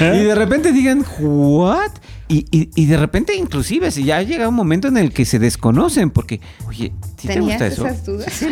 y 0.00 0.24
de 0.24 0.34
repente 0.34 0.72
digan, 0.72 1.04
¿what? 1.20 1.90
Y, 2.28 2.44
y- 2.50 2.70
y 2.74 2.86
de 2.86 2.96
repente, 2.96 3.36
inclusive, 3.36 3.90
si 3.92 4.02
ya 4.02 4.20
llega 4.22 4.48
un 4.48 4.54
momento 4.54 4.88
en 4.88 4.96
el 4.96 5.12
que 5.12 5.24
se 5.24 5.38
desconocen, 5.38 6.10
porque, 6.10 6.40
oye, 6.66 6.92
¿sí 7.18 7.28
te 7.28 7.34
¿Tenías 7.34 7.60
gusta 7.60 7.66
eso? 7.68 7.86
esas 7.86 8.04
dudas? 8.04 8.32
Sí. 8.32 8.46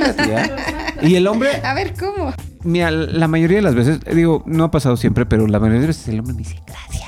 Y 1.03 1.17
el 1.17 1.27
hombre, 1.27 1.51
a 1.65 1.75
ver, 1.75 1.93
¿cómo? 1.99 2.33
mira, 2.63 2.91
la 2.93 3.27
mayoría 3.27 3.57
de 3.59 3.63
las 3.63 3.75
veces, 3.75 3.99
digo, 4.15 4.45
no 4.47 4.65
ha 4.65 4.71
pasado 4.71 4.97
siempre, 4.97 5.27
pero 5.27 5.47
la 5.49 5.59
mayoría 5.59 5.81
de 5.83 5.87
las 5.89 5.97
veces 5.97 6.09
el 6.13 6.21
hombre 6.21 6.35
me 6.35 6.39
dice, 6.43 6.63
gracias. 6.67 7.03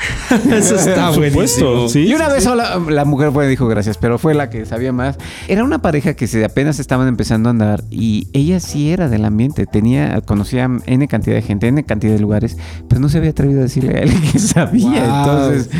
Eso 0.50 0.76
está 0.76 1.10
buenísimo. 1.10 1.88
sí. 1.88 2.00
Y 2.06 2.14
una 2.14 2.28
vez 2.28 2.44
sola, 2.44 2.80
la 2.88 3.04
mujer 3.04 3.32
fue 3.32 3.46
y 3.46 3.48
dijo 3.48 3.66
gracias, 3.68 3.98
pero 3.98 4.18
fue 4.18 4.34
la 4.34 4.50
que 4.50 4.64
sabía 4.66 4.92
más. 4.92 5.16
Era 5.48 5.64
una 5.64 5.80
pareja 5.82 6.14
que 6.14 6.26
se 6.26 6.44
apenas 6.44 6.78
estaban 6.80 7.08
empezando 7.08 7.48
a 7.48 7.50
andar 7.50 7.84
y 7.90 8.28
ella 8.32 8.60
sí 8.60 8.90
era 8.90 9.08
del 9.08 9.24
ambiente, 9.24 9.66
tenía, 9.66 10.20
conocía 10.22 10.68
N 10.86 11.08
cantidad 11.08 11.36
de 11.36 11.42
gente, 11.42 11.68
N 11.68 11.84
cantidad 11.84 12.12
de 12.14 12.20
lugares, 12.20 12.56
pero 12.88 13.00
no 13.00 13.08
se 13.08 13.18
había 13.18 13.30
atrevido 13.30 13.60
a 13.60 13.62
decirle 13.64 13.96
a 13.98 14.00
él 14.02 14.12
que 14.32 14.38
sabía. 14.38 15.06
Wow. 15.06 15.18
Entonces 15.18 15.70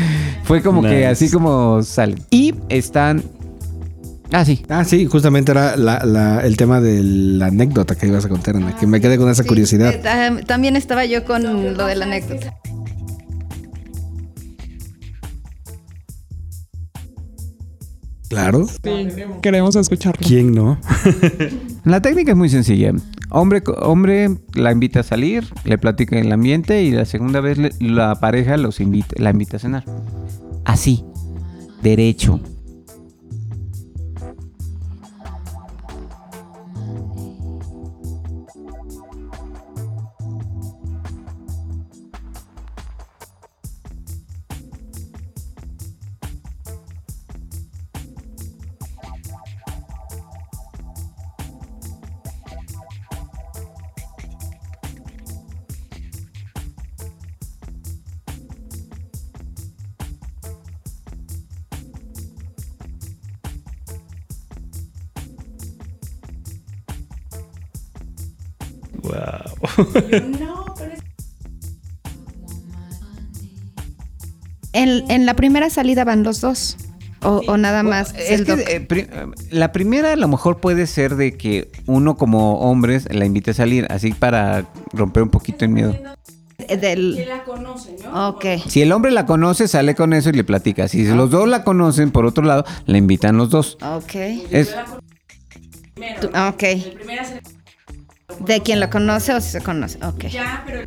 fue 0.43 0.61
como 0.61 0.81
que 0.81 1.05
así 1.07 1.29
como 1.29 1.81
salen. 1.83 2.19
Y 2.29 2.53
están... 2.69 3.23
Ah, 4.35 4.43
sí. 4.45 4.65
Ah, 4.67 4.83
sí, 4.83 5.05
justamente 5.05 5.51
era 5.51 5.75
la- 5.75 6.03
la- 6.05 6.41
el 6.41 6.57
tema 6.57 6.81
de 6.81 7.03
la 7.03 7.47
anécdota 7.47 7.95
que 7.95 8.07
ibas 8.07 8.25
a 8.25 8.29
contar, 8.29 8.55
Ana, 8.55 8.75
que 8.75 8.87
me 8.87 8.99
quedé 8.99 9.19
con 9.19 9.29
esa 9.29 9.43
Sí, 9.43 9.47
curiosidad. 9.49 9.93
eh, 9.93 10.43
también 10.47 10.75
estaba 10.75 11.05
yo 11.05 11.23
con 11.23 11.43
lo 11.77 11.85
de 11.85 11.95
la 11.95 12.05
anécdota. 12.05 12.55
Claro. 18.33 18.65
Queremos 19.41 19.75
escucharlo. 19.75 20.25
¿Quién 20.25 20.53
no? 20.53 20.77
La 21.85 22.01
técnica 22.01 22.31
es 22.31 22.37
muy 22.37 22.49
sencilla. 22.49 22.91
Hombre, 23.29 23.63
hombre 23.81 24.37
la 24.53 24.71
invita 24.71 24.99
a 24.99 25.03
salir, 25.03 25.45
le 25.65 25.77
platica 25.77 26.19
el 26.19 26.31
ambiente 26.31 26.83
y 26.83 26.91
la 26.91 27.05
segunda 27.05 27.41
vez 27.41 27.57
le- 27.57 27.71
la 27.79 28.15
pareja 28.19 28.57
los 28.57 28.79
invita, 28.79 29.15
la 29.17 29.31
invita 29.31 29.57
a 29.57 29.59
cenar. 29.59 29.85
Así, 30.65 31.03
derecho. 31.81 32.39
Wow. 69.03 69.13
En, 74.73 75.09
en 75.11 75.25
la 75.25 75.35
primera 75.35 75.69
salida 75.69 76.03
van 76.03 76.23
los 76.23 76.41
dos. 76.41 76.77
O, 77.21 77.41
o 77.47 77.57
nada 77.57 77.83
más. 77.83 78.13
Es 78.15 78.31
el 78.39 78.45
que, 78.45 78.51
doc. 78.57 78.67
eh, 78.67 78.81
pri- 78.81 79.07
la 79.49 79.71
primera 79.71 80.11
a 80.11 80.15
lo 80.17 80.27
mejor 80.27 80.59
puede 80.59 80.87
ser 80.87 81.15
de 81.15 81.37
que 81.37 81.71
uno 81.85 82.17
como 82.17 82.59
hombres 82.59 83.07
la 83.11 83.25
invite 83.25 83.51
a 83.51 83.53
salir, 83.53 83.87
así 83.89 84.11
para 84.11 84.65
romper 84.91 85.23
un 85.23 85.29
poquito 85.29 85.63
el 85.63 85.71
miedo. 85.71 85.95
Eh, 86.67 86.75
del- 86.77 87.15
que 87.15 87.25
la 87.25 87.43
conocen, 87.45 87.95
¿no? 88.03 88.29
Ok. 88.29 88.45
Si 88.67 88.81
el 88.81 88.91
hombre 88.91 89.11
la 89.11 89.25
conoce, 89.25 89.67
sale 89.69 89.95
con 89.95 90.11
eso 90.11 90.29
y 90.29 90.33
le 90.33 90.43
platica. 90.43 90.87
Si 90.89 91.05
los 91.05 91.29
dos 91.31 91.47
la 91.47 91.63
conocen, 91.63 92.11
por 92.11 92.25
otro 92.25 92.43
lado, 92.43 92.65
la 92.87 92.97
invitan 92.97 93.37
los 93.37 93.49
dos. 93.49 93.77
Ok. 93.81 94.15
Es, 94.51 94.75
Tú- 96.19 96.29
¿no? 96.33 96.49
ok. 96.49 96.63
El 98.39 98.45
De 98.45 98.61
quien 98.61 98.79
lo 98.79 98.89
conoce 98.89 99.33
o 99.33 99.41
si 99.41 99.49
se 99.49 99.61
conoce. 99.61 99.97
Ok. 100.05 100.25
Ya, 100.27 100.63
pero 100.65 100.83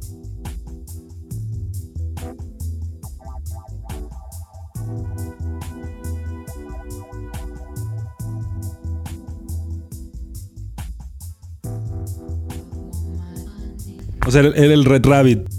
O 14.27 14.31
sea, 14.33 14.41
era 14.41 14.75
el 14.75 14.85
Red 14.85 15.07
Rabbit. 15.07 15.56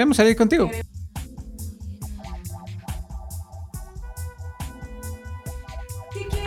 Queremos 0.00 0.16
salir 0.16 0.34
contigo. 0.34 0.70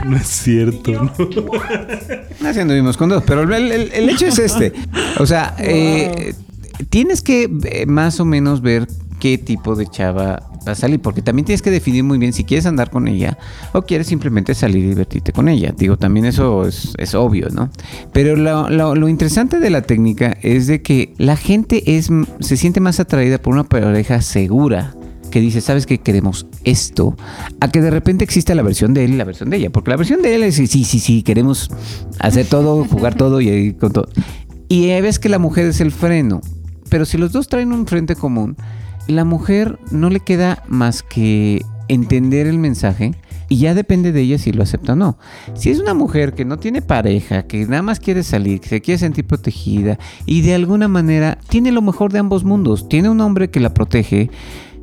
No 0.06 0.18
es 0.18 0.28
cierto, 0.28 0.92
¿no? 0.92 1.14
Así 2.50 2.60
anduvimos 2.60 2.98
con 2.98 3.10
dos, 3.10 3.24
pero 3.26 3.44
el, 3.44 3.72
el- 3.72 3.92
el 3.94 4.10
hecho 4.10 4.26
es 4.26 4.38
este. 4.40 4.74
O 5.20 5.26
sea, 5.26 5.56
eh, 5.60 6.34
tienes 6.90 7.22
que 7.22 7.50
eh, 7.64 7.86
más 7.86 8.20
o 8.20 8.26
menos 8.26 8.62
ver 8.62 8.86
qué 9.24 9.38
tipo 9.38 9.78
de 9.78 9.88
chava 9.88 10.50
va 10.68 10.74
a 10.74 10.76
salir, 10.76 11.00
porque 11.00 11.22
también 11.22 11.46
tienes 11.46 11.62
que 11.62 11.72
definir 11.72 12.04
muy 12.04 12.18
bien 12.18 12.34
si 12.34 12.44
quieres 12.44 12.66
andar 12.66 12.90
con 12.90 13.08
ella 13.08 13.38
o 13.72 13.84
quieres 13.84 14.08
simplemente 14.08 14.54
salir 14.54 14.84
y 14.84 14.90
divertirte 14.90 15.32
con 15.32 15.48
ella. 15.48 15.74
Digo, 15.78 15.96
también 15.96 16.26
eso 16.26 16.68
es, 16.68 17.16
obvio, 17.16 17.48
¿no? 17.48 17.70
Pero 18.12 18.36
lo, 18.36 19.08
interesante 19.08 19.62
de 19.62 19.70
la 19.70 19.84
técnica 19.84 20.36
es 20.42 20.68
de 20.68 20.82
que 20.82 21.14
la 21.18 21.38
gente 21.38 21.96
es, 21.96 22.10
se 22.42 22.58
siente 22.58 22.82
más 22.82 23.00
atraída 23.00 23.38
por 23.38 23.54
una 23.54 23.64
pareja 23.64 24.22
segura 24.22 24.94
que 25.32 25.40
dice, 25.40 25.62
¿sabes 25.62 25.86
qué? 25.86 26.00
Queremos 26.00 26.46
esto. 26.66 27.16
A 27.62 27.72
que 27.72 27.80
de 27.80 27.92
repente 27.92 28.26
exista 28.26 28.54
la 28.56 28.62
versión 28.62 28.94
de 28.94 29.06
él 29.06 29.14
y 29.14 29.16
la 29.16 29.24
versión 29.24 29.50
de 29.52 29.56
ella. 29.56 29.70
Porque 29.70 29.92
la 29.92 29.96
versión 29.96 30.22
de 30.22 30.36
él 30.36 30.44
es, 30.44 30.56
sí, 30.56 30.68
sí, 30.68 30.84
sí, 30.84 31.24
queremos 31.24 31.72
hacer 32.20 32.46
todo, 32.46 32.84
jugar 32.92 33.16
todo 33.16 33.40
y 33.40 33.74
con 33.76 33.94
todo. 33.94 34.10
Y 34.68 34.88
ves 35.00 35.18
que 35.18 35.30
la 35.30 35.40
mujer 35.40 35.68
es 35.68 35.80
el 35.80 35.94
freno. 35.94 36.42
Pero 36.90 37.06
si 37.06 37.18
los 37.18 37.32
dos 37.32 37.48
traen 37.48 37.72
un 37.72 37.88
frente 37.88 38.18
común, 38.18 38.58
la 39.08 39.26
mujer 39.26 39.80
no 39.92 40.10
le 40.10 40.20
queda 40.20 40.64
más 40.68 41.04
que 41.04 41.64
entender 41.88 42.48
el 42.48 42.58
mensaje 42.58 43.14
y 43.50 43.58
ya 43.58 43.74
depende 43.74 44.12
de 44.12 44.22
ella 44.22 44.38
si 44.38 44.52
lo 44.52 44.64
acepta 44.64 44.94
o 44.94 44.96
no. 44.96 45.18
Si 45.54 45.70
es 45.70 45.80
una 45.80 45.94
mujer 45.94 46.34
que 46.34 46.46
no 46.46 46.58
tiene 46.58 46.82
pareja, 46.82 47.44
que 47.44 47.66
nada 47.66 47.82
más 47.82 48.00
quiere 48.00 48.24
salir, 48.24 48.60
que 48.60 48.70
se 48.70 48.82
quiere 48.82 48.98
sentir 48.98 49.28
protegida 49.28 50.00
y 50.26 50.42
de 50.42 50.56
alguna 50.56 50.88
manera 50.88 51.38
tiene 51.50 51.72
lo 51.72 51.82
mejor 51.82 52.12
de 52.12 52.20
ambos 52.20 52.44
mundos, 52.44 52.88
tiene 52.90 53.10
un 53.10 53.22
hombre 53.22 53.50
que 53.50 53.60
la 53.60 53.74
protege, 53.74 54.30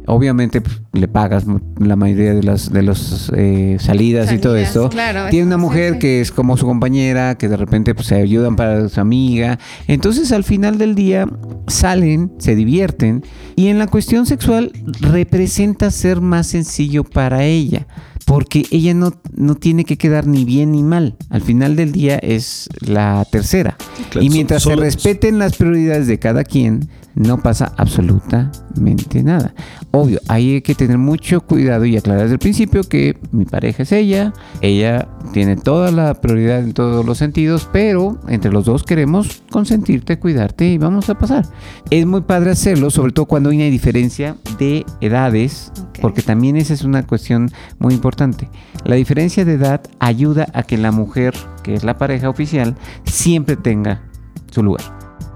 obviamente 0.07 0.61
pues, 0.61 0.81
le 0.93 1.09
pagas 1.09 1.45
la 1.79 1.97
mayoría 1.97 2.35
de 2.35 2.43
las 2.43 2.73
de 2.73 2.83
los 2.83 3.33
eh, 3.37 3.77
salidas, 3.81 4.33
y 4.33 4.39
todo 4.39 4.57
esto. 4.57 4.89
claro, 4.89 5.29
tiene 5.31 5.47
una 5.47 5.57
sí, 5.57 5.61
mujer 5.63 5.93
sí. 5.95 5.99
que 6.01 6.21
es 6.21 6.33
como 6.33 6.57
su 6.57 6.67
compañera, 6.67 7.37
que 7.37 7.49
de 7.49 7.57
repente 7.57 7.95
pues, 7.95 8.09
se 8.09 8.17
ayudan 8.17 8.57
para 8.57 8.89
su 8.89 9.01
amiga. 9.01 9.59
Entonces 9.87 10.33
al 10.33 10.45
final 10.45 10.79
del 10.79 10.95
día 10.95 11.27
salen, 11.67 12.33
se 12.39 12.55
divierten 12.55 13.25
y 13.57 13.69
en 13.69 13.79
la 13.79 13.87
cuestión 13.87 14.27
sexual 14.27 14.73
representa 15.01 15.91
ser 15.91 16.21
más 16.21 16.47
sencillo 16.49 17.05
para 17.05 17.45
ella. 17.45 17.87
Porque 18.27 18.65
ella 18.71 18.95
no, 18.95 19.13
no 19.35 19.55
tiene 19.57 19.85
que 19.85 19.97
quedar 19.99 20.27
ni 20.27 20.45
bien 20.45 20.73
ni 20.73 20.83
mal. 20.83 21.17
Al 21.31 21.43
final 21.43 21.75
del 21.77 21.93
día 21.93 22.17
es 22.19 22.69
la 22.81 23.25
tercera. 23.31 23.77
claro, 24.11 24.25
y 24.25 24.31
mientras 24.31 24.63
so- 24.63 24.71
se 24.71 24.77
respeten 24.77 25.39
las 25.39 25.57
prioridades 25.57 26.07
de 26.07 26.19
cada 26.19 26.45
quien, 26.45 26.89
no 27.17 27.43
pasa 27.43 27.73
absolutamente 27.77 29.23
nada. 29.23 29.53
Obvio, 29.91 30.21
hay 30.29 30.63
que 30.63 30.75
tener 30.77 30.97
mucho 30.99 31.41
cuidado 31.41 31.85
y 31.85 31.97
aclarar 31.97 32.23
desde 32.23 32.35
el 32.35 32.39
principio 32.39 32.85
que 32.85 33.19
mi 33.33 33.45
pareja 33.45 33.83
es 33.83 33.91
ella, 33.93 34.33
ella 34.61 35.09
tiene 35.33 35.57
toda 35.57 35.91
la 35.91 36.15
prioridad 36.21 36.61
en 36.61 36.73
todos 36.73 37.05
los 37.05 37.19
sentidos, 37.19 37.69
pero 37.73 38.21
entre 38.29 38.53
los 38.53 38.65
dos 38.65 38.85
queremos 38.85 39.43
consentirte, 39.51 40.19
cuidarte 40.21 40.69
y 40.69 40.79
vamos 40.79 41.11
a 41.11 41.19
pasar. 41.19 41.47
Es 41.91 42.07
muy 42.07 42.21
padre 42.21 42.51
hacerlo, 42.53 42.91
sobre 42.91 43.13
todo 43.13 43.27
cuando 43.27 43.51
hay 43.51 43.57
una 43.57 43.65
diferencia 43.67 44.37
de 44.59 44.87
edades, 45.01 45.73
Porque 46.01 46.23
también 46.23 46.57
esa 46.57 46.75
es 46.75 46.83
una 46.83 47.07
cuestión 47.07 47.51
muy 47.79 47.95
importante. 47.95 48.49
La 48.85 48.97
diferencia 48.97 49.45
de 49.45 49.55
edad 49.55 49.83
ayuda 49.99 50.47
a 50.55 50.63
que 50.63 50.79
la 50.79 50.93
mujer, 50.93 51.35
que 51.63 51.75
es 51.75 51.85
la 51.85 51.99
pareja 51.99 52.29
oficial, 52.29 52.77
siempre 53.05 53.57
tenga 53.57 54.03
su 54.51 54.63
lugar. 54.63 54.83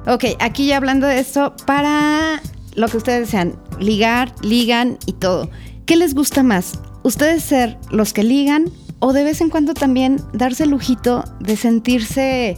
Ok, 0.07 0.25
aquí 0.41 0.67
ya 0.67 0.77
hablando 0.77 1.07
de 1.07 1.19
esto, 1.19 1.55
para 1.67 2.41
lo 2.75 2.89
que 2.89 2.97
ustedes 2.97 3.21
desean, 3.21 3.55
ligar, 3.79 4.35
ligan 4.43 4.99
y 5.07 5.13
todo. 5.13 5.51
¿Qué 5.87 5.97
les 5.97 6.15
gusta 6.15 6.43
más? 6.43 6.79
¿Ustedes 7.03 7.43
ser 7.43 7.79
los 7.91 8.13
que 8.13 8.23
ligan 8.23 8.71
o 9.05 9.13
de 9.13 9.23
vez 9.23 9.43
en 9.43 9.51
cuando 9.51 9.75
también 9.75 10.19
darse 10.33 10.65
el 10.65 10.71
lujito 10.71 11.25
de 11.39 11.57
sentirse... 11.57 12.57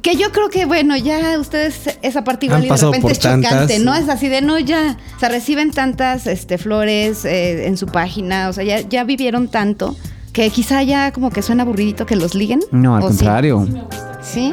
Que 0.00 0.14
yo 0.14 0.30
creo 0.30 0.48
que, 0.48 0.64
bueno, 0.64 0.96
ya 0.96 1.36
ustedes 1.40 1.98
esa 2.02 2.22
parte 2.22 2.46
igual 2.46 2.64
y 2.64 2.68
de 2.68 2.76
repente 2.76 3.10
es 3.10 3.18
chocante, 3.18 3.48
tantas. 3.48 3.80
¿no? 3.80 3.94
Es 3.96 4.08
así 4.08 4.28
de, 4.28 4.40
no, 4.40 4.60
ya, 4.60 4.96
o 5.16 5.18
sea, 5.18 5.28
reciben 5.28 5.72
tantas 5.72 6.28
este, 6.28 6.56
flores 6.56 7.24
eh, 7.24 7.66
en 7.66 7.76
su 7.76 7.86
página, 7.86 8.48
o 8.48 8.52
sea, 8.52 8.62
ya, 8.62 8.80
ya 8.82 9.02
vivieron 9.02 9.48
tanto 9.48 9.96
que 10.32 10.50
quizá 10.50 10.84
ya 10.84 11.10
como 11.10 11.30
que 11.30 11.42
suena 11.42 11.64
aburridito 11.64 12.06
que 12.06 12.14
los 12.14 12.36
liguen. 12.36 12.60
No, 12.70 12.94
al 12.94 13.02
contrario. 13.02 13.66
¿Sí? 14.22 14.52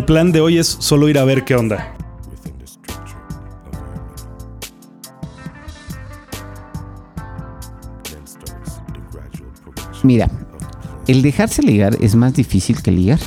El 0.00 0.06
plan 0.06 0.32
de 0.32 0.40
hoy 0.40 0.56
es 0.56 0.66
solo 0.66 1.10
ir 1.10 1.18
a 1.18 1.24
ver 1.26 1.44
qué 1.44 1.54
onda. 1.54 1.94
Mira, 10.02 10.28
el 11.06 11.22
dejarse 11.22 11.62
ligar 11.62 11.96
es 12.00 12.14
más 12.14 12.34
difícil 12.34 12.82
que 12.82 12.90
ligar. 12.90 13.18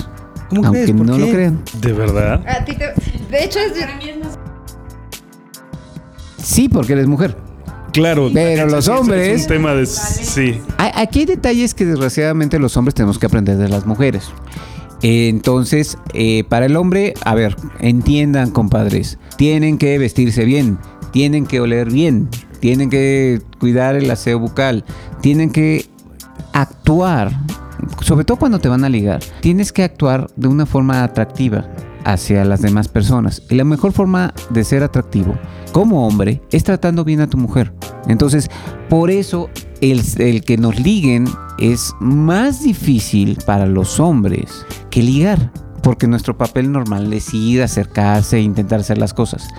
¿Cómo 0.50 0.66
aunque 0.66 0.84
crees? 0.84 0.98
¿Por 0.98 1.06
no 1.06 1.18
lo 1.18 1.28
crean. 1.30 1.62
¿De 1.80 1.94
verdad? 1.94 2.44
A 2.48 2.66
ti 2.66 2.74
te- 2.76 2.94
de 3.30 3.44
hecho, 3.44 3.60
es, 3.60 3.74
para 3.80 3.96
mí 3.98 4.10
es 4.10 4.18
más 4.24 4.40
Sí, 6.38 6.68
porque 6.70 6.94
eres 6.94 7.08
mujer. 7.08 7.38
Claro. 7.94 8.30
Pero 8.34 8.66
los 8.66 8.88
Es- 8.88 8.94
es- 8.94 9.00
hombres- 9.00 9.28
Es 9.36 9.42
un 9.44 9.48
tema 9.48 9.74
de. 9.74 9.86
Sí. 9.86 10.60
Aquí 10.78 11.20
hay 11.20 11.26
detalles 11.26 11.74
que 11.74 11.86
desgraciadamente 11.86 12.58
los 12.60 12.76
hombres 12.76 12.96
tenemos 12.96 13.18
que 13.20 13.28
aprender 13.28 13.58
de 13.58 13.70
las 13.70 13.86
mujeres. 13.86 14.26
Entonces, 15.04 15.98
eh, 16.14 16.46
para 16.46 16.66
el 16.66 16.78
hombre, 16.78 17.14
a 17.26 17.36
ver, 17.36 17.58
entiendan, 17.80 18.52
compadres, 18.52 19.20
tienen 19.38 19.78
que 19.78 19.98
vestirse 19.98 20.46
bien, 20.46 20.80
tienen 21.12 21.46
que 21.46 21.60
oler 21.60 21.92
bien, 21.92 22.30
tienen 22.62 22.90
que 22.90 23.42
cuidar 23.60 23.96
el 23.96 24.10
aseo 24.10 24.40
bucal, 24.40 24.86
tienen 25.22 25.52
que 25.52 25.86
actuar, 26.54 27.38
sobre 28.02 28.24
todo 28.24 28.38
cuando 28.38 28.60
te 28.60 28.70
van 28.70 28.86
a 28.86 28.90
ligar, 28.90 29.22
tienes 29.42 29.74
que 29.74 29.84
actuar 29.84 30.30
de 30.38 30.48
una 30.48 30.66
forma 30.66 31.04
atractiva 31.04 31.68
hacia 32.06 32.46
las 32.46 32.62
demás 32.62 32.88
personas. 32.88 33.44
Y 33.50 33.56
la 33.56 33.66
mejor 33.66 33.92
forma 33.92 34.34
de 34.52 34.64
ser 34.64 34.84
atractivo 34.84 35.38
como 35.74 36.08
hombre 36.08 36.42
es 36.52 36.64
tratando 36.64 37.04
bien 37.04 37.20
a 37.20 37.28
tu 37.28 37.38
mujer. 37.38 37.74
Entonces, 38.08 38.50
por 38.90 39.12
eso 39.12 39.50
el, 39.92 40.02
el 40.18 40.44
que 40.44 40.58
nos 40.58 40.80
liguen 40.80 41.28
es 41.60 41.94
más 42.00 42.64
difícil 42.64 43.38
para 43.46 43.66
los 43.66 44.00
hombres 44.00 44.66
que 44.90 45.02
ligar. 45.02 45.52
porque 45.82 46.08
nuestro 46.08 46.38
papel 46.38 46.72
normal 46.72 47.12
es 47.12 47.34
ir, 47.34 47.62
acercarse 47.62 48.38
e 48.38 48.42
intentar 48.42 48.80
hacer 48.80 48.98
las 48.98 49.14
cosas. 49.14 49.50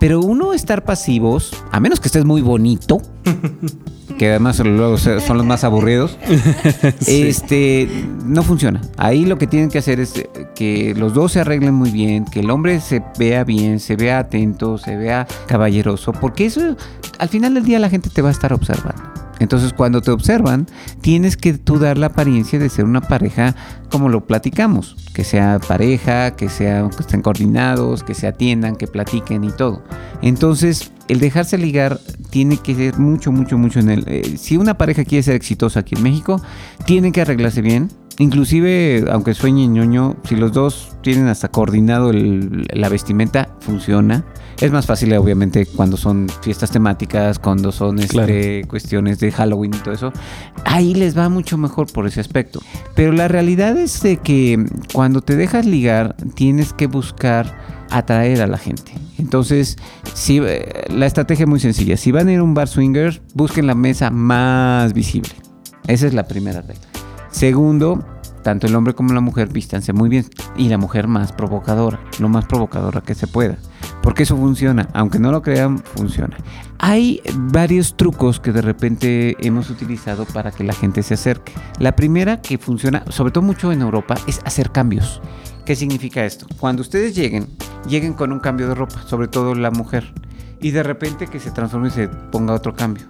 Pero 0.00 0.20
uno 0.20 0.54
estar 0.54 0.84
pasivos, 0.84 1.52
a 1.70 1.80
menos 1.80 2.00
que 2.00 2.08
estés 2.08 2.24
muy 2.24 2.40
bonito, 2.40 3.02
que 4.18 4.30
además 4.30 4.58
luego 4.60 4.96
son 4.96 5.36
los 5.36 5.44
más 5.44 5.64
aburridos, 5.64 6.16
este 7.06 7.88
no 8.24 8.42
funciona. 8.42 8.80
Ahí 8.96 9.26
lo 9.26 9.36
que 9.36 9.46
tienen 9.46 9.68
que 9.68 9.78
hacer 9.78 10.00
es 10.00 10.24
que 10.54 10.94
los 10.96 11.12
dos 11.12 11.32
se 11.32 11.40
arreglen 11.40 11.74
muy 11.74 11.90
bien, 11.90 12.24
que 12.24 12.40
el 12.40 12.50
hombre 12.50 12.80
se 12.80 13.02
vea 13.18 13.44
bien, 13.44 13.78
se 13.78 13.96
vea 13.96 14.18
atento, 14.18 14.78
se 14.78 14.96
vea 14.96 15.26
caballeroso, 15.46 16.12
porque 16.12 16.46
eso 16.46 16.76
al 17.18 17.28
final 17.28 17.52
del 17.52 17.64
día 17.64 17.78
la 17.78 17.90
gente 17.90 18.08
te 18.08 18.22
va 18.22 18.28
a 18.28 18.32
estar 18.32 18.54
observando. 18.54 19.25
Entonces 19.38 19.72
cuando 19.72 20.00
te 20.00 20.10
observan, 20.10 20.66
tienes 21.00 21.36
que 21.36 21.54
tú 21.54 21.78
dar 21.78 21.98
la 21.98 22.06
apariencia 22.06 22.58
de 22.58 22.68
ser 22.68 22.84
una 22.84 23.00
pareja 23.00 23.54
como 23.90 24.08
lo 24.08 24.26
platicamos, 24.26 24.96
que 25.14 25.24
sea 25.24 25.58
pareja, 25.58 26.36
que 26.36 26.48
sea 26.48 26.88
que 26.88 27.02
estén 27.02 27.22
coordinados, 27.22 28.02
que 28.02 28.14
se 28.14 28.26
atiendan, 28.26 28.76
que 28.76 28.86
platiquen 28.86 29.44
y 29.44 29.50
todo. 29.50 29.82
Entonces, 30.22 30.92
el 31.08 31.20
dejarse 31.20 31.58
ligar 31.58 32.00
tiene 32.30 32.56
que 32.56 32.74
ser 32.74 32.98
mucho, 32.98 33.30
mucho, 33.32 33.58
mucho 33.58 33.80
en 33.80 33.90
el... 33.90 34.04
eh, 34.08 34.36
si 34.38 34.56
una 34.56 34.76
pareja 34.76 35.04
quiere 35.04 35.22
ser 35.22 35.36
exitosa 35.36 35.80
aquí 35.80 35.94
en 35.94 36.02
México, 36.02 36.40
tiene 36.84 37.12
que 37.12 37.20
arreglarse 37.20 37.62
bien. 37.62 37.88
Inclusive, 38.18 39.04
aunque 39.10 39.34
sueñe 39.34 39.66
ñoño, 39.68 40.16
si 40.26 40.36
los 40.36 40.52
dos 40.52 40.96
tienen 41.02 41.26
hasta 41.28 41.48
coordinado 41.48 42.10
el- 42.10 42.66
la 42.72 42.88
vestimenta, 42.88 43.50
funciona. 43.60 44.24
Es 44.58 44.72
más 44.72 44.86
fácil, 44.86 45.12
obviamente, 45.14 45.66
cuando 45.66 45.98
son 45.98 46.28
fiestas 46.40 46.70
temáticas, 46.70 47.38
cuando 47.38 47.72
son 47.72 47.98
este, 47.98 48.64
cuestiones 48.68 49.20
de 49.20 49.30
Halloween 49.30 49.72
y 49.74 49.78
todo 49.78 49.92
eso. 49.92 50.12
Ahí 50.64 50.94
les 50.94 51.16
va 51.16 51.28
mucho 51.28 51.58
mejor 51.58 51.92
por 51.92 52.06
ese 52.06 52.20
aspecto. 52.20 52.60
Pero 52.94 53.12
la 53.12 53.28
realidad 53.28 53.76
es 53.76 54.02
de 54.02 54.16
que 54.16 54.64
cuando 54.94 55.20
te 55.20 55.36
dejas 55.36 55.66
ligar, 55.66 56.16
tienes 56.34 56.72
que 56.72 56.86
buscar 56.86 57.54
atraer 57.90 58.40
a 58.40 58.46
la 58.46 58.56
gente. 58.56 58.92
Entonces, 59.18 59.76
si, 60.14 60.38
eh, 60.42 60.84
la 60.88 61.04
estrategia 61.04 61.42
es 61.44 61.48
muy 61.50 61.60
sencilla. 61.60 61.98
Si 61.98 62.10
van 62.12 62.28
a 62.28 62.32
ir 62.32 62.38
a 62.38 62.42
un 62.42 62.54
bar 62.54 62.68
swinger, 62.68 63.20
busquen 63.34 63.66
la 63.66 63.74
mesa 63.74 64.10
más 64.10 64.94
visible. 64.94 65.30
Esa 65.86 66.06
es 66.06 66.14
la 66.14 66.26
primera 66.26 66.62
regla. 66.62 66.85
Segundo, 67.36 68.02
tanto 68.42 68.66
el 68.66 68.74
hombre 68.74 68.94
como 68.94 69.12
la 69.12 69.20
mujer 69.20 69.52
vístanse 69.52 69.92
muy 69.92 70.08
bien. 70.08 70.24
Y 70.56 70.70
la 70.70 70.78
mujer 70.78 71.06
más 71.06 71.32
provocadora, 71.32 72.00
lo 72.18 72.30
más 72.30 72.46
provocadora 72.46 73.02
que 73.02 73.14
se 73.14 73.26
pueda. 73.26 73.58
Porque 74.02 74.22
eso 74.22 74.38
funciona, 74.38 74.88
aunque 74.94 75.18
no 75.18 75.30
lo 75.30 75.42
crean, 75.42 75.76
funciona. 75.76 76.34
Hay 76.78 77.20
varios 77.34 77.94
trucos 77.94 78.40
que 78.40 78.52
de 78.52 78.62
repente 78.62 79.36
hemos 79.46 79.68
utilizado 79.68 80.24
para 80.24 80.50
que 80.50 80.64
la 80.64 80.72
gente 80.72 81.02
se 81.02 81.12
acerque. 81.12 81.52
La 81.78 81.94
primera 81.94 82.40
que 82.40 82.56
funciona, 82.56 83.04
sobre 83.10 83.32
todo 83.32 83.44
mucho 83.44 83.70
en 83.70 83.82
Europa, 83.82 84.14
es 84.26 84.40
hacer 84.46 84.72
cambios. 84.72 85.20
¿Qué 85.66 85.76
significa 85.76 86.24
esto? 86.24 86.46
Cuando 86.58 86.80
ustedes 86.80 87.14
lleguen, 87.14 87.48
lleguen 87.86 88.14
con 88.14 88.32
un 88.32 88.40
cambio 88.40 88.66
de 88.66 88.76
ropa, 88.76 89.02
sobre 89.02 89.28
todo 89.28 89.54
la 89.54 89.70
mujer, 89.70 90.10
y 90.62 90.70
de 90.70 90.82
repente 90.82 91.26
que 91.26 91.38
se 91.38 91.50
transforme 91.50 91.88
y 91.88 91.90
se 91.90 92.08
ponga 92.08 92.54
otro 92.54 92.74
cambio, 92.74 93.04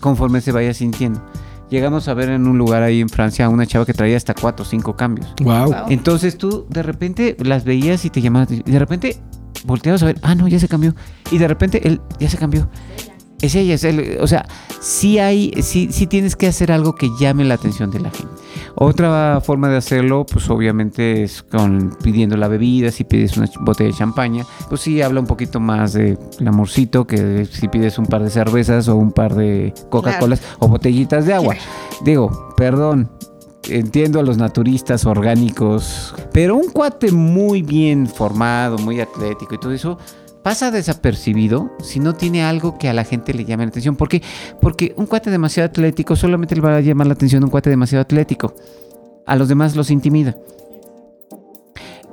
conforme 0.00 0.42
se 0.42 0.52
vaya 0.52 0.74
sintiendo. 0.74 1.22
Llegamos 1.70 2.08
a 2.08 2.14
ver 2.14 2.30
en 2.30 2.48
un 2.48 2.58
lugar 2.58 2.82
ahí 2.82 3.00
en 3.00 3.08
Francia 3.08 3.46
a 3.46 3.48
una 3.48 3.64
chava 3.64 3.86
que 3.86 3.94
traía 3.94 4.16
hasta 4.16 4.34
cuatro 4.34 4.64
o 4.64 4.68
cinco 4.68 4.96
cambios. 4.96 5.32
Wow. 5.42 5.86
Entonces 5.88 6.36
tú 6.36 6.66
de 6.68 6.82
repente 6.82 7.36
las 7.40 7.64
veías 7.64 8.04
y 8.04 8.10
te 8.10 8.20
atención, 8.20 8.64
y 8.66 8.70
de 8.72 8.78
repente 8.78 9.16
volteabas 9.64 10.02
a 10.02 10.06
ver, 10.06 10.18
ah, 10.22 10.34
no, 10.34 10.48
ya 10.48 10.58
se 10.58 10.68
cambió. 10.68 10.94
Y 11.30 11.38
de 11.38 11.46
repente 11.46 11.86
él 11.86 12.00
ya 12.18 12.28
se 12.28 12.38
cambió. 12.38 12.68
Es 13.42 13.54
ella, 13.54 13.74
es 13.74 13.84
él. 13.84 14.18
O 14.20 14.26
sea, 14.26 14.46
sí 14.80 15.18
hay, 15.18 15.52
sí, 15.62 15.88
sí 15.90 16.06
tienes 16.06 16.36
que 16.36 16.46
hacer 16.46 16.72
algo 16.72 16.94
que 16.94 17.08
llame 17.18 17.44
la 17.44 17.54
atención 17.54 17.90
de 17.90 18.00
la 18.00 18.10
gente. 18.10 18.32
Otra 18.74 19.40
forma 19.40 19.68
de 19.68 19.76
hacerlo, 19.76 20.24
pues 20.24 20.48
obviamente 20.50 21.22
es 21.22 21.42
con 21.42 21.96
pidiendo 22.02 22.36
la 22.36 22.48
bebida, 22.48 22.90
si 22.90 23.04
pides 23.04 23.36
una 23.36 23.48
botella 23.60 23.90
de 23.90 23.96
champaña, 23.96 24.46
pues 24.68 24.82
sí 24.82 25.02
habla 25.02 25.20
un 25.20 25.26
poquito 25.26 25.60
más 25.60 25.92
de 25.92 26.18
amorcito 26.44 27.06
que 27.06 27.46
si 27.46 27.68
pides 27.68 27.98
un 27.98 28.06
par 28.06 28.22
de 28.22 28.30
cervezas 28.30 28.88
o 28.88 28.96
un 28.96 29.12
par 29.12 29.34
de 29.34 29.74
Coca-Colas 29.90 30.40
o 30.58 30.68
botellitas 30.68 31.26
de 31.26 31.34
agua. 31.34 31.56
Digo, 32.04 32.54
perdón, 32.56 33.10
entiendo 33.68 34.20
a 34.20 34.22
los 34.22 34.36
naturistas 34.36 35.04
orgánicos, 35.04 36.14
pero 36.32 36.56
un 36.56 36.70
cuate 36.70 37.12
muy 37.12 37.62
bien 37.62 38.06
formado, 38.06 38.78
muy 38.78 39.00
atlético 39.00 39.54
y 39.54 39.58
todo 39.58 39.72
eso 39.72 39.98
pasa 40.42 40.70
desapercibido 40.70 41.70
si 41.82 42.00
no 42.00 42.14
tiene 42.14 42.42
algo 42.42 42.78
que 42.78 42.88
a 42.88 42.94
la 42.94 43.04
gente 43.04 43.34
le 43.34 43.44
llame 43.44 43.64
la 43.64 43.70
atención. 43.70 43.96
¿Por 43.96 44.08
qué? 44.08 44.22
Porque 44.60 44.94
un 44.96 45.06
cuate 45.06 45.30
demasiado 45.30 45.68
atlético 45.68 46.16
solamente 46.16 46.54
le 46.54 46.60
va 46.60 46.76
a 46.76 46.80
llamar 46.80 47.06
la 47.06 47.14
atención 47.14 47.42
a 47.42 47.46
un 47.46 47.50
cuate 47.50 47.70
demasiado 47.70 48.02
atlético. 48.02 48.54
A 49.26 49.36
los 49.36 49.48
demás 49.48 49.76
los 49.76 49.90
intimida. 49.90 50.36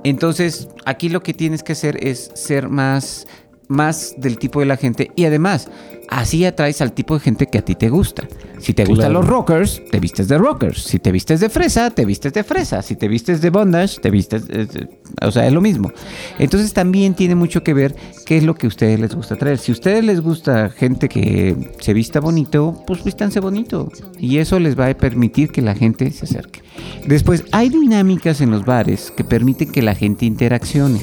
Entonces, 0.03 0.69
aquí 0.85 1.09
lo 1.09 1.21
que 1.21 1.33
tienes 1.33 1.63
que 1.63 1.73
hacer 1.73 1.97
es 2.05 2.31
ser 2.33 2.69
más, 2.69 3.27
más 3.67 4.15
del 4.17 4.37
tipo 4.37 4.59
de 4.59 4.65
la 4.65 4.77
gente 4.77 5.11
y 5.15 5.25
además, 5.25 5.69
así 6.09 6.45
atraes 6.45 6.81
al 6.81 6.93
tipo 6.93 7.13
de 7.13 7.19
gente 7.19 7.47
que 7.47 7.57
a 7.57 7.61
ti 7.61 7.75
te 7.75 7.89
gusta. 7.89 8.27
Si 8.59 8.73
te 8.73 8.85
gustan 8.85 9.13
los 9.13 9.25
rockers, 9.25 9.81
te 9.91 9.99
vistes 9.99 10.27
de 10.27 10.37
rockers. 10.37 10.83
Si 10.83 10.99
te 10.99 11.11
vistes 11.11 11.39
de 11.39 11.49
fresa, 11.49 11.91
te 11.91 12.05
vistes 12.05 12.33
de 12.33 12.43
fresa. 12.43 12.81
Si 12.81 12.95
te 12.95 13.07
vistes 13.07 13.41
de 13.41 13.49
bondage, 13.49 13.99
te 13.99 14.09
vistes... 14.09 14.43
eh, 14.49 14.67
eh, 14.73 14.87
o 15.21 15.31
sea, 15.31 15.45
es 15.45 15.53
lo 15.53 15.61
mismo. 15.61 15.91
Entonces 16.39 16.73
también 16.73 17.13
tiene 17.13 17.35
mucho 17.35 17.63
que 17.63 17.73
ver 17.73 17.95
qué 18.25 18.37
es 18.37 18.43
lo 18.43 18.55
que 18.55 18.67
a 18.67 18.69
ustedes 18.69 18.99
les 18.99 19.13
gusta 19.13 19.35
traer. 19.35 19.57
Si 19.59 19.71
a 19.71 19.73
ustedes 19.73 20.03
les 20.03 20.21
gusta 20.21 20.69
gente 20.69 21.07
que 21.07 21.73
se 21.79 21.93
vista 21.93 22.19
bonito, 22.19 22.83
pues 22.87 23.03
vístanse 23.03 23.39
bonito. 23.39 23.91
Y 24.17 24.37
eso 24.37 24.59
les 24.59 24.77
va 24.77 24.87
a 24.87 24.93
permitir 24.95 25.51
que 25.51 25.61
la 25.61 25.75
gente 25.75 26.11
se 26.11 26.25
acerque. 26.25 26.61
Después, 27.05 27.45
hay 27.51 27.69
dinámicas 27.69 28.41
en 28.41 28.51
los 28.51 28.65
bares 28.65 29.11
que 29.15 29.23
permiten 29.23 29.71
que 29.71 29.81
la 29.81 29.95
gente 29.95 30.25
interaccione. 30.25 31.01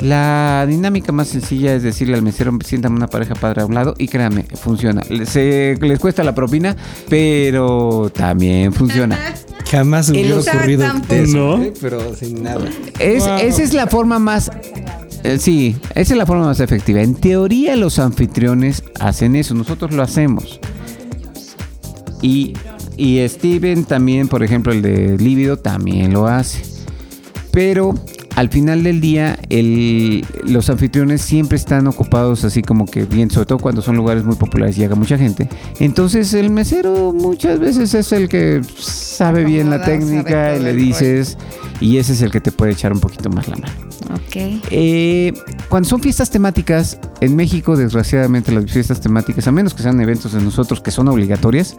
La 0.00 0.64
dinámica 0.68 1.10
más 1.10 1.28
sencilla 1.28 1.74
es 1.74 1.82
decirle 1.82 2.14
al 2.14 2.22
mesero, 2.22 2.56
siéntame 2.64 2.96
una 2.96 3.08
pareja 3.08 3.34
padre 3.34 3.62
a 3.62 3.66
un 3.66 3.74
lado 3.74 3.94
y 3.98 4.06
créanme, 4.06 4.44
funciona. 4.44 5.02
Se, 5.24 5.76
les 5.80 5.98
cuesta 5.98 6.22
la 6.22 6.34
propina, 6.34 6.76
pero 7.08 8.10
también 8.14 8.72
funciona. 8.72 9.18
Jamás 9.70 10.08
hubiera 10.08 10.38
ocurrido 10.38 10.86
eso, 11.10 11.36
No. 11.36 11.62
¿eh? 11.62 11.72
pero 11.80 12.14
sin 12.14 12.42
nada. 12.42 12.64
Es, 12.98 13.24
Wow. 13.24 13.38
Esa 13.38 13.62
es 13.62 13.74
la 13.74 13.86
forma 13.88 14.18
más... 14.18 14.50
eh, 15.24 15.38
sí, 15.38 15.76
esa 15.94 16.14
es 16.14 16.16
la 16.18 16.24
forma 16.26 16.46
más 16.46 16.60
efectiva. 16.60 17.02
En 17.02 17.14
teoría 17.16 17.74
los 17.76 17.98
anfitriones 17.98 18.84
hacen 19.00 19.34
eso, 19.36 19.54
nosotros 19.54 19.92
lo 19.92 20.02
hacemos. 20.02 20.60
Y, 22.22 22.54
y 22.96 23.26
Steven 23.28 23.84
también, 23.84 24.28
por 24.28 24.42
ejemplo, 24.42 24.72
el 24.72 24.80
de 24.80 25.18
Líbido, 25.18 25.56
también 25.58 26.12
lo 26.12 26.26
hace. 26.26 26.62
Pero 27.50 27.94
al 28.38 28.50
final 28.50 28.84
del 28.84 29.00
día, 29.00 29.36
el- 29.48 30.24
los 30.44 30.70
anfitriones 30.70 31.22
siempre 31.22 31.56
están 31.56 31.88
ocupados 31.88 32.44
así 32.44 32.62
como 32.62 32.86
que 32.86 33.04
bien, 33.04 33.30
sobre 33.32 33.46
todo 33.46 33.58
cuando 33.58 33.82
son 33.82 33.96
lugares 33.96 34.22
muy 34.22 34.36
populares 34.36 34.76
y 34.76 34.80
llega 34.82 34.94
mucha 34.94 35.18
gente. 35.18 35.48
Entonces 35.80 36.32
el 36.34 36.50
mesero 36.50 37.12
muchas 37.12 37.58
veces 37.58 37.94
es 37.94 38.12
el 38.12 38.28
que 38.28 38.60
sabe 38.78 39.44
bien 39.44 39.70
la 39.70 39.82
técnica 39.84 40.56
y 40.56 40.62
le 40.62 40.72
dices, 40.72 41.36
y 41.80 41.96
ese 41.96 42.12
es 42.12 42.22
el 42.22 42.30
que 42.30 42.40
te 42.40 42.52
puede 42.52 42.70
echar 42.72 42.92
un 42.92 43.00
poquito 43.00 43.28
más 43.28 43.48
la 43.48 43.56
mano. 43.56 43.72
Ok. 44.14 44.36
Eh, 44.70 45.32
cuando 45.68 45.88
son 45.88 46.00
fiestas 46.00 46.30
temáticas, 46.30 46.98
en 47.20 47.34
México, 47.34 47.76
desgraciadamente, 47.76 48.52
las 48.52 48.70
fiestas 48.70 49.00
temáticas, 49.00 49.48
a 49.48 49.52
menos 49.52 49.74
que 49.74 49.82
sean 49.82 50.00
eventos 50.00 50.32
de 50.32 50.40
nosotros 50.40 50.80
que 50.80 50.92
son 50.92 51.08
obligatorias, 51.08 51.76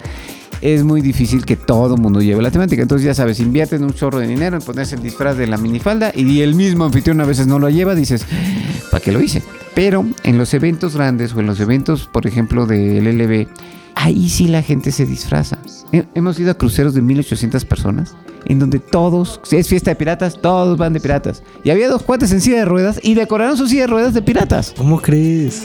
es 0.62 0.84
muy 0.84 1.02
difícil 1.02 1.46
que 1.46 1.56
todo 1.56 1.96
el 1.96 2.02
mundo 2.02 2.22
lleve 2.22 2.42
la 2.42 2.52
temática. 2.52 2.82
Entonces, 2.82 3.06
ya 3.06 3.14
sabes, 3.14 3.40
invierten 3.40 3.84
un 3.84 3.94
chorro 3.94 4.20
de 4.20 4.28
dinero 4.28 4.56
en 4.58 4.62
ponerse 4.62 4.96
el 4.96 5.02
disfraz 5.04 5.38
de 5.38 5.48
la 5.48 5.58
minifalda 5.58 6.12
y 6.16 6.42
el 6.42 6.56
mismo 6.56 6.86
anfitrión 6.86 7.22
a 7.22 7.26
veces 7.26 7.48
no 7.48 7.60
lo 7.60 7.70
lleva, 7.70 7.96
dices, 7.96 8.26
¿para 8.92 9.04
qué 9.04 9.12
lo 9.12 9.22
hice? 9.22 9.42
Pero 9.76 10.06
en 10.24 10.38
los 10.38 10.54
eventos 10.54 10.96
grandes 10.96 11.34
o 11.34 11.40
en 11.40 11.46
los 11.46 11.60
eventos, 11.60 12.10
por 12.12 12.28
ejemplo, 12.28 12.66
del 12.66 13.06
LB, 13.18 13.48
ahí 13.96 14.30
sí 14.30 14.48
la 14.48 14.62
gente 14.62 14.92
se 14.92 15.06
disfraza. 15.06 15.58
He- 15.92 16.06
Hemos 16.16 16.40
ido 16.40 16.52
a 16.52 16.56
cruceros 16.56 16.94
de 16.94 17.02
1800 17.02 17.64
personas, 17.66 18.16
en 18.46 18.60
donde 18.60 18.80
todos, 18.80 19.40
si 19.44 19.58
es 19.58 19.68
fiesta 19.68 19.92
de 19.92 19.96
piratas, 19.96 20.40
todos 20.42 20.78
van 20.78 20.94
de 20.94 21.00
piratas. 21.00 21.44
Y 21.64 21.70
había 21.70 21.88
dos 21.90 22.04
cuates 22.04 22.32
en 22.32 22.42
silla 22.42 22.58
de 22.60 22.66
ruedas 22.66 23.00
y 23.04 23.14
decoraron 23.14 23.58
su 23.58 23.68
silla 23.68 23.82
de 23.82 23.88
ruedas 23.88 24.14
de 24.14 24.22
piratas. 24.22 24.74
¿Cómo 24.78 25.02
crees? 25.02 25.64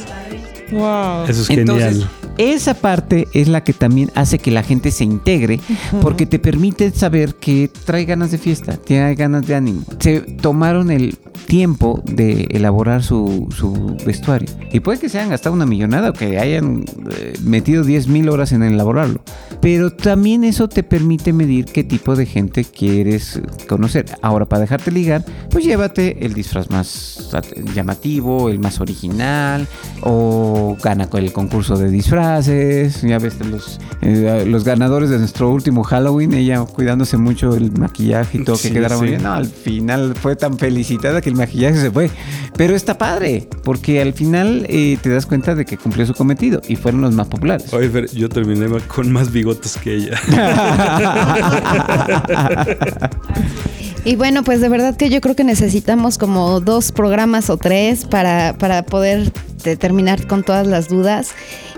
Wow. 0.73 1.25
Eso 1.29 1.43
es 1.43 1.51
Entonces, 1.51 1.89
genial. 1.93 2.11
Esa 2.39 2.75
parte 2.75 3.29
es 3.33 3.49
la 3.49 3.63
que 3.63 3.73
también 3.73 4.11
hace 4.15 4.39
que 4.39 4.51
la 4.51 4.63
gente 4.63 4.91
se 4.91 5.05
integre, 5.05 5.61
porque 6.01 6.27
te 6.27 6.39
permite 6.39 6.91
saber 6.91 7.35
que 7.37 7.71
trae 7.85 8.05
ganas 8.05 8.31
de 8.31 8.39
fiesta, 8.39 8.77
tiene 8.77 9.15
ganas 9.15 9.47
de 9.47 9.55
ánimo. 9.55 9.83
Se 9.99 10.21
tomaron 10.21 10.91
el 10.91 11.17
tiempo 11.47 12.03
de 12.05 12.49
elaborar 12.51 13.03
su, 13.03 13.49
su 13.57 13.97
vestuario. 14.05 14.49
Y 14.73 14.81
puede 14.81 14.99
que 14.99 15.09
se 15.09 15.19
hayan 15.19 15.31
gastado 15.31 15.55
una 15.55 15.67
millonada 15.67 16.11
o 16.11 16.13
que 16.13 16.39
hayan 16.39 16.85
eh, 17.11 17.35
metido 17.43 17.85
10 17.85 18.09
mil 18.09 18.29
horas 18.29 18.53
en 18.53 18.63
elaborarlo. 18.63 19.21
Pero 19.61 19.91
también 19.91 20.45
eso 20.45 20.69
te 20.69 20.83
permite 20.83 21.33
medir 21.33 21.67
qué 21.67 21.85
tipo 21.85 22.17
de 22.17 22.27
gente 22.27 22.65
quieres 22.65 23.41
conocer. 23.69 24.07
Ahora, 24.21 24.47
para 24.47 24.61
dejarte 24.61 24.91
ligar, 24.91 25.25
pues 25.51 25.65
llévate 25.65 26.25
el 26.27 26.35
disfraz 26.35 26.71
más 26.71 27.31
llamativo, 27.75 28.49
el 28.49 28.59
más 28.59 28.81
original, 28.81 29.67
o 30.03 30.77
gana 30.83 31.09
con 31.09 31.23
el 31.23 31.33
concurso 31.33 31.77
de 31.77 31.91
disfraces. 32.25 33.03
Ya 33.03 33.19
ves 33.19 33.39
los, 33.45 33.79
eh, 34.03 34.45
los 34.47 34.65
ganadores 34.65 35.11
de 35.11 35.19
nuestro 35.19 35.51
último 35.51 35.83
Halloween, 35.85 36.33
ella 36.35 36.65
cuidándose 36.65 37.17
mucho 37.17 37.55
el 37.55 37.73
maquillaje 37.73 38.39
y 38.39 38.45
todo, 38.45 38.57
que 38.57 38.69
Sí, 38.69 38.73
quedara 38.73 38.97
muy 38.97 39.11
bien. 39.11 39.23
No, 39.23 39.33
al 39.35 39.47
final 39.47 40.15
fue 40.15 40.37
tan 40.37 40.59
felicitada 40.59 41.21
que 41.21 41.31
el 41.31 41.37
maquillaje 41.37 41.81
se 41.81 41.91
fue. 41.91 42.11
Pero 42.57 42.77
está 42.77 42.97
padre, 42.99 43.49
porque 43.65 44.01
al 44.01 44.13
final 44.13 44.67
eh, 44.69 44.97
te 45.03 45.11
das 45.11 45.27
cuenta 45.27 45.55
de 45.55 45.65
que 45.65 45.77
cumplió 45.77 46.07
su 46.07 46.15
cometido 46.15 46.61
y 46.69 46.77
fueron 46.77 47.01
los 47.01 47.15
más 47.15 47.27
populares. 47.27 47.73
Oye, 47.75 47.91
Fer, 47.91 48.09
yo 48.11 48.29
terminé 48.29 48.67
con 48.87 49.11
más 49.13 49.33
bigotes 49.33 49.77
que 49.83 49.95
ella. 49.95 50.21
Y 54.05 54.17
bueno, 54.17 54.45
pues 54.45 54.61
de 54.61 54.69
verdad 54.69 54.97
que 54.97 55.09
yo 55.09 55.21
creo 55.23 55.35
que 55.35 55.45
necesitamos 55.45 56.19
como 56.19 56.61
dos 56.61 56.93
programas 56.93 57.49
o 57.49 57.57
tres 57.57 58.05
para, 58.05 58.55
para 58.59 58.85
poder 58.85 59.33
de- 59.65 59.77
terminar 59.79 60.27
con 60.27 60.43
todas 60.43 60.67
las 60.67 60.89
dudas. 60.89 61.31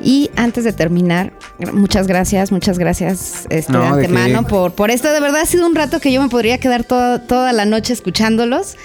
Y 0.03 0.31
antes 0.35 0.65
de 0.65 0.73
terminar, 0.73 1.33
muchas 1.73 2.09
gracias, 2.09 2.51
muchas 2.51 2.79
gracias 2.81 3.47
este, 3.49 3.73
No, 3.73 3.81
de 3.81 3.85
¿de 3.85 4.07
antemano 4.07 4.45
por, 4.47 4.73
por 4.73 4.91
esto. 4.91 5.13
De 5.13 5.21
verdad 5.21 5.43
ha 5.43 5.47
sido 5.47 5.67
un 5.67 5.77
rato 5.77 6.01
que 6.01 6.11
yo 6.11 6.21
me 6.21 6.29
podría 6.29 6.59
quedar 6.59 6.83
toda, 6.83 7.21
toda 7.27 7.53
la 7.53 7.65
noche 7.65 7.93
escuchándolos. 7.93 8.77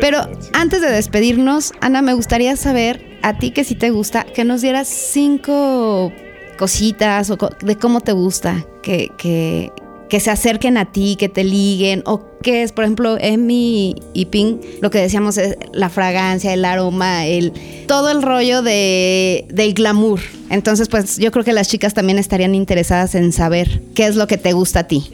Pero 0.00 0.18
antes 0.52 0.80
de 0.80 0.90
despedirnos, 0.90 1.72
Ana, 1.80 2.02
me 2.02 2.14
gustaría 2.14 2.56
saber, 2.56 3.18
a 3.22 3.38
ti 3.38 3.52
que 3.52 3.62
si 3.64 3.74
te 3.76 3.90
gusta, 3.90 4.24
que 4.24 4.44
nos 4.44 4.62
dieras 4.62 4.88
cinco 4.88 6.12
cositas 6.58 7.30
o 7.30 7.38
co- 7.38 7.50
de 7.60 7.76
cómo 7.76 8.00
te 8.00 8.12
gusta 8.12 8.64
que, 8.82 9.10
que, 9.16 9.70
que 10.10 10.20
se 10.20 10.30
acerquen 10.30 10.76
a 10.76 10.92
ti, 10.92 11.16
que 11.16 11.30
te 11.30 11.44
liguen, 11.44 12.02
o 12.04 12.22
qué 12.42 12.62
es, 12.62 12.72
por 12.72 12.84
ejemplo, 12.84 13.16
Emi 13.18 13.94
y 14.12 14.26
Pink, 14.26 14.60
lo 14.82 14.90
que 14.90 14.98
decíamos 14.98 15.38
es 15.38 15.56
la 15.72 15.88
fragancia, 15.88 16.52
el 16.52 16.64
aroma, 16.64 17.26
el 17.26 17.52
todo 17.86 18.10
el 18.10 18.20
rollo 18.20 18.60
de, 18.60 19.46
del 19.48 19.72
glamour. 19.72 20.20
Entonces, 20.50 20.88
pues 20.88 21.16
yo 21.16 21.30
creo 21.30 21.44
que 21.44 21.52
las 21.52 21.68
chicas 21.68 21.94
también 21.94 22.18
estarían 22.18 22.54
interesadas 22.54 23.14
en 23.14 23.32
saber 23.32 23.80
qué 23.94 24.06
es 24.06 24.16
lo 24.16 24.26
que 24.26 24.36
te 24.36 24.52
gusta 24.52 24.80
a 24.80 24.84
ti. 24.88 25.10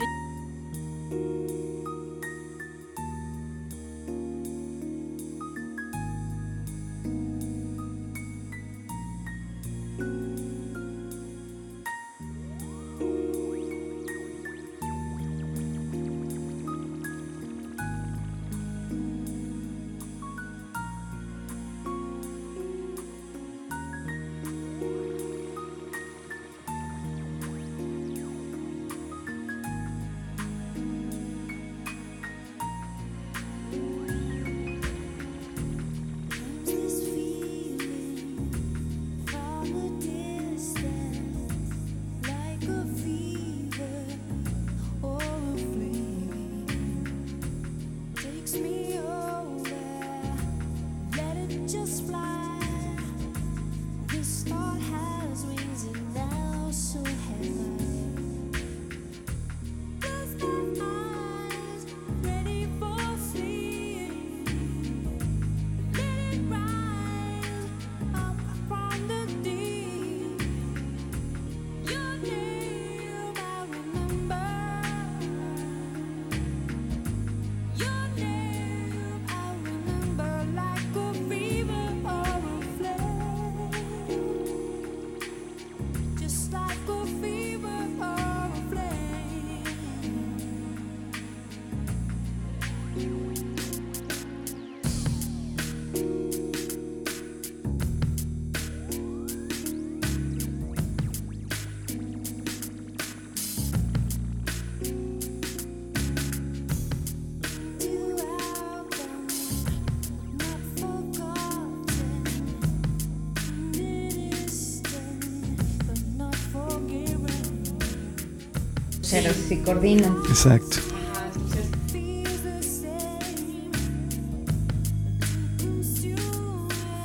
Pero 119.17 119.33
si 119.33 119.57
coordinan. 119.57 120.15
Exacto. 120.29 120.77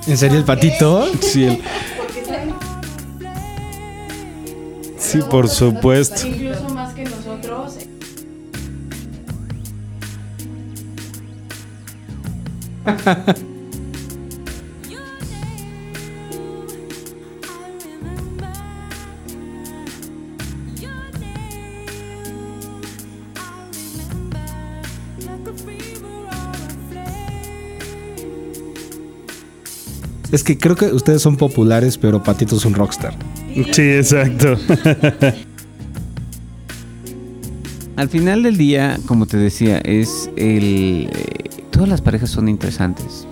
¿En 0.06 0.16
serio 0.18 0.38
el 0.38 0.44
patito? 0.44 1.06
Sí, 1.20 1.44
el- 1.44 1.62
sí, 4.98 5.20
por 5.30 5.48
supuesto. 5.48 6.26
Incluso 6.26 6.68
más 6.70 6.92
que 6.94 7.04
nosotros. 7.04 7.76
Es 30.32 30.42
que 30.42 30.56
creo 30.56 30.74
que 30.74 30.86
ustedes 30.86 31.20
son 31.20 31.36
populares, 31.36 31.98
pero 31.98 32.22
Patito 32.22 32.56
es 32.56 32.64
un 32.64 32.74
rockstar. 32.74 33.14
Sí, 33.72 33.82
exacto. 33.82 34.56
Al 37.96 38.08
final 38.08 38.42
del 38.42 38.56
día, 38.56 38.98
como 39.06 39.26
te 39.26 39.36
decía, 39.36 39.78
es 39.78 40.30
el. 40.36 41.10
eh, 41.12 41.50
todas 41.70 41.88
las 41.88 42.00
parejas 42.00 42.30
son 42.30 42.48
interesantes. 42.48 43.26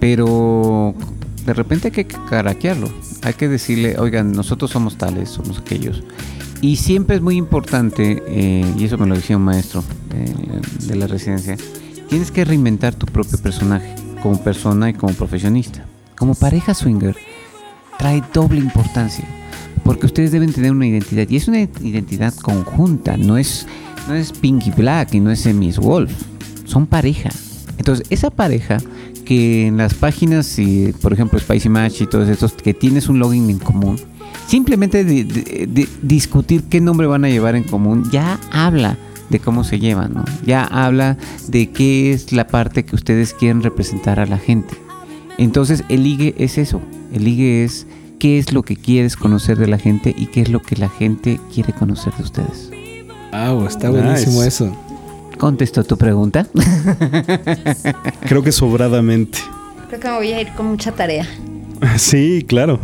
Pero 0.00 0.94
de 1.44 1.52
repente 1.52 1.88
hay 1.88 1.92
que 1.92 2.06
caraquearlo. 2.06 2.88
Hay 3.22 3.34
que 3.34 3.48
decirle, 3.48 3.98
oigan, 3.98 4.32
nosotros 4.32 4.70
somos 4.70 4.96
tales, 4.96 5.28
somos 5.28 5.58
aquellos. 5.58 6.02
Y 6.62 6.76
siempre 6.76 7.16
es 7.16 7.22
muy 7.22 7.36
importante, 7.36 8.22
eh, 8.26 8.64
y 8.76 8.84
eso 8.84 8.96
me 8.96 9.06
lo 9.06 9.14
decía 9.14 9.36
un 9.36 9.44
maestro 9.44 9.84
eh, 10.14 10.34
de 10.86 10.96
la 10.96 11.06
residencia, 11.06 11.56
tienes 12.08 12.30
que 12.30 12.44
reinventar 12.44 12.94
tu 12.94 13.06
propio 13.06 13.38
personaje, 13.38 13.94
como 14.22 14.42
persona 14.42 14.90
y 14.90 14.94
como 14.94 15.12
profesionista. 15.12 15.86
Como 16.18 16.34
pareja 16.34 16.74
swinger, 16.74 17.16
trae 17.98 18.22
doble 18.34 18.58
importancia. 18.60 19.24
Porque 19.84 20.06
ustedes 20.06 20.32
deben 20.32 20.52
tener 20.52 20.72
una 20.72 20.86
identidad. 20.86 21.26
Y 21.28 21.36
es 21.36 21.48
una 21.48 21.60
identidad 21.60 22.34
conjunta. 22.34 23.16
No 23.16 23.38
es, 23.38 23.66
no 24.08 24.14
es 24.14 24.32
Pinky 24.32 24.70
Black 24.70 25.14
y 25.14 25.20
no 25.20 25.30
es 25.30 25.46
Miss 25.54 25.78
Wolf. 25.78 26.12
Son 26.64 26.86
pareja. 26.86 27.30
Entonces, 27.78 28.06
esa 28.10 28.30
pareja 28.30 28.78
que 29.24 29.66
en 29.68 29.76
las 29.76 29.94
páginas, 29.94 30.58
y, 30.58 30.92
por 31.00 31.12
ejemplo, 31.12 31.38
Spicy 31.38 31.68
Match 31.68 32.00
y 32.02 32.06
todos 32.06 32.28
estos, 32.28 32.52
que 32.52 32.74
tienes 32.74 33.08
un 33.08 33.18
login 33.18 33.48
en 33.50 33.58
común, 33.58 33.98
simplemente 34.46 35.04
de- 35.04 35.24
de- 35.24 35.66
de 35.66 35.88
discutir 36.02 36.64
qué 36.64 36.80
nombre 36.80 37.06
van 37.06 37.24
a 37.24 37.28
llevar 37.28 37.54
en 37.54 37.62
común, 37.64 38.08
ya 38.10 38.38
habla 38.50 38.96
de 39.30 39.38
cómo 39.38 39.64
se 39.64 39.78
llevan, 39.78 40.14
¿no? 40.14 40.24
Ya 40.46 40.64
habla 40.64 41.16
de 41.48 41.70
qué 41.70 42.12
es 42.12 42.32
la 42.32 42.46
parte 42.46 42.84
que 42.84 42.96
ustedes 42.96 43.34
quieren 43.34 43.62
representar 43.62 44.18
a 44.18 44.26
la 44.26 44.38
gente. 44.38 44.74
Entonces 45.38 45.84
el 45.88 46.02
ligue 46.02 46.34
es 46.38 46.58
eso, 46.58 46.80
el 47.12 47.24
ligue 47.24 47.64
es 47.64 47.86
qué 48.18 48.38
es 48.38 48.52
lo 48.52 48.62
que 48.64 48.76
quieres 48.76 49.16
conocer 49.16 49.56
de 49.56 49.68
la 49.68 49.78
gente 49.78 50.14
y 50.16 50.26
qué 50.26 50.40
es 50.42 50.48
lo 50.50 50.60
que 50.60 50.76
la 50.76 50.88
gente 50.88 51.38
quiere 51.54 51.72
conocer 51.72 52.12
de 52.16 52.22
ustedes. 52.24 52.70
Wow, 53.32 53.66
está 53.66 53.88
buenísimo 53.90 54.34
Nice. 54.42 54.48
eso. 54.48 54.76
¿Contestó 55.38 55.84
tu 55.84 55.96
pregunta? 55.96 56.46
Creo 58.26 58.42
que 58.42 58.50
sobradamente. 58.50 59.38
Creo 59.88 60.00
que 60.00 60.08
me 60.08 60.16
voy 60.16 60.32
a 60.32 60.40
ir 60.40 60.48
con 60.54 60.66
mucha 60.66 60.92
tarea. 60.92 61.26
Sí, 61.96 62.44
claro. 62.48 62.80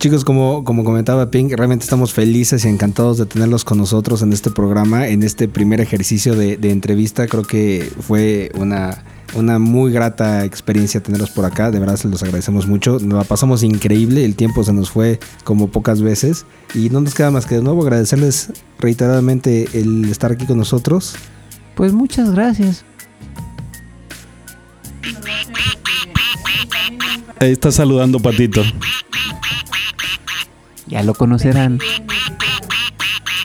Chicos, 0.00 0.24
como, 0.24 0.64
como 0.64 0.82
comentaba 0.82 1.30
Pink, 1.30 1.52
realmente 1.52 1.84
estamos 1.84 2.14
felices 2.14 2.64
y 2.64 2.68
encantados 2.68 3.18
de 3.18 3.26
tenerlos 3.26 3.64
con 3.64 3.76
nosotros 3.76 4.22
en 4.22 4.32
este 4.32 4.50
programa, 4.50 5.06
en 5.08 5.22
este 5.22 5.46
primer 5.46 5.78
ejercicio 5.82 6.34
de, 6.34 6.56
de 6.56 6.70
entrevista. 6.70 7.26
Creo 7.26 7.42
que 7.42 7.92
fue 8.00 8.50
una, 8.54 9.04
una 9.34 9.58
muy 9.58 9.92
grata 9.92 10.46
experiencia 10.46 11.02
tenerlos 11.02 11.28
por 11.28 11.44
acá. 11.44 11.70
De 11.70 11.78
verdad 11.78 11.96
se 11.96 12.08
los 12.08 12.22
agradecemos 12.22 12.66
mucho. 12.66 12.92
Nos 12.92 13.18
la 13.18 13.24
pasamos 13.24 13.62
increíble. 13.62 14.24
El 14.24 14.36
tiempo 14.36 14.64
se 14.64 14.72
nos 14.72 14.90
fue 14.90 15.20
como 15.44 15.68
pocas 15.68 16.00
veces. 16.00 16.46
Y 16.74 16.88
no 16.88 17.02
nos 17.02 17.14
queda 17.14 17.30
más 17.30 17.44
que 17.44 17.56
de 17.56 17.62
nuevo 17.62 17.82
agradecerles 17.82 18.54
reiteradamente 18.78 19.68
el 19.74 20.06
estar 20.06 20.32
aquí 20.32 20.46
con 20.46 20.56
nosotros. 20.56 21.14
Pues 21.74 21.92
muchas 21.92 22.30
gracias. 22.30 22.86
Ahí 27.38 27.52
está 27.52 27.70
saludando 27.70 28.18
Patito. 28.18 28.62
Ya 30.90 31.02
lo 31.02 31.14
conocerán. 31.14 31.78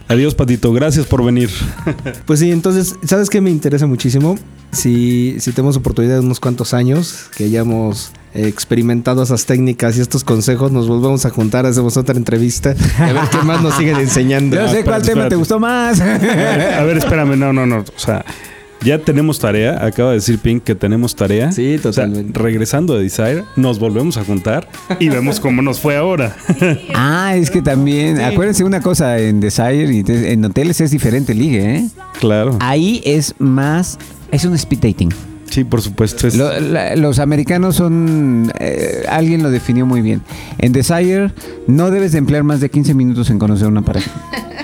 Adiós, 0.08 0.36
Patito. 0.36 0.72
Gracias 0.74 1.06
por 1.06 1.24
venir. 1.24 1.50
Pues 2.26 2.40
sí, 2.40 2.52
entonces, 2.52 2.96
¿sabes 3.06 3.30
qué 3.30 3.40
me 3.40 3.52
interesa 3.52 3.86
muchísimo? 3.86 4.36
Si, 4.72 5.36
si 5.40 5.52
tenemos 5.52 5.78
oportunidad 5.78 6.16
de 6.16 6.20
unos 6.22 6.40
cuantos 6.40 6.74
años, 6.74 7.30
que 7.38 7.46
hayamos 7.46 8.12
experimentado 8.34 9.22
esas 9.24 9.46
técnicas 9.46 9.98
y 9.98 10.02
estos 10.02 10.24
consejos, 10.24 10.72
nos 10.72 10.88
volvemos 10.88 11.26
a 11.26 11.30
juntar, 11.30 11.66
hacemos 11.66 11.98
otra 11.98 12.16
entrevista, 12.18 12.76
a 12.98 13.14
ver 13.14 13.30
qué 13.32 13.38
más 13.44 13.62
nos 13.62 13.76
siguen 13.76 13.98
enseñando. 13.98 14.56
Yo 14.60 14.68
sé 14.68 14.84
cuál 14.84 15.02
espérate, 15.02 15.12
tema 15.12 15.30
te 15.30 15.36
gustó 15.36 15.60
más. 15.60 16.02
A 16.02 16.18
ver, 16.18 16.74
a 16.74 16.84
ver, 16.84 16.98
espérame. 16.98 17.38
No, 17.38 17.54
no, 17.54 17.66
no. 17.66 17.80
O 17.80 18.00
sea, 18.00 18.26
ya 18.84 19.00
tenemos 19.00 19.40
tarea. 19.40 19.84
Acaba 19.86 20.10
de 20.12 20.16
decir 20.18 20.38
Pink 20.40 20.64
que 20.64 20.76
tenemos 20.76 21.16
tarea. 21.16 21.52
Sí, 21.52 21.76
O 21.76 21.80
sea, 21.82 21.92
totalmente. 22.06 22.40
regresando 22.40 22.96
de 22.96 23.04
Desire, 23.04 23.44
nos 23.56 23.80
volvemos 23.80 24.18
a 24.18 24.24
juntar 24.24 24.68
y 25.00 25.10
vemos 25.10 25.40
cómo 25.40 25.62
nos 25.62 25.80
fue 25.80 25.96
ahora. 25.98 26.36
Ah, 26.94 27.36
es 27.36 27.50
que 27.52 27.62
también, 27.62 28.20
acuérdense 28.22 28.64
una 28.64 28.82
cosa, 28.82 29.18
en 29.20 29.40
Desire 29.40 29.92
y 29.94 30.04
en 30.08 30.46
hoteles 30.46 30.80
es 30.82 30.92
diferente 30.92 31.34
ligue, 31.34 31.76
¿eh? 31.76 31.90
claro. 32.20 32.58
Ahí 32.62 33.02
es 33.06 33.34
más, 33.40 33.98
es 34.32 34.46
un 34.46 34.54
speed 34.56 34.80
dating. 34.80 35.10
Sí, 35.50 35.64
por 35.64 35.82
supuesto. 35.82 36.28
es- 36.28 36.36
Lo- 36.36 36.60
la- 36.60 36.96
los 36.96 37.20
americanos 37.20 37.76
son, 37.76 38.52
eh, 38.60 39.04
alguien 39.10 39.44
lo 39.44 39.52
definió 39.52 39.86
muy 39.86 40.02
bien. 40.02 40.22
En 40.58 40.72
Desire 40.74 41.32
no 41.68 41.92
debes 41.92 42.12
de 42.14 42.18
emplear 42.20 42.44
más 42.44 42.60
de 42.60 42.70
15 42.70 42.94
minutos 42.94 43.30
en 43.30 43.40
conocer 43.40 43.68
una 43.68 43.82
pareja. 43.84 44.12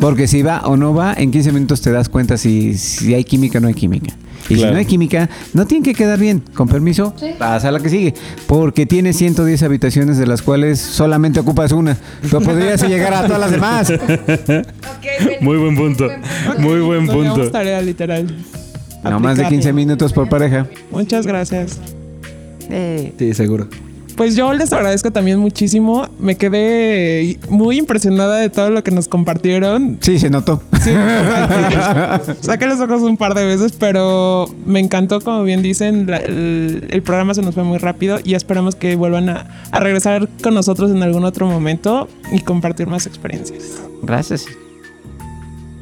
Porque 0.00 0.28
si 0.28 0.42
va 0.42 0.60
o 0.64 0.76
no 0.76 0.94
va, 0.94 1.14
en 1.14 1.30
15 1.30 1.52
minutos 1.52 1.80
te 1.80 1.90
das 1.90 2.08
cuenta 2.08 2.36
si, 2.36 2.74
si 2.78 3.14
hay 3.14 3.24
química 3.24 3.58
o 3.58 3.60
no 3.60 3.68
hay 3.68 3.74
química. 3.74 4.14
Y 4.48 4.56
si 4.56 4.62
no 4.64 4.76
hay 4.76 4.86
química, 4.86 5.28
no 5.52 5.66
tiene 5.66 5.84
que 5.84 5.94
quedar 5.94 6.18
bien. 6.18 6.42
Con 6.54 6.68
permiso, 6.68 7.14
pasa 7.38 7.68
a 7.68 7.72
la 7.72 7.80
que 7.80 7.90
sigue. 7.90 8.14
Porque 8.46 8.86
tiene 8.86 9.12
110 9.12 9.62
habitaciones 9.62 10.16
de 10.16 10.26
las 10.26 10.40
cuales 10.40 10.78
solamente 10.78 11.40
ocupas 11.40 11.72
una. 11.72 11.96
Pero 12.22 12.40
podrías 12.40 12.82
llegar 12.88 13.12
a 13.12 13.26
todas 13.26 13.40
las 13.40 13.50
demás. 13.50 13.92
Muy 15.40 15.58
buen 15.58 15.76
punto. 15.76 16.08
Muy 16.58 16.80
buen 16.80 17.06
punto. 17.06 17.50
tarea 17.50 17.82
literal. 17.82 18.34
No 19.04 19.20
más 19.20 19.36
de 19.36 19.46
15 19.46 19.72
minutos 19.72 20.12
por 20.12 20.28
pareja. 20.28 20.66
Muchas 20.90 21.26
gracias. 21.26 21.78
Sí, 23.18 23.34
seguro. 23.34 23.68
Pues 24.18 24.34
yo 24.36 24.52
les 24.52 24.72
agradezco 24.72 25.10
también 25.12 25.38
muchísimo. 25.38 26.08
Me 26.18 26.36
quedé 26.36 27.38
muy 27.48 27.78
impresionada 27.78 28.36
de 28.36 28.50
todo 28.50 28.68
lo 28.70 28.82
que 28.82 28.90
nos 28.90 29.08
compartieron. 29.08 29.96
Sí, 30.00 30.18
se 30.18 30.28
notó. 30.28 30.60
Sí, 30.82 30.90
saqué 32.40 32.66
los 32.66 32.80
ojos 32.80 33.02
un 33.02 33.16
par 33.16 33.34
de 33.34 33.44
veces, 33.46 33.72
pero 33.78 34.46
me 34.66 34.80
encantó, 34.80 35.20
como 35.20 35.44
bien 35.44 35.62
dicen, 35.62 36.06
la- 36.10 36.16
el, 36.18 36.88
el 36.90 37.02
programa 37.02 37.32
se 37.32 37.42
nos 37.42 37.54
fue 37.54 37.62
muy 37.62 37.78
rápido 37.78 38.18
y 38.22 38.34
esperamos 38.34 38.74
que 38.74 38.96
vuelvan 38.96 39.28
a, 39.30 39.46
a 39.70 39.80
regresar 39.80 40.28
con 40.42 40.52
nosotros 40.52 40.90
en 40.90 41.02
algún 41.02 41.24
otro 41.24 41.46
momento 41.46 42.08
y 42.32 42.40
compartir 42.40 42.88
más 42.88 43.06
experiencias. 43.06 43.78
Gracias. 44.02 44.46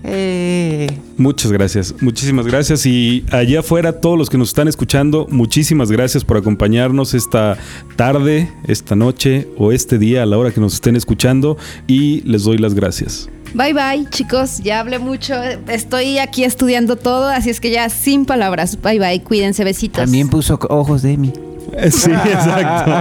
Eh, 0.09 0.87
Muchas 1.17 1.51
gracias, 1.51 1.95
muchísimas 2.01 2.47
gracias. 2.47 2.87
Y 2.87 3.25
allá 3.33 3.61
afuera, 3.61 4.01
todos 4.01 4.17
los 4.17 4.31
que 4.31 4.39
nos 4.39 4.49
están 4.49 4.69
escuchando, 4.69 5.27
muchísimas 5.31 5.91
gracias 5.91 6.25
por 6.25 6.37
acompañarnos 6.37 7.13
esta 7.15 7.59
tarde, 7.97 8.49
esta 8.69 8.95
noche 8.95 9.49
o 9.59 9.73
este 9.73 9.99
día 9.99 10.23
a 10.23 10.27
la 10.27 10.39
hora 10.39 10.53
que 10.53 10.61
nos 10.61 10.75
estén 10.75 10.95
escuchando. 10.95 11.57
Y 11.89 12.21
les 12.21 12.45
doy 12.45 12.59
las 12.59 12.75
gracias. 12.75 13.29
Bye 13.55 13.73
bye, 13.73 14.07
chicos. 14.11 14.59
Ya 14.63 14.81
hablé 14.81 14.99
mucho. 14.99 15.35
Estoy 15.69 16.19
aquí 16.19 16.45
estudiando 16.45 16.97
todo, 16.97 17.27
así 17.27 17.51
es 17.51 17.61
que 17.61 17.71
ya 17.71 17.89
sin 17.89 18.27
palabras. 18.27 18.79
Bye 18.83 18.99
bye. 19.01 19.23
Cuídense, 19.23 19.65
besitos. 19.65 20.03
también 20.05 20.29
puso 20.29 20.59
ojos 20.69 21.03
de 21.03 21.17
mí. 21.17 21.33
Sí, 21.91 22.11
exacto. 22.13 22.93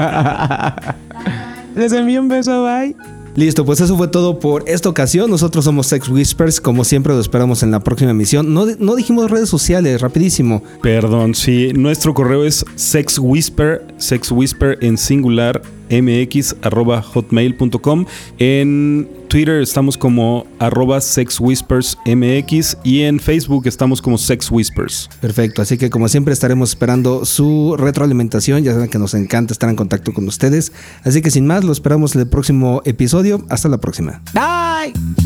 Les 1.76 1.94
envío 1.94 2.20
un 2.20 2.28
beso, 2.30 2.64
bye. 2.64 2.96
Listo, 3.36 3.66
pues 3.66 3.82
eso 3.82 3.98
fue 3.98 4.08
todo 4.08 4.40
por 4.40 4.64
esta 4.66 4.88
ocasión. 4.88 5.30
Nosotros 5.30 5.66
somos 5.66 5.88
Sex 5.88 6.08
Whispers, 6.08 6.62
como 6.62 6.86
siempre 6.86 7.14
lo 7.14 7.20
esperamos 7.20 7.64
en 7.64 7.72
la 7.72 7.82
próxima 7.82 8.12
emisión. 8.12 8.54
No, 8.54 8.66
no 8.80 8.96
dijimos 8.96 9.30
redes 9.30 9.50
sociales, 9.50 10.00
rapidísimo. 10.00 10.64
Perdón, 10.82 11.36
sí, 11.36 11.74
nuestro 11.74 12.14
correo 12.14 12.46
es 12.46 12.66
sexwhisper, 12.76 13.86
sexwhisper 13.98 14.78
en 14.82 14.98
singular 14.98 15.62
mx 15.90 16.56
arroba 16.62 17.02
hotmail.com. 17.02 18.06
En 18.40 19.08
Twitter 19.28 19.62
estamos 19.62 19.98
como 19.98 20.46
arroba 20.60 21.02
sexwhispersmx 21.02 22.78
y 22.84 23.02
en 23.02 23.20
Facebook 23.20 23.68
estamos 23.68 24.02
como 24.02 24.18
Sex 24.18 24.52
Whispers. 24.52 25.10
Perfecto, 25.20 25.62
así 25.62 25.78
que 25.78 25.90
como 25.90 26.08
siempre 26.08 26.34
estaremos 26.34 26.70
esperando 26.70 27.26
su 27.26 27.76
retroalimentación. 27.78 28.64
Ya 28.64 28.74
saben 28.74 28.90
que 28.90 29.00
nos 29.00 29.14
encanta 29.14 29.54
estar 29.54 29.70
en 29.70 29.76
contacto 29.76 30.14
con 30.14 30.28
ustedes. 30.28 30.72
Así 31.04 31.22
que 31.22 31.32
sin 31.32 31.48
más, 31.48 31.64
lo 31.64 31.72
esperamos 31.72 32.16
en 32.16 32.22
el 32.22 32.28
próximo 32.28 32.82
episodio. 32.86 33.46
Hasta 33.50 33.70
la 33.70 33.80
próxima. 33.80 34.22
Bye. 34.34 35.25